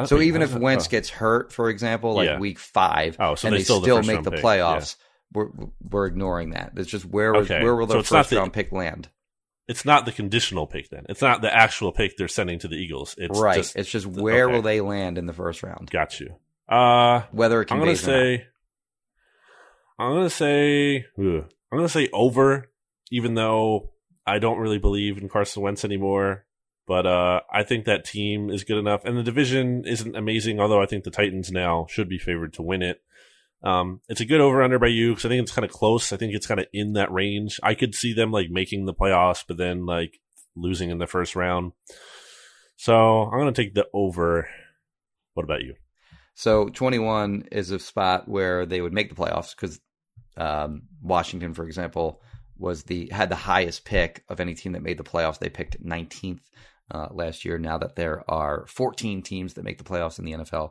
[0.05, 0.59] So even if oh.
[0.59, 2.39] Wentz gets hurt, for example, like Yeah.
[2.39, 4.97] week five, Oh, so and they they still still, the make the pick, playoffs,
[5.33, 5.49] we're
[5.81, 6.73] we're ignoring that.
[6.77, 7.63] It's just where was Okay.
[7.63, 9.09] where will So their not first the- round pick land?
[9.69, 11.05] it's not the conditional pick then.
[11.09, 13.17] It's not the actual pick they're sending to the Eagles.
[13.19, 13.57] It's right.
[13.57, 14.53] Just, it's just where okay.
[14.55, 15.91] will they land in the first round?
[15.91, 16.37] got you.
[16.69, 18.17] Uh, Whether it I'm gonna conveys or not.
[18.19, 18.47] say,
[19.99, 22.71] I'm gonna say, ugh, I'm gonna say over,
[23.11, 23.91] even though
[24.27, 26.45] I don't really believe in Carson Wentz anymore.
[26.87, 30.61] But uh, I think that team is good enough, and the division isn't amazing.
[30.61, 33.03] Although I think the Titans now should be favored to win it.
[33.67, 36.13] Um, it's a good over under by you because I think it's kind of close.
[36.13, 37.59] I think it's kind of in that range.
[37.65, 40.21] I could see them like making the playoffs, but then like
[40.55, 41.73] losing in the first round.
[42.77, 44.49] So I'm gonna take the over.
[45.35, 45.75] What about you?
[46.35, 49.81] So 21 is a spot where they would make the playoffs because
[50.37, 52.23] um, Washington, for example,
[52.57, 55.41] was the had the highest pick of any team that made the playoffs.
[55.41, 56.39] They picked 19th
[56.93, 57.59] uh, last year.
[57.59, 60.71] Now that there are 14 teams that make the playoffs in the NFL,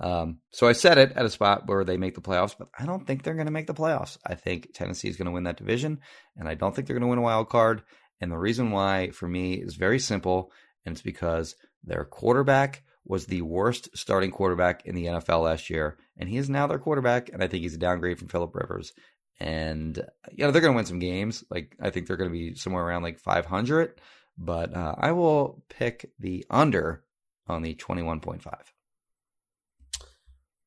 [0.00, 2.84] um, so I said it at a spot where they make the playoffs, but I
[2.84, 4.18] don't think they're going to make the playoffs.
[4.26, 6.00] I think Tennessee is going to win that division,
[6.36, 7.82] and I don't think they're going to win a wild card.
[8.20, 10.50] And the reason why, for me, is very simple,
[10.84, 11.54] and it's because
[11.84, 16.48] their quarterback was the worst starting quarterback in the NFL last year, and he is
[16.48, 17.28] now their quarterback.
[17.28, 18.92] And I think he's a downgrade from Philip Rivers.
[19.40, 19.96] And
[20.32, 21.42] you know they're going to win some games.
[21.50, 24.00] Like I think they're going to be somewhere around like 500.
[24.38, 27.04] But uh, I will pick the under
[27.46, 28.44] on the 21.5.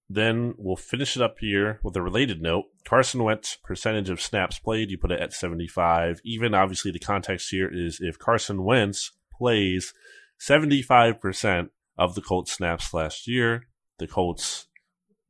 [0.10, 2.66] Then we'll finish it up here with a related note.
[2.88, 6.22] Carson Wentz percentage of snaps played, you put it at 75.
[6.24, 9.94] Even obviously the context here is if Carson Wentz plays
[10.40, 13.68] 75% of the Colts snaps last year,
[14.00, 14.68] the Colts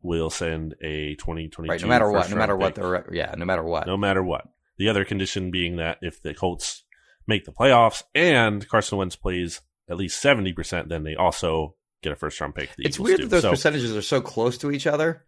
[0.02, 2.84] will send a 2022 Right, no matter what, no matter what pick.
[2.84, 3.88] the rec- yeah, no matter what.
[3.88, 4.48] no matter what.
[4.78, 6.84] The other condition being that if the Colts
[7.26, 12.16] make the playoffs and Carson Wentz plays at least 70%, then they also get a
[12.16, 12.70] first round pick.
[12.76, 13.24] The it's Eagles weird do.
[13.26, 15.24] that those So- percentages are so close to each other.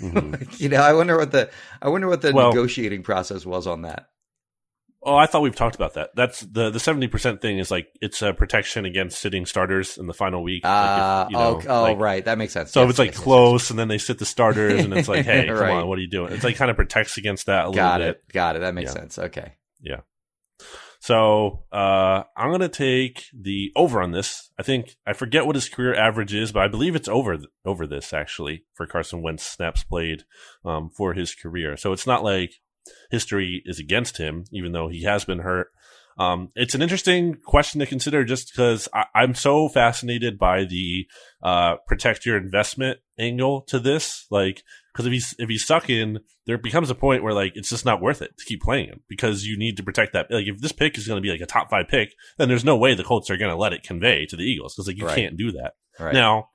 [0.00, 0.58] Mhm.
[0.60, 1.50] you know, I wonder what the
[1.80, 4.06] I wonder what the Well- negotiating process was on that.
[5.04, 6.10] Oh, I thought we've talked about that.
[6.14, 10.06] That's the the seventy percent thing is like it's a protection against sitting starters in
[10.06, 10.62] the final week.
[10.62, 12.70] Like, if, Uh, you know, oh, oh like- right, that makes sense.
[12.70, 15.24] So Yes, if it's like close and then they sit the starters and it's like,
[15.26, 15.72] hey, come Right.
[15.72, 16.32] on, what are you doing?
[16.32, 18.60] It's like kind of protects against that a got little it, got it.
[18.60, 19.00] That makes Yeah.
[19.00, 19.18] sense.
[19.18, 20.00] Okay, bit.
[21.02, 24.52] So uh, I'm gonna take the over on this.
[24.56, 27.88] I think I forget what his career average is, but I believe it's over over
[27.88, 30.22] this actually for Carson Wentz snaps played
[30.64, 31.76] um, for his career.
[31.76, 32.52] So it's not like
[33.10, 35.70] history is against him, even though he has been hurt.
[36.18, 41.08] Um, it's an interesting question to consider just because I'm so fascinated by the
[41.42, 44.26] uh, protect your investment angle to this.
[44.30, 44.62] Like,
[44.92, 47.84] because if he's if he's stuck in, there becomes a point where like it's just
[47.84, 50.30] not worth it to keep playing him because you need to protect that.
[50.30, 52.64] Like, if this pick is going to be like a top five pick, then there's
[52.64, 54.98] no way the Colts are going to let it convey to the Eagles because like
[54.98, 55.16] you Right.
[55.16, 55.72] can't do that.
[55.98, 56.12] right.
[56.14, 56.48] Now,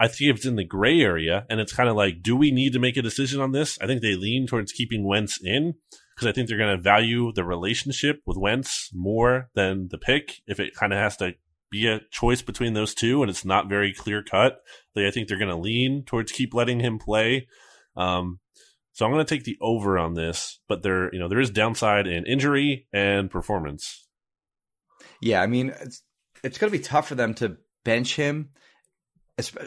[0.00, 2.50] I think if it's in the gray area and it's kind of like, do we
[2.50, 3.78] need to make a decision on this?
[3.80, 5.74] I think they lean towards keeping Wentz in
[6.14, 10.42] because I think they're going to value the relationship with Wentz more than the pick.
[10.48, 11.34] If it kind of has to
[11.70, 14.58] be a choice between those two and it's not very clear cut,
[14.94, 17.46] they, I think they're going to lean towards keep letting him play.
[17.96, 18.40] Um,
[18.92, 21.50] so I'm going to take the over on this, but there, you know, there is
[21.50, 24.06] downside in injury and performance.
[25.20, 26.02] Yeah, I mean, it's
[26.42, 28.50] it's going to be tough for them to bench him,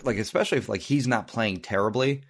[0.04, 2.24] like especially if like he's not playing terribly,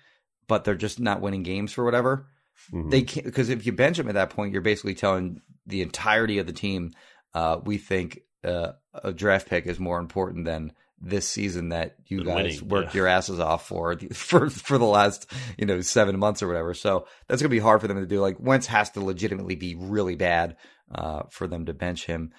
[0.48, 2.28] but they're just not winning games for whatever.
[2.74, 2.90] Mhm.
[2.90, 6.40] They can't because if you bench him at that point, you're basically telling the entirety
[6.40, 6.94] of the team,
[7.34, 8.72] uh, we think uh,
[9.03, 12.95] a draft pick is more important than this season that you Than guys winning, worked
[12.95, 12.99] yeah.
[12.99, 16.74] your asses off for for for the last you know seven months or whatever.
[16.74, 18.19] So that's gonna be hard for them to do.
[18.19, 20.57] Like Wentz has to legitimately be really bad
[20.94, 22.32] uh, for them to bench him.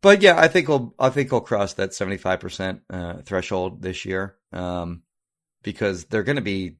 [0.00, 2.82] But yeah, I think he'll I think he'll cross that seventy five percent
[3.24, 5.02] threshold this year um,
[5.62, 6.76] because they're going to be.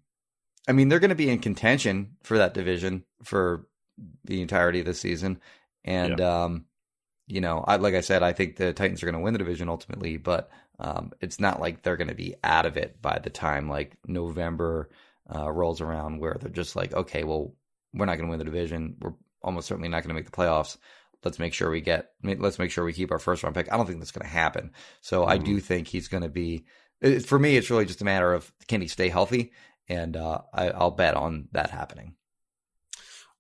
[0.67, 3.67] I mean, they're going to be in contention for that division for
[4.25, 5.41] the entirety of the season,
[5.83, 6.67] and um,
[7.27, 9.39] you know, I, like I said, I think the Titans are going to win the
[9.39, 13.19] division ultimately, but um, it's not like they're going to be out of it by
[13.19, 14.91] the time like November
[15.35, 17.55] uh, rolls around, where they're just like, okay, well,
[17.93, 18.97] we're not going to win the division.
[19.01, 20.77] We're almost certainly not going to make the playoffs.
[21.25, 22.13] Let's make sure we get.
[22.23, 23.73] Let's make sure we keep our first round pick.
[23.73, 24.71] I don't think that's going to happen.
[25.01, 26.65] So I do think he's going to be.
[27.01, 29.53] It, for me, it's really just a matter of can he stay healthy,
[29.89, 32.15] and uh, I, I'll bet on that happening.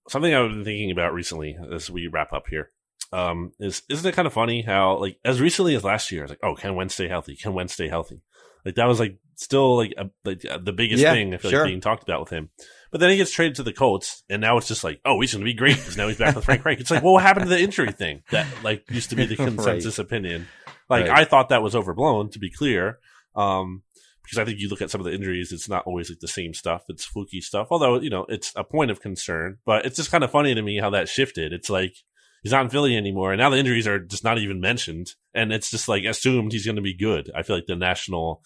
[0.08, 2.72] something I've been thinking about recently as we wrap up here
[3.12, 6.24] um, is isn't it kind of funny how like as recently as last year, I
[6.24, 7.36] was like, oh, can Wentz stay healthy?
[7.36, 8.22] Can Wentz stay healthy?
[8.64, 11.50] Like that was like still like, a, like uh, the biggest Yeah, thing I feel
[11.50, 11.60] sure.
[11.60, 12.50] like being talked about with him.
[12.90, 15.32] But then he gets traded to the Colts, and now it's just like, oh, he's
[15.32, 16.80] going to be great because now he's back with Frank Reich.
[16.80, 19.36] It's like, well, what happened to the injury thing that like used to be the
[19.38, 19.48] Right.
[19.48, 20.46] consensus opinion?
[20.90, 21.18] Like Right.
[21.18, 22.30] I thought that was overblown.
[22.30, 22.98] To be clear,
[23.36, 23.82] um,
[24.22, 26.28] because I think you look at some of the injuries, it's not always like the
[26.28, 26.84] same stuff.
[26.88, 27.68] It's fluky stuff.
[27.70, 30.62] Although, you know, it's a point of concern, but it's just kind of funny to
[30.62, 31.52] me how that shifted.
[31.52, 31.94] It's like
[32.42, 33.32] he's not in Philly anymore.
[33.32, 35.08] And now the injuries are just not even mentioned.
[35.34, 37.30] And it's just like assumed he's going to be good.
[37.36, 38.42] I feel like the national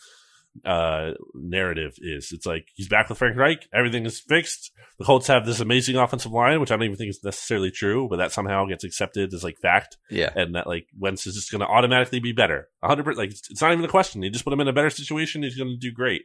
[0.67, 4.71] uh narrative is it's like he's back with Frank Reich, everything is fixed.
[4.99, 8.07] The Colts have this amazing offensive line, which I don't even think is necessarily true,
[8.07, 10.31] but that somehow gets accepted as like fact, Yeah.
[10.37, 12.69] and that like Wentz is just going to automatically be better.
[12.83, 14.23] A hundred percent, like it's, it's not even a question.
[14.23, 16.23] You just put him in a better situation, he's going to do great.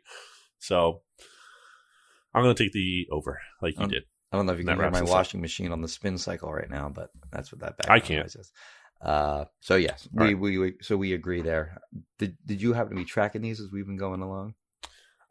[0.60, 1.04] So
[2.34, 4.04] I'm going to take the over, like you Um, did.
[4.32, 5.10] I don't know if you can hear my us up.
[5.10, 7.90] washing machine on the spin cycle right now, but that's what that back.
[7.90, 8.28] I can't.
[8.28, 8.52] is.
[9.02, 10.40] Uh, so yes, we, right.
[10.40, 11.78] we, we so we agree there.
[12.18, 14.56] Did did you happen to be tracking these as we've been going along?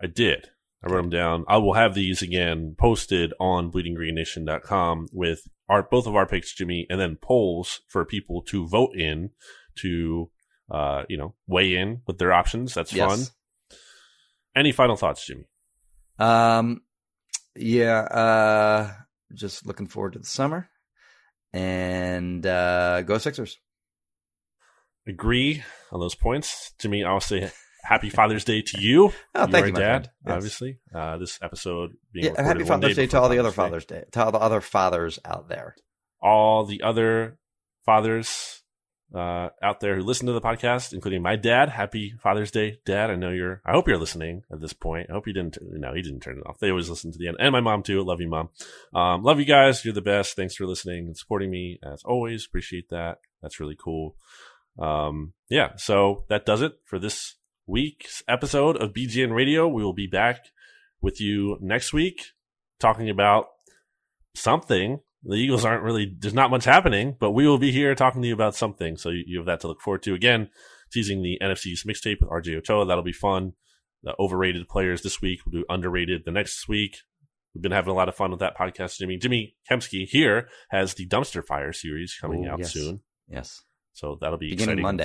[0.01, 0.51] I did.
[0.85, 1.44] I wrote them down.
[1.48, 6.86] I will have these again posted on bleedinggreennation.com with our both of our picks, Jimmy,
[6.89, 9.31] and then polls for people to vote in
[9.77, 10.31] to
[10.70, 12.74] uh, you know, weigh in with their options.
[12.74, 13.20] That's fun.
[14.55, 15.44] Any final thoughts, Jimmy?
[16.18, 16.82] Um,
[17.56, 18.00] yeah.
[18.00, 18.92] Uh,
[19.34, 20.68] just looking forward to the summer,
[21.52, 23.58] and uh, go Sixers.
[25.08, 25.62] Agree
[25.92, 26.72] on those points.
[26.80, 27.50] To me, I'll say
[27.84, 29.12] happy Father's Day to you.
[29.34, 30.10] Oh, thank you, my dad.
[30.26, 30.34] Yes.
[30.34, 30.78] obviously.
[30.94, 34.04] Uh, this episode being Yeah, happy Father's Day to all the other Father's Father's Day,
[34.12, 35.76] to all the other fathers out there.
[36.20, 37.38] all the other
[37.84, 38.62] fathers
[39.14, 41.68] uh, out there who listen to the podcast, including my dad.
[41.68, 43.10] Happy Father's Day, Dad!
[43.10, 43.62] I know you're.
[43.64, 45.08] I hope you're listening at this point.
[45.08, 45.58] I hope you didn't.
[45.60, 46.58] No, he didn't turn it off.
[46.58, 48.02] They always listen to the end, and my mom too.
[48.02, 48.48] Love you, mom.
[48.94, 49.84] Um, love you guys.
[49.84, 50.34] You're the best.
[50.36, 52.44] Thanks for listening and supporting me as always.
[52.46, 53.18] Appreciate that.
[53.42, 54.16] That's really cool.
[54.78, 55.76] Um, yeah.
[55.76, 59.68] So that does it for this week's episode of BGN Radio.
[59.68, 60.46] We will be back
[61.00, 62.32] with you next week
[62.78, 63.46] talking about
[64.34, 65.00] something.
[65.28, 68.28] The Eagles aren't really, there's not much happening, but we will be here talking to
[68.28, 68.97] you about something.
[68.97, 70.15] So you, you have that to look forward to.
[70.15, 70.51] Again,
[70.93, 72.86] teasing the NFC's mixtape with RJ Ochoa.
[72.86, 73.55] That'll be fun.
[74.03, 75.40] The overrated players this week.
[75.44, 76.98] We'll do underrated the next week.
[77.55, 79.16] We've been having a lot of fun with that podcast, Jimmy.
[79.16, 82.73] Jimmy Kempski here has the Dumpster Fire series coming Ooh, out yes.
[82.73, 83.01] soon.
[83.28, 83.62] Yes.
[83.94, 84.82] So that'll be Beginning exciting.
[84.82, 85.05] Monday.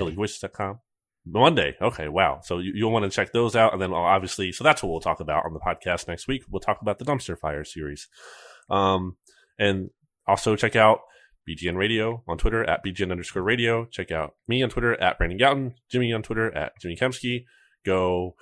[1.25, 1.77] Monday.
[1.81, 2.09] Okay.
[2.09, 2.41] Wow.
[2.43, 3.73] So you, you'll want to check those out.
[3.73, 6.43] And then obviously, so that's what we'll talk about on the podcast next week.
[6.49, 8.07] We'll talk about the Dumpster Fire series.
[8.69, 9.15] Um,
[9.57, 9.89] and
[10.27, 10.99] also check out
[11.47, 13.85] BGN Radio on Twitter at BGN underscore radio.
[13.85, 17.45] Check out me on Twitter at Brandon Gowton, Jimmy on Twitter at Jimmy Kempski.
[17.85, 18.35] Go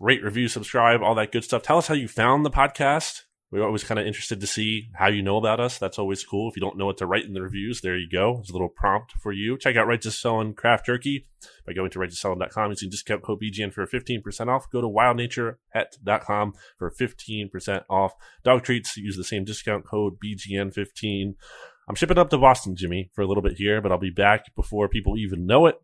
[0.00, 1.62] rate, review, subscribe, all that good stuff.
[1.62, 3.22] Tell us how you found the podcast.
[3.50, 5.78] We're always kind of interested to see how you know about us.
[5.78, 6.50] That's always cool.
[6.50, 8.34] If you don't know what to write in the reviews, there you go.
[8.36, 9.56] There's a little prompt for you.
[9.56, 11.26] Check out Right Righteous Felon Craft Jerky
[11.64, 14.68] by going to righteousfelon.com using discount code BGN for 15% off.
[14.70, 18.14] Go to wildnaturepet.com for 15% off.
[18.42, 21.34] Dog treats, use the same discount code BGN15.
[21.86, 24.54] I'm shipping up to Boston, Jimmy, for a little bit here, but I'll be back
[24.56, 25.80] before people even know it.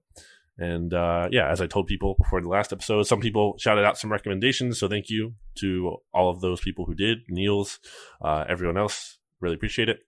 [0.60, 3.96] And uh, yeah, as I told people before the last episode, some people shouted out
[3.96, 4.78] some recommendations.
[4.78, 7.80] So thank you to all of those people who did, Niels,
[8.22, 9.18] uh, everyone else.
[9.40, 10.00] Really appreciate it.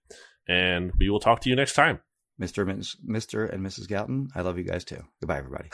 [0.47, 2.01] And we will talk to you next time.
[2.39, 2.69] Mr.
[2.69, 3.51] and Mr.
[3.51, 3.87] and Mrs.
[3.87, 5.03] Gowton, I love you guys too.
[5.19, 5.69] Goodbye, everybody.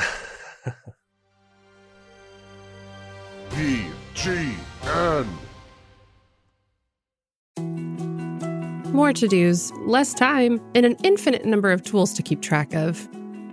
[3.50, 5.28] BGN.
[8.94, 13.08] More to dos, less time, and an infinite number of tools to keep track of.